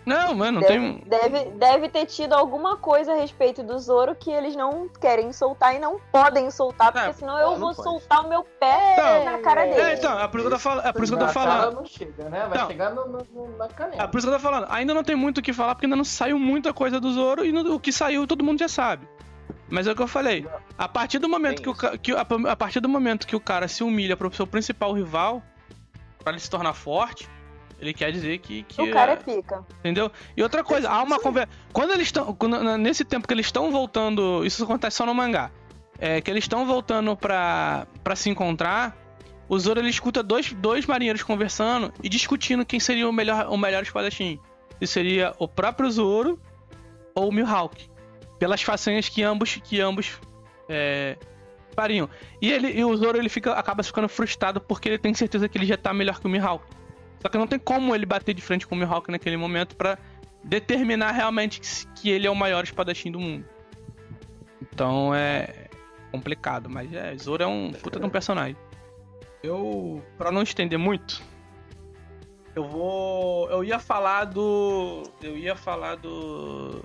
[0.05, 1.03] Não, mano, não deve, tem.
[1.05, 5.75] deve, deve ter tido alguma coisa a respeito do Zoro que eles não querem soltar
[5.75, 7.83] e não podem soltar, porque É, senão eu vou pode.
[7.83, 9.79] soltar o meu pé Então, na cara dele.
[9.81, 10.85] É, então, é por isso que eu tô falando.
[10.87, 11.75] É por isso que eu tô falando.
[11.75, 12.47] não chega, né?
[12.49, 12.67] Vai Não.
[12.67, 14.01] chegar no, no- na canela.
[14.03, 14.65] É por isso que eu tô falando.
[14.71, 17.45] Ainda não tem muito o que falar, porque ainda não saiu muita coisa do Zoro
[17.45, 19.07] e no- o que saiu todo mundo já sabe.
[19.69, 20.47] Mas é o que eu falei.
[20.77, 23.39] A partir do momento Tem que o, que, a, a partir do momento que o
[23.39, 25.41] cara se humilha pro seu principal rival,
[26.23, 27.29] pra ele se tornar forte,
[27.81, 28.63] ele quer dizer que.
[28.63, 29.65] que O cara é é- pica.
[29.79, 30.11] Entendeu?
[30.37, 31.49] E outra coisa, há uma conversa.
[31.73, 32.37] Quando eles estão.
[32.79, 34.45] Nesse tempo que eles estão voltando.
[34.45, 35.49] Isso acontece só no mangá.
[35.99, 38.95] É que eles estão voltando pra, pra se encontrar.
[39.49, 43.57] O Zoro ele escuta dois, dois marinheiros conversando e discutindo quem seria o melhor, o
[43.57, 44.39] melhor espadachim.
[44.79, 46.39] Se seria o próprio Zoro
[47.13, 47.89] ou o Mihawk.
[48.39, 50.19] Pelas façanhas que ambos, que ambos
[50.69, 51.17] é,
[51.75, 52.09] fariam.
[52.41, 55.57] E, ele, e o Zoro ele fica, acaba ficando frustrado porque ele tem certeza que
[55.57, 56.63] ele já tá melhor que o Mihawk.
[57.21, 59.97] Só que não tem como ele bater de frente com o Mihawk naquele momento pra
[60.43, 63.45] determinar realmente que, que ele é o maior espadachim do mundo.
[64.61, 65.67] Então é
[66.11, 68.57] complicado, mas é, Zoro é um puta de um personagem.
[69.43, 71.21] Eu, pra não estender muito,
[72.55, 76.83] eu vou, eu ia falar do, eu ia falar do,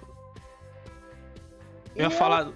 [1.94, 2.54] eu ia falar do,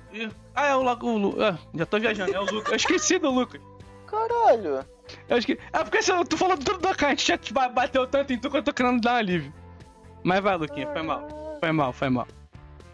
[0.54, 3.60] ah é o, o ah, já tô viajando, é o Lucas, eu esqueci do Lucas.
[4.06, 4.84] Caralho.
[5.28, 5.58] Eu acho que.
[5.72, 8.50] É porque você, tu falou tudo do gente já te ba- bateu tanto em tu
[8.50, 9.52] que eu tô querendo dar um alívio.
[10.22, 11.26] Mas vai, Luquinha, foi mal.
[11.60, 12.26] Foi mal, foi mal.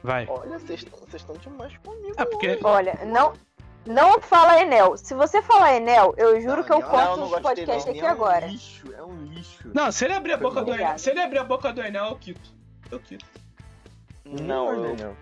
[0.02, 0.26] Vai.
[0.28, 2.14] Olha, vocês estão demais comigo.
[2.16, 2.58] É porque.
[2.62, 3.32] Olha, não,
[3.84, 4.96] não fala Enel.
[4.96, 7.90] Se você falar Enel, eu juro que eu Não, não, corto não o podcast não.
[7.92, 8.46] aqui é um agora.
[8.46, 9.70] lixo, é um lixo.
[9.74, 10.72] Não, se ele abrir a boca do.
[10.72, 10.98] Enel.
[10.98, 12.54] Se ele abrir a boca do Enel, eu quito.
[12.90, 13.24] Eu quito.
[14.24, 14.96] Não, eu...
[14.96, 15.16] não.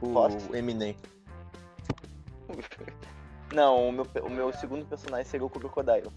[0.00, 0.54] O, Posso?
[0.54, 0.96] Eminem.
[3.52, 6.10] não, o meu, o meu segundo personagem seria o Crocodile.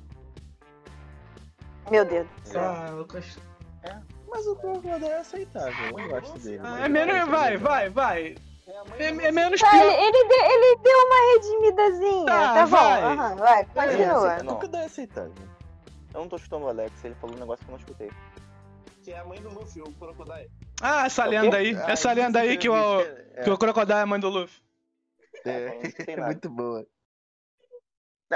[1.92, 2.28] Meu Deus.
[2.56, 3.38] Ah, Lucas.
[4.30, 6.60] Mas o Crocodile é aceitável, eu gosto dele.
[6.64, 7.28] Ah, é menos.
[7.30, 8.36] Vai, vai, vai.
[9.00, 10.04] É, é menos Tá, ele, pior.
[10.04, 12.26] ele, deu, ele deu uma redimidazinha.
[12.26, 12.72] Tá, Tá, bom.
[12.72, 13.02] vai.
[13.04, 14.36] aham, vai, É, continua.
[14.36, 15.34] o Crocodile é aceitável.
[16.14, 18.12] Eu não tô chutando o Alex, ele falou um negócio que eu não escutei.
[19.04, 20.52] que é a mãe do Luffy, o Crocodile.
[20.82, 21.74] Ah, essa lenda aí.
[21.78, 24.62] Ah, Essa lenda aí que o, é, que o Crocodile é a mãe do Luffy.
[25.46, 25.80] É,
[26.12, 26.26] é nada.
[26.26, 26.86] muito boa.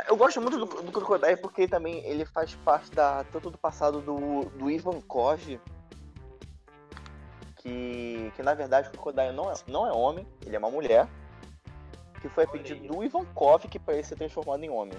[0.07, 3.99] Eu gosto muito do, do Crocodile porque também ele faz parte da, tanto do passado
[4.01, 5.59] do, do Ivankov,
[7.57, 11.07] que, que na verdade o Crocodile não é, não é homem, ele é uma mulher,
[12.21, 14.97] que foi a pedido do Ivankov que para ele ser transformado em homem.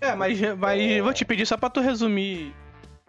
[0.00, 2.54] É, mas, mas vou te pedir só pra tu resumir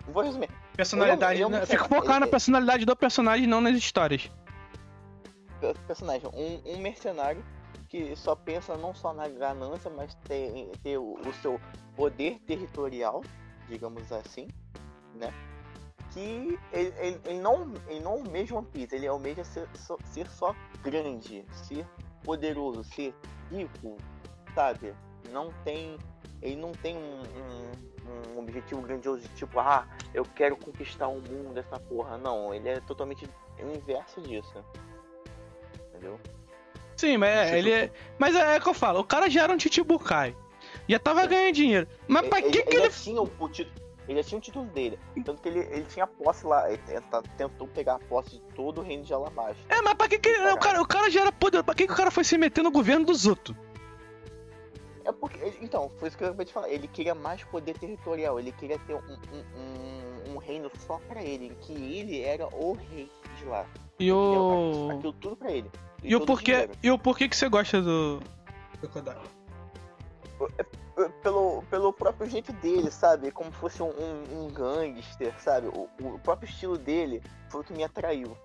[0.08, 0.50] Vou resumir.
[0.76, 1.40] personalidade.
[1.40, 1.66] É é um né?
[1.66, 4.30] Fica focado na Ele- personalidade do personagem, não nas histórias.
[5.62, 7.44] Pe- Personagem, um, um mercenário
[7.94, 11.62] que só pensa não só na ganância, mas ter, ter o, o seu
[11.96, 13.22] poder territorial,
[13.70, 14.48] digamos assim,
[15.14, 15.32] né?
[16.10, 20.28] Que ele, ele, ele não, ele não almeja One Piece, ele almeja ser só, ser
[20.28, 21.86] só grande, ser
[22.24, 23.14] poderoso, ser
[23.52, 23.96] rico,
[24.56, 24.96] sabe?
[25.30, 26.00] Não tem.
[26.42, 31.22] Ele não tem um, um, um objetivo grandioso de tipo, ah, eu quero conquistar o
[31.22, 32.18] mundo, essa porra.
[32.18, 33.30] Não, ele é totalmente
[33.60, 34.66] o inverso disso.
[35.90, 36.20] Entendeu?
[36.96, 37.92] Sim, mas é, ele é.
[38.18, 40.36] Mas é, é que eu falo, o cara já era um Chichibukai.
[40.88, 41.88] Já tava ganhando dinheiro.
[42.08, 42.92] Mas pra que que ele ele.
[42.92, 43.84] já tinha o, o título.
[44.08, 45.00] Ele já tinha o título dele.
[45.24, 46.68] Tanto que ele, ele tinha posse lá.
[46.70, 49.56] Ele tenta- tentou pegar a posse de todo o reino de Alabasta.
[49.70, 50.50] É, mas pra que que ele.
[50.52, 51.64] O cara, o cara já era poderoso.
[51.64, 53.56] Pra que que o cara foi se meter no governo dos outros?
[55.06, 55.40] É porque.
[55.62, 56.70] Então, foi isso que eu acabei de falar.
[56.70, 58.38] Ele queria mais poder territorial.
[58.40, 61.56] Ele queria ter um, um, um, um reino só pra ele.
[61.62, 63.66] Que ele era o rei de lá.
[64.00, 64.90] E o.
[64.92, 65.70] Aquilo tudo pra ele.
[66.04, 66.70] E o porquê.
[66.82, 68.22] E o porquê que você gosta do.
[68.80, 69.16] Crocodile?
[71.24, 73.32] Pelo, pelo próprio jeito dele, sabe?
[73.32, 75.68] Como fosse um, um, um gangster, sabe?
[75.68, 78.38] O, o próprio estilo dele foi o que me atraiu.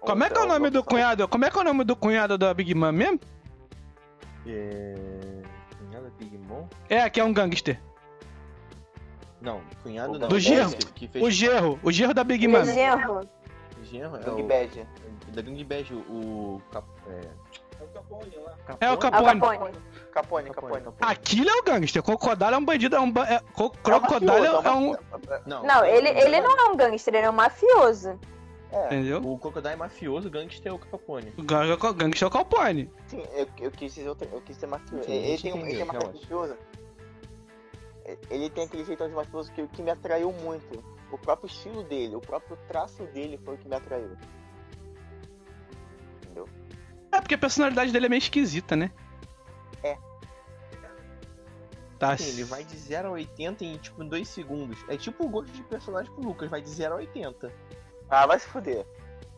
[0.00, 1.26] Como é que é o nome do cunhado?
[1.26, 3.20] Como é que é o nome do cunhado da Big Mom mesmo?
[4.46, 4.94] É.
[5.78, 6.66] Cunhado Big Mom?
[6.88, 7.80] É, que é um gangster.
[9.40, 10.28] Não, cunhado O não.
[10.28, 11.78] Do fez O Gerro.
[11.82, 12.64] O Gerro da Big Mom.
[12.64, 13.28] Genro.
[13.84, 14.42] Genro é Gang.
[14.42, 14.88] Bad.
[15.28, 16.60] Da Gang Bad, o.
[16.72, 17.20] Cap, é...
[17.80, 18.54] É o Capone lá.
[18.68, 19.40] É o É o Capone.
[19.40, 19.74] Capone.
[20.12, 20.82] Capone, Capone.
[21.00, 22.02] Aquilo é o gangster.
[22.02, 22.96] Crocodile é um bandido.
[22.96, 23.26] É um ba...
[23.26, 23.40] é...
[23.54, 24.96] co- Crocodile mafioso, é um.
[25.46, 28.18] Não, Não, ele, ele não é um gangster, ele é um mafioso.
[28.72, 29.18] É, Entendeu?
[29.24, 31.32] O Crocodile é mafioso, o gangster é o Capone.
[31.38, 32.90] O gang- o gangster é o Capone.
[33.06, 35.04] sim, eu, eu quis dizer outra, eu quis ser mafioso.
[35.04, 36.56] Sim, Ele, tem, um- ele tem uma mafioso.
[38.30, 40.84] Ele tem aquele jeitão de mafioso que, que me atraiu muito.
[41.10, 44.16] O próprio estilo dele, o próprio traço dele foi o que me atraiu.
[46.22, 46.48] Entendeu?
[47.12, 48.90] É porque a personalidade dele é meio esquisita, né?
[49.82, 49.96] É.
[51.98, 52.16] Tá.
[52.16, 54.78] Sim, ele vai de 0 a 80 em tipo 2 segundos.
[54.88, 57.52] É tipo o gosto de personagem pro Lucas, vai de 0 a 80.
[58.08, 58.86] Ah, vai se fuder.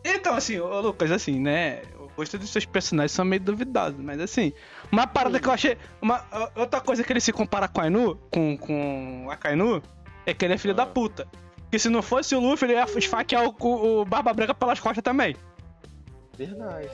[0.04, 1.82] Então, assim, ô Lucas, assim, né?
[1.98, 4.52] O gosto dos seus personagens são meio duvidosos, mas assim,
[4.90, 5.78] uma parada que eu achei.
[6.00, 6.24] Uma,
[6.56, 9.82] outra coisa que ele se compara com a Ainu, com, com a Kainu,
[10.26, 10.78] é que ele é filho Ah.
[10.78, 11.26] da puta.
[11.72, 14.78] Porque se não fosse o Luffy, ele ia esfaquear o, o, o Barba Branca pelas
[14.78, 15.34] costas também.
[16.36, 16.90] Verdade.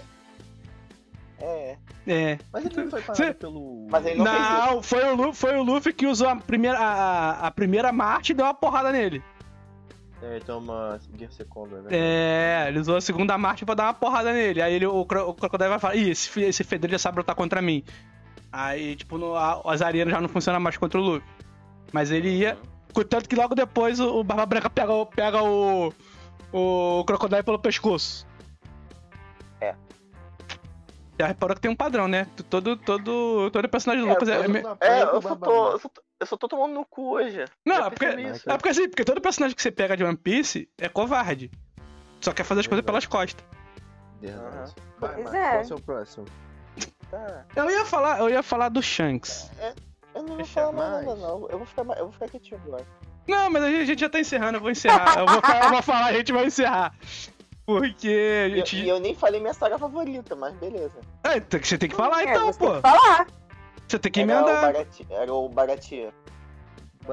[1.40, 1.76] É.
[2.06, 2.38] É.
[2.52, 3.88] Mas ele não foi parado Cê- pelo.
[3.90, 7.48] Mas ele não Não, foi o, Lu- foi o Luffy que usou a primeira, a,
[7.48, 9.20] a primeira Marte e deu uma porrada nele.
[10.22, 11.88] É, então uma Gear Second, né?
[11.90, 14.62] É, ele usou a segunda Marte pra dar uma porrada nele.
[14.62, 17.60] Aí ele, o, Cro- o Crocodile vai falar, ih, esse, esse já sabe lutar contra
[17.60, 17.82] mim.
[18.52, 21.28] Aí, tipo, no, a, as arenas já não funcionam mais contra o Luffy.
[21.92, 22.56] Mas ele ia.
[23.08, 25.92] Tanto que logo depois o, Barba Branca pega, o- pega o.
[26.52, 28.26] O Crocodile pelo pescoço.
[29.60, 29.74] É.
[31.20, 32.26] Já reparou que tem um padrão, né?
[32.48, 34.34] Todo, todo, todo personagem do É, Lucas é.
[34.36, 37.44] é É, eu só, tô, eu, só tô, eu só tô tomando no cu hoje.
[37.66, 40.68] Não, é porque, é porque assim, porque todo personagem que você pega de One Piece
[40.78, 41.50] é covarde.
[42.20, 43.44] Só quer fazer as coisas pelas costas.
[44.20, 44.46] Verdade.
[44.56, 44.64] Aham.
[44.98, 45.48] Vai, Pois Marcos, é.
[45.50, 46.24] Qual é o seu próximo?
[47.10, 47.44] Tá.
[47.56, 49.50] Eu ia falar, eu ia falar do Shanks.
[50.14, 51.48] Eu não vou falar mais nada, não.
[51.48, 52.86] Eu vou ficar, eu vou ficar quietinho agora.
[53.28, 55.18] Não, mas a gente, já tá encerrando, eu vou encerrar.
[55.18, 56.94] Eu vou, falar- eu vou falar, a gente vai encerrar.
[57.66, 58.76] Porque a E eu, gente.
[58.78, 60.98] e eu nem falei minha saga favorita, mas beleza.
[61.22, 62.74] É, que- você tem que falar É, então, você tem pô.
[62.76, 63.26] que falar.
[63.86, 64.60] Você tem que Era o emendar.
[64.72, 65.06] Barati.
[65.10, 66.08] Era o Barati.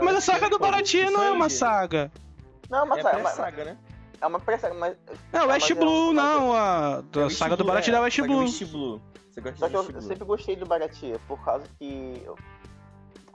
[0.02, 2.12] Mas a saga do Baratie não é uma saga.
[2.70, 3.78] Não, mas É é, uma, pré-saga, né?
[4.22, 4.98] é uma pré-saga, mas.
[5.34, 6.54] Não, Ah, West mas é- Blue, mas é- não.
[6.54, 8.40] A, a É saga do Blue, Baratie é, da West saga Blue.
[8.42, 9.02] West Blue.
[9.30, 10.08] Você gosta Só de que eu, West eu Blue?
[10.10, 12.24] sempre gostei do Barati, por causa que.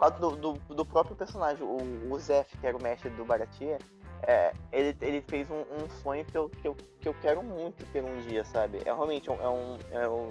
[0.00, 3.76] Causa do, do, do próprio personagem, o, o Zef, que era o mestre do Barati,
[4.22, 7.84] é, ele, ele fez um, um sonho que eu, que, eu, que eu quero muito
[7.92, 8.78] ter um dia, sabe?
[8.84, 9.34] É realmente um.
[9.40, 10.28] É um, é um,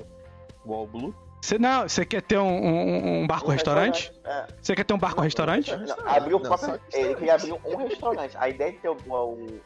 [0.66, 1.16] Wall Blue?
[1.42, 4.12] Você, não, você quer ter um, um, um barco um restaurante?
[4.26, 5.74] É, Você quer ter um barco restaurante?
[5.74, 6.80] Não, abriu o próprio.
[6.94, 8.36] Ele queria abrir um restaurante.
[8.38, 8.98] A ideia de ter o.
[9.08, 9.60] o-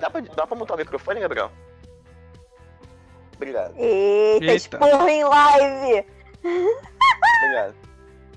[0.00, 1.50] Dá, pra, dá pra montar o microfone, Gabriel?
[3.36, 4.78] Obrigado, Eita, Eita.
[5.10, 6.06] em live.
[6.44, 7.74] obrigado.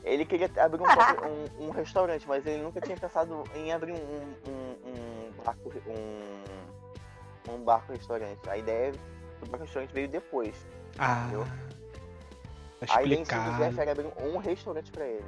[0.05, 3.91] Ele queria abrir um, próprio- um- um restaurante, mas ele nunca tinha pensado em abrir
[3.93, 8.47] um, um- um barco, um, um barco restaurante.
[8.47, 10.55] A ideia do barco restaurante veio depois.
[10.99, 11.23] Ah.
[11.23, 11.45] Entendeu?
[12.87, 13.63] Tá Aí ele se explicado.
[13.63, 15.25] refere a abrir um restaurante pra ele.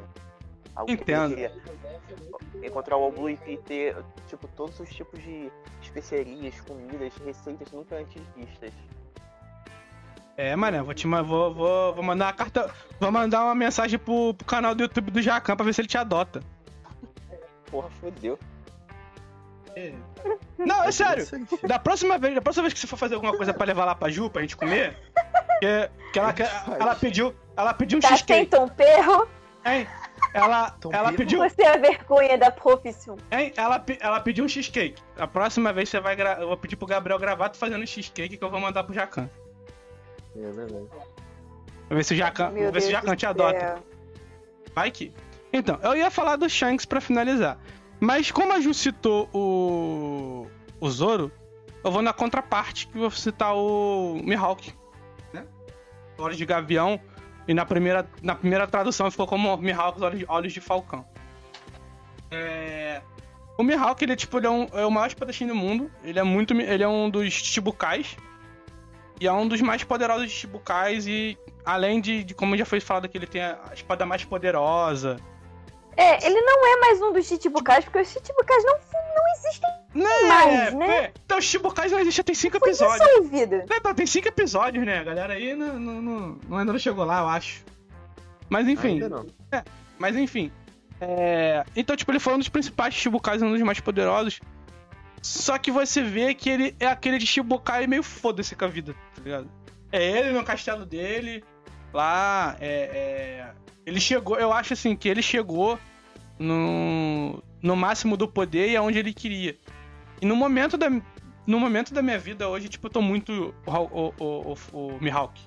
[0.76, 1.36] Algo Entendo.
[1.36, 3.96] Que encontrar o Blue e ter,
[4.28, 5.52] tipo, todos os tipos de
[5.82, 8.72] especiarias, comidas, receitas nunca antes vistas.
[10.38, 12.72] É, mané, vou te vou, vou, vou mandar uma carta.
[13.00, 15.88] Vou mandar uma mensagem pro, pro canal do YouTube do Jacan pra ver se ele
[15.88, 16.42] te adota.
[17.72, 18.38] Porra, fodeu.
[20.58, 21.26] Não, é sério.
[21.64, 23.96] Da próxima vez, da próxima vez que você for fazer alguma coisa pra levar lá
[23.96, 24.98] pra Ju, pra gente comer,
[25.60, 26.34] que, que ela,
[26.80, 27.36] ela pediu.
[27.56, 29.28] Ela pediu um Tá sem cheesecake, tom perro,
[29.66, 29.88] hein?
[30.34, 31.40] Ela, Tom ela pediu.
[31.40, 33.18] você é a vergonha da profissão.
[33.32, 33.54] Hein?
[33.56, 35.02] Ela, ela pediu um cheesecake.
[35.18, 36.38] A próxima vez você vai gra...
[36.40, 39.30] Eu vou pedir pro Gabriel gravar tu fazendo cheesecake que eu vou mandar pro Jacan.
[40.38, 40.88] É verdade.
[41.90, 43.82] Vou ver se o Jacan, Meu ver se o Jacan te adota.
[44.76, 45.12] Vai que.
[45.52, 47.58] Então, eu ia falar do Shanks pra finalizar.
[48.00, 50.48] Mas como a Ju citou o.
[50.80, 51.32] o Zoro,
[51.84, 54.74] eu vou na contraparte que vou citar o Mihawk.
[55.34, 55.46] Né?
[56.18, 57.00] Olhos de Gavião.
[57.48, 61.06] E na primeira, na primeira tradução ficou como Mihawk, olhos, olhos de Falcão.
[62.30, 63.02] É...
[63.58, 65.90] O Mihawk, ele é tipo, ele é, um- é o maior espadachim do mundo.
[66.04, 66.54] Ele é muito.
[66.54, 68.16] Ele é um dos Chibukais.
[69.20, 71.08] E é um dos mais poderosos Chibukais.
[71.08, 75.18] E além de, de, como já foi falado, que ele tem a espada mais poderosa.
[75.96, 80.28] É, ele não é mais um dos Chichibukais, porque os Chichibukais não, não existem Né?
[80.28, 80.98] mais, né?
[81.06, 81.12] é.
[81.26, 83.00] Então, os Chibukais não existem, tem cinco Foi episódios.
[83.00, 83.58] dissolvida.
[83.58, 85.00] Né, então, tem cinco episódios, né?
[85.00, 87.66] A galera aí não, não, não, não- ainda não chegou lá, eu acho.
[88.48, 89.02] Mas enfim.
[89.02, 89.26] Ainda não.
[89.98, 90.52] Mas enfim.
[91.02, 94.40] É, Então, tipo, ele foi um dos principais Chibukais, um dos mais poderosos.
[95.22, 98.94] Só que você vê que ele é aquele de Shibukai meio foda-se com a vida,
[99.16, 99.50] tá ligado?
[99.92, 101.44] É ele no castelo dele,
[101.94, 103.54] lá, é, é-
[103.86, 105.80] Ele chegou, eu acho assim, que ele chegou
[106.38, 109.58] no, no máximo do poder e aonde ele queria.
[110.22, 113.72] E no momento da, no momento da minha vida hoje, tipo, eu tô muito o,
[113.72, 115.40] o, o, o, Mihawk.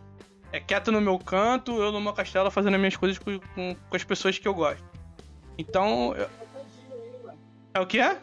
[0.53, 3.77] É quieto no meu canto, eu no meu castelo fazendo as minhas coisas com, com,
[3.89, 4.83] com as pessoas que eu gosto.
[5.59, 6.29] Então, eu-
[7.75, 8.21] é o que é?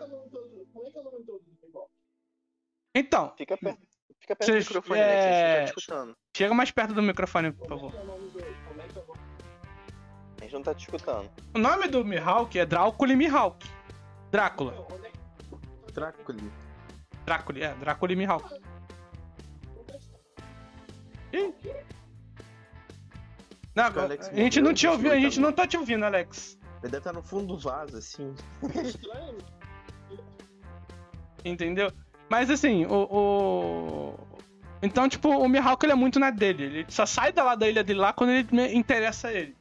[2.97, 3.79] Então, Fica perto,
[4.19, 5.13] fica perto Vocês- do microfone, é- né?
[5.13, 6.17] Que a gente não tá te escutando.
[6.35, 7.93] chega mais perto do microfone, por é favor.
[7.93, 8.01] é é
[8.41, 9.27] é?
[10.39, 11.29] A gente não tá te escutando.
[11.53, 13.67] O nome do Mihawk é Drácula Mihawk.
[14.31, 14.87] Drácula.
[15.87, 16.37] É Drácula.
[17.25, 18.61] Drácula, é, Drácula Mihawk.
[21.33, 21.53] Ih.
[23.75, 25.41] Não, a gente não te ouviu, a gente também.
[25.49, 26.57] não tá te ouvindo, Alex.
[26.81, 28.33] Ele deve estar no fundo do vaso, assim.
[28.83, 29.37] estranho?
[31.45, 31.91] Entendeu?
[32.29, 32.93] Mas assim, o.
[33.09, 34.19] o-
[34.81, 36.63] Então, tipo, o Mihawk ele é muito na dele.
[36.63, 39.55] Ele só sai da lá da ilha dele lá quando ele interessa a ele.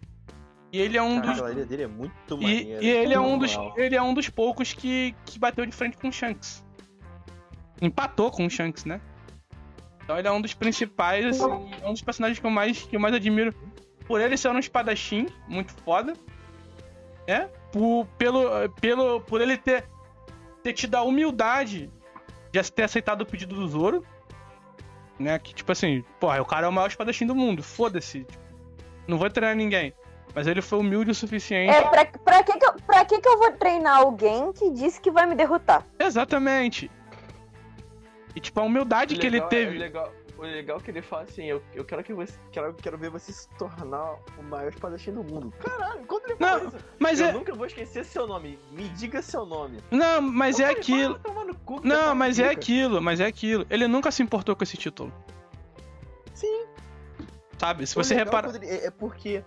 [0.73, 1.43] E ele é um Cara, dos.
[1.43, 2.85] a ilha dele é muito E, maneira.
[2.85, 3.57] e ele é um dos.
[3.77, 6.65] Ele é um dos poucos que, que bateu de frente com o Shanks.
[7.81, 9.01] Empatou com o Shanks, né?
[10.03, 12.95] Então ele é um dos principais, assim, é um dos personagens que eu mais, que
[12.97, 13.55] eu mais admiro.
[14.07, 16.13] Por ele ser um espadachim, muito foda.
[17.27, 17.49] Né?
[17.73, 19.85] Por, pelo, pelo, por ele ter,
[20.63, 21.91] ter tido a humildade
[22.63, 24.05] de ter aceitado o pedido do Zoro.
[25.19, 25.39] Né?
[25.39, 28.25] Que tipo assim, porra, o cara é o maior espadachim do mundo, foda-se.
[28.25, 28.45] tipo,
[29.09, 29.95] não vou treinar ninguém.
[30.35, 31.73] Mas ele foi humilde o suficiente.
[31.75, 35.01] É, pra, pra, que, que, eu, pra que, que eu vou treinar alguém que disse
[35.01, 35.87] que vai me derrotar?
[35.99, 36.91] Exatamente.
[38.35, 39.77] E tipo, a humildade O que ele legal- teve.
[39.77, 42.39] O legal, o legal é que ele fala assim, eu, eu quero que você.
[42.53, 45.53] Quero, quero ver você se tornar o maior espadachim do mundo.
[45.59, 47.33] Caralho, quando ele fala Não, isso, Mas eu é.
[47.33, 48.59] nunca vou esquecer seu nome.
[48.71, 49.79] Me diga seu nome.
[49.91, 51.15] Não, mas é aquilo.
[51.15, 53.67] fala, "Toma no cu, Não, mas é pica." aquilo, mas é aquilo.
[53.71, 55.13] Ele nunca se importou com esse título.
[56.35, 56.67] Sim.
[57.59, 57.87] Sabe?
[57.87, 58.55] Se O você reparar.
[58.55, 59.43] ele- É é porque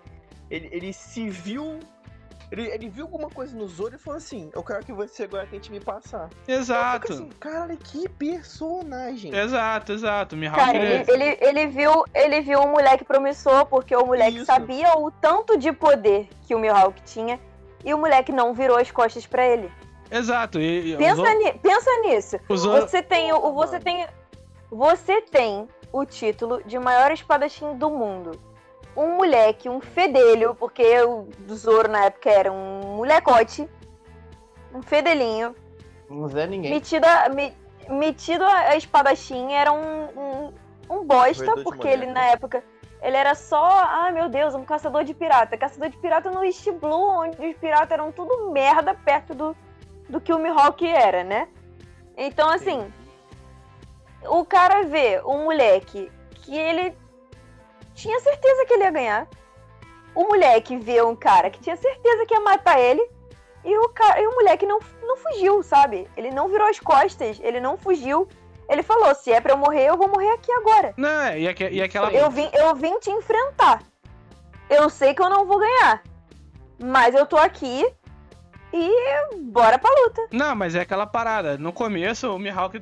[0.49, 1.79] ele, ele se viu.
[2.51, 5.45] Ele, ele viu alguma coisa no Zoro e falou assim: Eu quero que você agora
[5.45, 6.29] tente me passar.
[6.47, 7.01] Eu Exato.
[7.07, 9.33] fico assim, caralho, que personagem.
[9.35, 10.35] Exato, exato.
[10.35, 14.37] Mihawk Cara, ele- ele, ele, ele viu, ele viu um moleque promissor, porque o moleque
[14.37, 14.45] Isso.
[14.45, 17.39] sabia o tanto de poder que o Mihawk tinha,
[17.85, 19.71] e o moleque não virou as costas pra ele.
[20.11, 20.59] Exato.
[20.59, 22.39] E, e Pensa, usou, ni- pensa nisso.
[22.49, 23.53] usou- Você tem o.
[23.53, 24.07] Você tem.
[24.71, 28.39] Você tem o título de maior espadachim do mundo.
[28.95, 33.69] Um moleque, um fedelho, porque o Zoro na época era um molecote.
[34.73, 35.55] Um fedelinho.
[36.09, 36.71] Não Zé ninguém.
[36.71, 37.55] Metido a, me-
[37.87, 40.53] metido a espadachim era um, um,
[40.89, 42.63] um bosta, porque ele na época.
[43.01, 45.57] Ele era só, ai meu Deus, um caçador de pirata.
[45.57, 49.55] Caçador de pirata no East Blue, onde os piratas eram tudo merda perto do,
[50.09, 51.47] do que o Mihawk era, né?
[52.17, 52.91] Então, assim,
[54.27, 56.11] o cara vê um moleque
[56.41, 56.93] que ele
[57.99, 59.27] tinha certeza que ele ia ganhar.
[60.15, 63.07] O moleque vê um cara que tinha certeza que ia matar ele.
[63.63, 66.07] E o, cara, e o moleque não, não fugiu, sabe?
[66.15, 68.27] Ele não virou as costas, ele não fugiu.
[68.69, 70.93] Ele falou: se é pra eu morrer, eu vou morrer aqui agora.
[70.97, 72.11] Não, e, aque- e aquela.
[72.11, 73.83] Eu vim, eu vim te enfrentar.
[74.69, 76.03] Eu sei que eu não vou ganhar.
[76.81, 77.85] Mas eu tô aqui
[78.71, 80.27] e bora pra luta.
[80.31, 81.57] Não, mas é aquela parada.
[81.57, 82.79] No começo, o Mihawk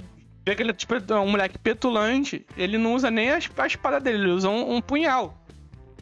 [0.50, 2.46] vê que ele é tipo um moleque petulante.
[2.58, 5.38] Ele não usa nem a es- a espada dele, ele usa um, um punhal.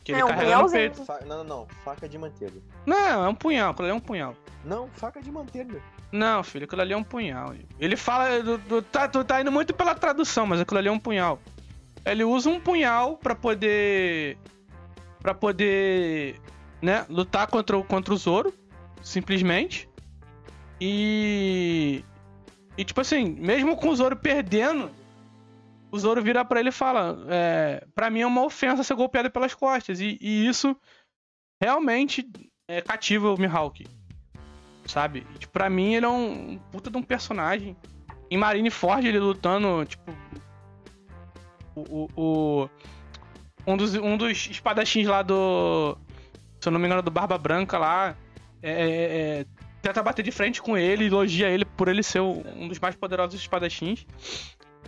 [0.04, 1.04] Que ele É, um carrega no peito.
[1.06, 1.68] Fa- Não, não, não.
[1.84, 2.62] Faca de manteiga.
[2.86, 4.36] Não, é um punhal, aquilo ali é um punhal.
[4.64, 5.82] Não, faca de manteiga.
[6.12, 7.54] Não, filho, aquilo ali é um punhal.
[7.80, 8.42] Ele fala.
[8.42, 11.40] Do, do- tá, tu tá indo muito pela tradução, mas aquilo ali é um punhal.
[12.06, 14.38] Ele usa um punhal pra poder.
[15.22, 16.40] pra poder.
[16.82, 18.54] né, lutar contra, o- contra o Zoro.
[19.02, 19.90] Simplesmente.
[20.80, 22.04] E.
[22.77, 24.91] E tipo assim, mesmo com o Zoro perdendo,
[25.91, 29.30] o Zoro vira pra ele e fala: é, Pra mim é uma ofensa ser golpeado
[29.31, 29.99] pelas costas.
[30.02, 30.76] E, e isso
[31.61, 32.27] realmente
[32.68, 33.85] é, cativa o Mihawk
[34.85, 35.26] sabe?
[35.35, 37.76] E, tipo, pra mim ele é um, um puta de um personagem.
[38.30, 40.11] Em Marineford ele lutando, tipo.
[41.76, 41.81] O.
[41.81, 42.69] o- o-
[43.68, 45.97] um, dos, um dos espadachins lá do.
[46.60, 48.15] Se eu não me engano, do Barba Branca lá.
[48.61, 49.45] é, é, é,
[49.86, 53.40] tenta bater de frente com ele, elogia ele por ele ser um dos mais poderosos
[53.40, 54.06] espadachins.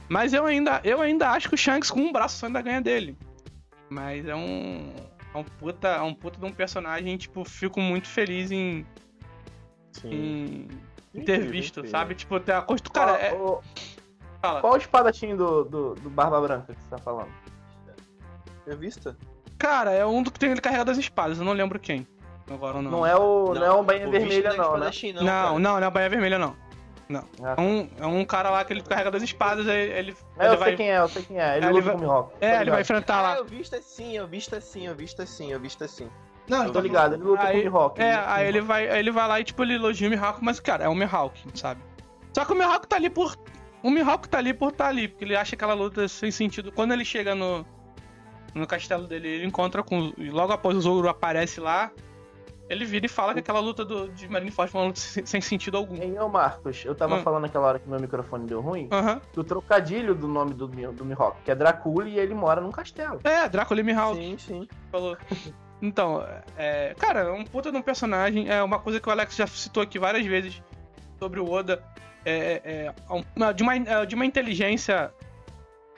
[0.09, 2.81] Mas eu ainda, eu ainda acho que o Shanks com um braço só ainda ganha
[2.81, 3.15] dele.
[3.89, 4.91] Mas é um.
[5.33, 8.85] É um puta, é um puta de um personagem, tipo, fico muito feliz em,
[9.91, 10.09] Sim.
[10.09, 10.67] em,
[11.13, 11.91] em ter visto, incrível.
[11.91, 12.15] sabe?
[12.15, 12.91] Tipo, ter a constru...
[12.91, 13.29] Cara, é...
[13.31, 13.63] Qual, o-
[14.41, 14.61] fala.
[14.61, 17.29] qual o espadachim do, do, do Barba Branca que você tá falando?
[18.65, 19.15] É vista?
[19.59, 22.07] Cara, é um do que tem ele carregado as espadas, eu não lembro quem.
[22.49, 22.91] Agora não.
[22.91, 24.89] Não é o, não, é o Bainha o bicho Vermelha, não é não, né?
[25.13, 25.49] Não, cara.
[25.51, 26.55] não, não, é a Baía Vermelha, não.
[27.09, 30.45] Ah, É um, é um cara lá que ele carrega das espadas, aí ele, É,
[30.45, 30.67] ele eu vai.
[30.69, 31.57] sei quem é, eu sei quem é.
[31.57, 32.29] Ele Ele luta vai- o.
[32.41, 33.35] É, ele vai enfrentar Ah, lá.
[33.37, 36.09] eu visto assim, eu visto assim, eu visto assim, eu visto assim.
[36.49, 38.01] Não, eu Tô ligado, ele luta Aí- com o Mihawk.
[38.01, 40.11] É, ele o aí ele vai, aí ele vai lá e tipo, ele elogia o
[40.11, 41.81] Mihawk, mas cara, é o Mihawk, sabe?
[42.33, 43.35] Só que o Mihawk tá ali por.
[43.83, 46.71] O Mihawk tá ali por tá ali, porque ele acha aquela luta sem sentido.
[46.73, 47.65] Quando ele chega no.
[48.53, 50.11] No castelo dele, ele encontra com.
[50.17, 51.91] Logo após o Zoro aparece lá,
[52.69, 55.41] ele vira e fala que aquela luta do, de Marineford foi uma luta sem, sem
[55.41, 55.95] sentido algum.
[56.01, 57.23] Hein, ô Marcos, eu tava Hum.
[57.23, 59.21] falando aquela hora que meu microfone deu ruim, Aham.
[59.33, 63.19] do trocadilho do nome do, do Mihawk, que é Dracula e ele mora num castelo.
[63.23, 64.17] É, Drácula e Mihawk.
[64.17, 64.67] Sim, sim.
[64.91, 65.17] falou.
[65.79, 66.25] Então,
[66.57, 68.49] é, cara, é um puta de um personagem.
[68.49, 70.59] É uma coisa que o Alex já citou aqui várias vezes
[71.19, 71.83] sobre o Oda.
[72.25, 72.93] É, é,
[73.45, 75.13] é de, uma, é de uma inteligência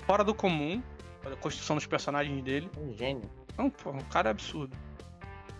[0.05, 0.83] fora do comum.
[1.25, 2.69] A construção dos personagens dele.
[2.77, 3.23] Um gênio.
[3.57, 4.75] É um, um cara absurdo.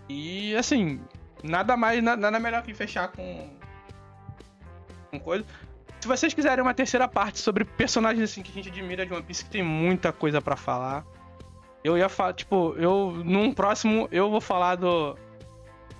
[0.09, 0.99] E assim,
[1.43, 3.49] nada mais, na- nada melhor que fechar com.
[5.11, 5.45] com coisa.
[6.01, 9.21] Se vocês quiserem uma terceira parte sobre personagens assim que a gente admira de One
[9.23, 11.05] Piece, que tem muita coisa pra falar.
[11.83, 13.11] Eu ia falar, tipo, eu.
[13.23, 15.17] Num próximo eu vou falar do.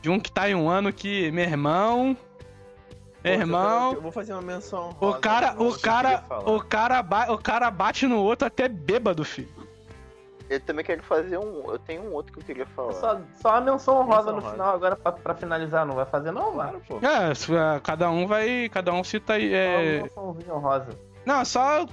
[0.02, 2.18] De um que tá em um ano que, meu irmão.
[3.24, 3.94] Meu Pô, irmão.
[3.94, 4.96] Eu, vou fazer uma menção.
[5.02, 9.50] O cara, o cara, o cara, o cara bate no outro até bêbado, filho.
[10.50, 11.72] Eu também quero fazer um.
[11.72, 12.94] Eu tenho um outro que eu queria falar.
[12.94, 16.32] Só, só uma menção honrosa Menção no final agora pra, pra finalizar, não vai fazer
[16.32, 16.82] não, mano?
[16.82, 17.00] Claro, pô.
[17.06, 19.54] É, é, cada um vai, cada um cita aí.
[19.54, 20.04] É...
[20.18, 20.88] honrosa.
[21.24, 21.86] Não, só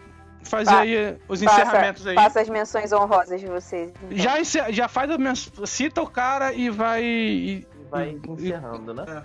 [0.42, 2.14] fazer Pa- aí os Passa, encerramentos aí.
[2.14, 3.90] passa as menções honrosas de vocês.
[4.02, 4.16] então.
[4.16, 7.02] Já, encer- já faz a men- cita o cara e vai.
[7.04, 9.22] e- E vai E- encerrando, né?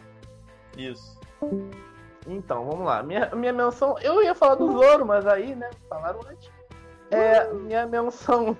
[0.77, 1.17] Isso.
[2.27, 3.01] Então, vamos lá.
[3.01, 3.95] Minha, minha menção.
[3.99, 5.69] Eu ia falar do Zoro, mas aí, né?
[5.89, 6.51] Falaram antes.
[7.11, 8.57] É, minha menção.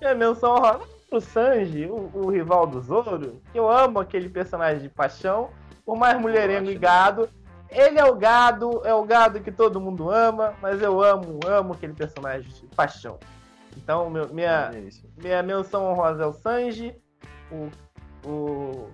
[0.00, 0.80] minha menção rosa
[1.10, 5.50] pro Sanji, o, o rival do Zoro, que eu amo aquele personagem de paixão,
[5.84, 7.28] por mais mulherengo e gado.
[7.68, 11.72] Ele é o gado, é o gado que todo mundo ama, mas eu amo, amo
[11.72, 13.18] aquele personagem de paixão.
[13.76, 15.08] Então, meu- minha, Maneiríssimo.
[15.16, 16.94] minha menção honrosa é o Sanji,
[17.50, 17.68] o.
[18.28, 18.88] o...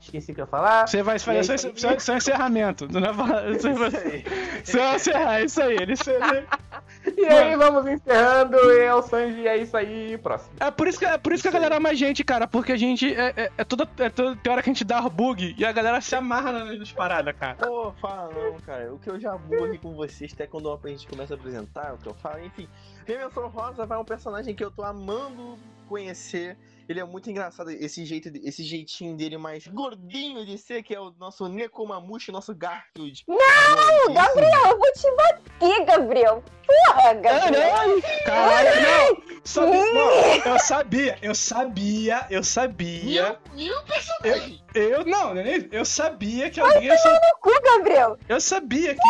[0.00, 0.86] Esqueci o que eu ia falar.
[0.88, 2.86] Você vai fazer seu, seu, seu- encerramento.
[2.90, 4.24] Não vai falar- Você vai, Isso aí.
[4.64, 5.76] você vai encerrar, é isso aí.
[5.76, 5.94] Ele,
[7.16, 10.52] E aí vamos encerrando, e é o Sanji, é isso aí, próximo.
[10.60, 12.46] é por isso que, é por isso que a galera ama a gente, cara.
[12.46, 13.14] Porque a gente.
[13.14, 15.72] É, é, é toda, é toda tem hora que a gente dá bug e a
[15.72, 17.56] galera se amarra nas nas paradas, cara.
[17.56, 18.92] Pô, fala não, cara.
[18.92, 21.94] O que eu já vou aqui com vocês, até quando a gente começa a apresentar,
[21.94, 22.68] o que eu falo, enfim.
[23.06, 25.58] Minha menção rosa vai um personagem que eu tô amando
[25.88, 26.56] conhecer.
[26.88, 31.00] Ele é muito engraçado, esse jeito, esse jeitinho dele mais gordinho de ser, que é
[31.00, 33.24] o nosso Nekomamushi, nosso Garfield.
[33.28, 36.42] Não, Gabriel, eu vou te bater, Gabriel.
[36.66, 38.00] Porra, Gabriel.
[38.24, 39.38] Caralho, não!
[39.44, 40.10] Sabe, não,
[40.52, 43.38] eu sabia, eu sabia, eu sabia.
[43.54, 44.62] Meu personagem!
[44.74, 48.18] Eu não, não é eu sabia que alguém ia sol- Cu, Gabriel.
[48.28, 49.00] Eu sabia que.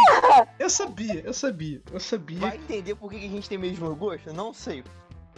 [0.58, 2.38] Eu sabia, eu sabia, eu sabia.
[2.38, 4.32] Vai entender por que que a gente tem mesmo gosto?
[4.32, 4.84] Não sei.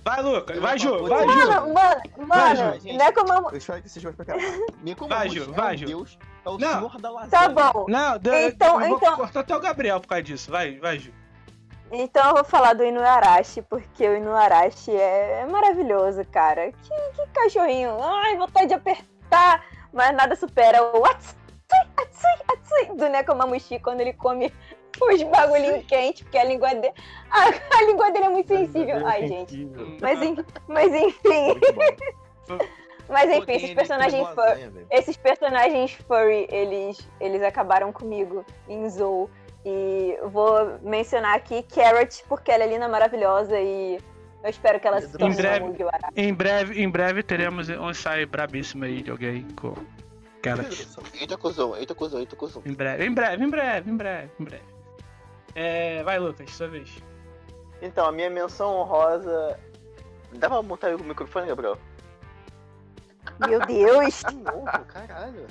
[0.02, 1.34] Vai, Lucas, vai, Ju, vai, Ju.
[1.36, 3.00] Mano, mano, Vai, mano, gente.
[3.00, 3.42] é como eu...
[3.42, 4.36] Vocês vão explicar.
[4.82, 5.86] Nekomamushi Vai, Ju, é vai, Ju.
[5.86, 6.68] deus É o Não.
[6.74, 7.30] senhor da lasanha.
[7.30, 7.84] Tá bom.
[7.88, 10.50] Não, eu- Então- eu vou então- cortar até o Gabriel por causa disso.
[10.50, 11.12] Vai, vai, Ju.
[11.92, 16.70] Então eu vou falar do Inuarashi, porque o Inuarashi é, é maravilhoso, cara.
[16.72, 18.00] Que, que cachorrinho.
[18.02, 19.64] Ai, vontade de apertar.
[19.92, 21.34] Mas nada supera o Atsui,
[21.96, 24.52] Atsui, Atsui do Nekomamushi quando ele come
[25.00, 26.94] os bagulhinhos quentes, porque a língua dele.
[27.30, 27.44] A,
[27.78, 29.06] a língua dele é muito sensível.
[29.06, 29.68] Ai, gente.
[30.02, 31.60] Mas, en- mas enfim,
[33.08, 34.86] mas enfim, esses personagens com fur- lasanha, velho.
[34.90, 39.30] esses personagens furry, eles, eles acabaram comigo em Zou.
[39.64, 43.98] E vou mencionar aqui Carrot, porque ela é linda, maravilhosa e
[44.42, 45.60] eu espero que ela se Em torne breve.
[45.60, 46.08] uma Mugiwara.
[46.16, 49.74] Em breve, em breve teremos um ensaio brabíssimo aí de alguém com
[50.42, 50.88] Carrot.
[51.20, 52.62] Eita, cuzão, eita, cuzão, eita, cuzão.
[52.64, 54.64] Em breve, em breve, em breve, em breve, em breve.
[55.54, 56.90] É, vai, Lucas, sua vez.
[57.82, 59.58] Então, a minha menção honrosa.
[60.32, 61.76] Dá pra montar aí o microfone, Gabriel?
[63.46, 64.22] Meu Deus!
[64.28, 65.46] De novo, caralho.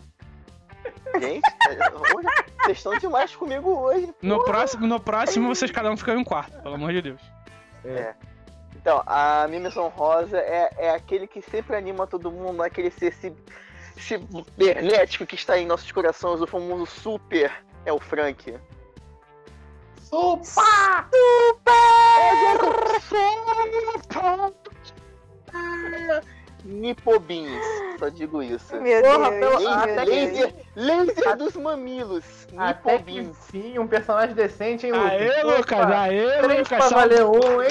[1.20, 2.28] Gente, é, hoje,
[2.64, 4.14] vocês estão demais comigo hoje.
[4.22, 7.22] No próximo, no próximo, vocês cada um ficam em um quarto, pelo amor de Deus.
[8.76, 13.14] Então, a minha menção rosa é, é aquele que sempre anima todo mundo, aquele ser
[13.14, 13.36] ci-
[13.98, 17.52] cibernético que está em nossos corações, o famoso super,
[17.86, 18.58] é o Frank.
[20.10, 21.06] Sopa!
[26.66, 27.62] Nipobins,
[27.98, 28.76] só digo isso.
[28.82, 29.40] Meu Porra, Deus!
[29.64, 30.08] pelo- que Deus.
[30.10, 32.26] Laser, laser dos mamilos,
[32.58, 33.38] Até que Nipobins.
[33.50, 35.12] sim, um personagem decente, hein, Lucas?
[35.12, 36.68] Aê, Opa, Lucas, aê, Três Lucas.
[36.68, 36.96] pra salve.
[36.96, 37.70] valer um, hein?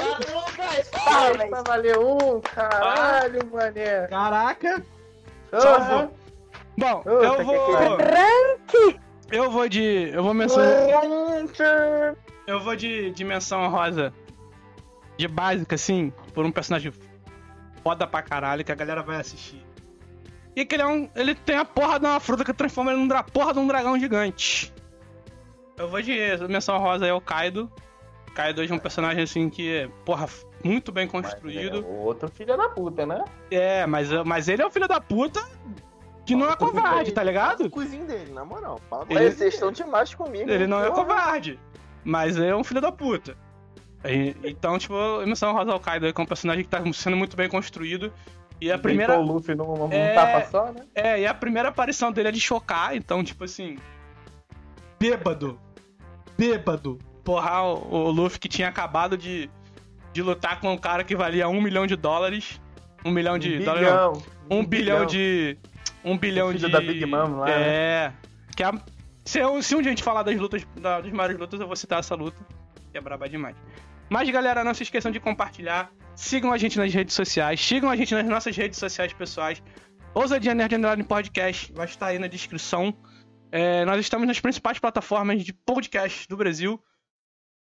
[1.35, 4.06] Três pra valer um, caralho, mané.
[4.06, 4.82] Caraca.
[5.52, 6.10] Aham.
[6.78, 7.66] Bom, Ô, eu vou.
[7.97, 9.01] Rank!
[9.39, 10.10] Eu vou de.
[10.12, 10.89] Eu vou mencionar.
[12.47, 14.12] Eu vou de dimensão rosa.
[15.16, 16.93] De básica, assim, por um personagem
[17.85, 19.65] foda pra caralho que a galera vai assistir.
[20.56, 21.09] E que ele é um.
[21.15, 23.66] Ele tem a porra de uma fruta que transforma ele num dra- porra de um
[23.69, 24.73] dragão gigante.
[25.77, 26.16] Eu vou de
[26.48, 27.70] menção rosa é o Kaido.
[28.35, 30.28] Kaido é um personagem assim que é, porra,
[30.65, 31.85] muito bem construído.
[31.86, 33.24] O outro filho da puta, né?
[33.52, 35.40] É, mas, mas ele é o filho da puta
[36.28, 37.64] que não é covarde, tá ligado?
[37.66, 38.80] O cozinho dele, na moral.
[39.09, 40.50] Vocês estão demais comigo.
[40.50, 41.59] Ele não é covarde,
[42.05, 43.36] mas é um filho da puta.
[44.05, 47.36] E- Então, tipo, Emissão Rosa ao Kaido que é um personagem que tá sendo muito
[47.36, 48.12] bem construído.
[48.60, 49.14] E a primeira.
[49.16, 50.14] Deitou o Luffy num, num É.
[50.14, 50.82] tapa só, né?
[50.94, 53.76] É, e a primeira aparição dele é de chocar, então, tipo assim.
[54.98, 55.59] Bêbado.
[56.36, 56.98] Bêbado.
[57.24, 59.50] Porra, o, o Luffy que tinha acabado de,
[60.12, 62.60] de lutar com um cara que valia um milhão de dólares.
[63.05, 63.88] Um milhão de um dólares.
[63.88, 64.22] não, bilhão.
[64.50, 65.56] um bilhão de.
[66.10, 66.68] Um bilhão de.
[66.68, 67.52] da Big Mom lá, né?
[67.56, 68.12] É.
[68.56, 68.72] Que a-
[69.24, 71.66] se, eu- se um dia a gente falar das lutas, da- das maiores lutas, eu
[71.66, 72.39] vou citar essa luta.
[72.90, 73.56] Que é braba demais.
[74.10, 75.90] Mas, galera, não se esqueçam de compartilhar.
[76.16, 77.60] Sigam a gente nas redes sociais.
[77.60, 79.62] Sigam a gente nas nossas redes sociais pessoais.
[80.14, 82.97] Ousadia Nerd Underline Podcast vai estar aí na descrição.
[83.52, 86.82] É, nós estamos nas principais plataformas de podcast do Brasil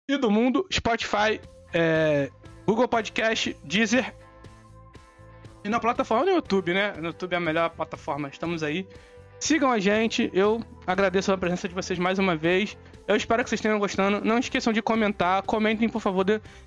[0.09, 1.41] e do mundo: Spotify,
[1.73, 2.31] é,
[2.67, 4.15] Google Podcast, Deezer
[5.67, 6.95] e na plataforma do YouTube, né?
[6.99, 8.29] No YouTube é a melhor plataforma.
[8.29, 8.87] Estamos aí.
[9.39, 10.31] Sigam a gente.
[10.33, 12.77] Eu agradeço a presença de vocês mais uma vez.
[13.07, 14.25] Eu espero que vocês tenham gostando.
[14.25, 15.43] Não esqueçam de comentar.
[15.43, 16.25] Comentem, por favor.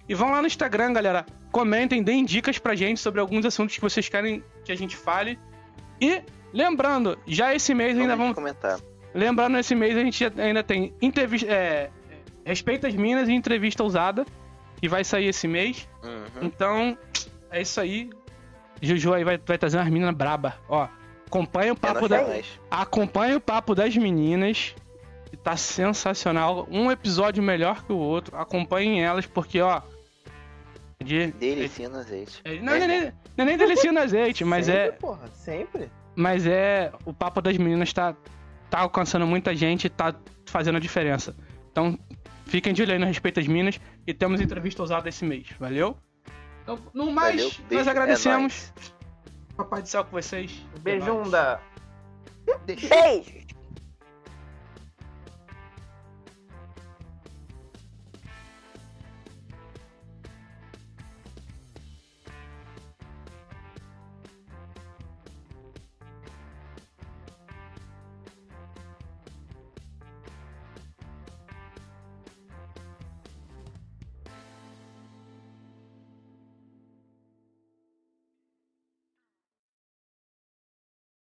[0.08, 1.26] E vão lá no Instagram, galera.
[1.52, 5.40] Comentem, deem dicas pra gente sobre alguns assuntos que vocês querem que a gente fale.
[6.00, 6.22] E
[6.54, 8.80] lembrando, já esse mês ainda Vamos comentar.
[9.14, 11.48] Lembrando, esse mês a gente ainda tem entrevista.
[11.52, 11.90] É,
[12.46, 14.26] Respeita as Minas e entrevista ousada.
[14.80, 15.90] Que vai sair esse mês.
[16.04, 16.48] Uhum.
[16.48, 16.98] Então,
[17.52, 18.10] é isso aí.
[18.82, 20.56] Juju aí vai, vai trazer umas meninas braba.
[20.68, 20.88] Ó,
[21.28, 22.18] acompanha o papo da.
[22.18, 22.46] é nóis.
[22.70, 24.76] Acompanha o papo das meninas.
[25.30, 26.68] Que tá sensacional.
[26.72, 28.36] Um episódio melhor que o outro.
[28.36, 29.82] Acompanhem elas, porque, ó.
[31.04, 32.42] De, Delicinha no azeite.
[32.44, 34.92] é, não, é nem- é nem delicia no azeite, mas sempre, é.
[34.92, 35.90] porra, sempre.
[36.16, 36.92] Mas é.
[37.06, 38.16] O papo das meninas tá,
[38.70, 40.14] tá alcançando muita gente e tá
[40.46, 41.36] fazendo a diferença.
[41.72, 41.98] Então,
[42.46, 43.80] fiquem de olho aí no Respeito às Minas.
[44.06, 45.46] E temos entrevista ousada esse mês.
[45.60, 45.96] Valeu?
[46.64, 48.74] Então, no mais, Valeu, nós beijo, é agradecemos.
[49.56, 50.52] Papai do céu com vocês.
[50.82, 51.60] Beijunda.
[52.66, 53.49] Beijo!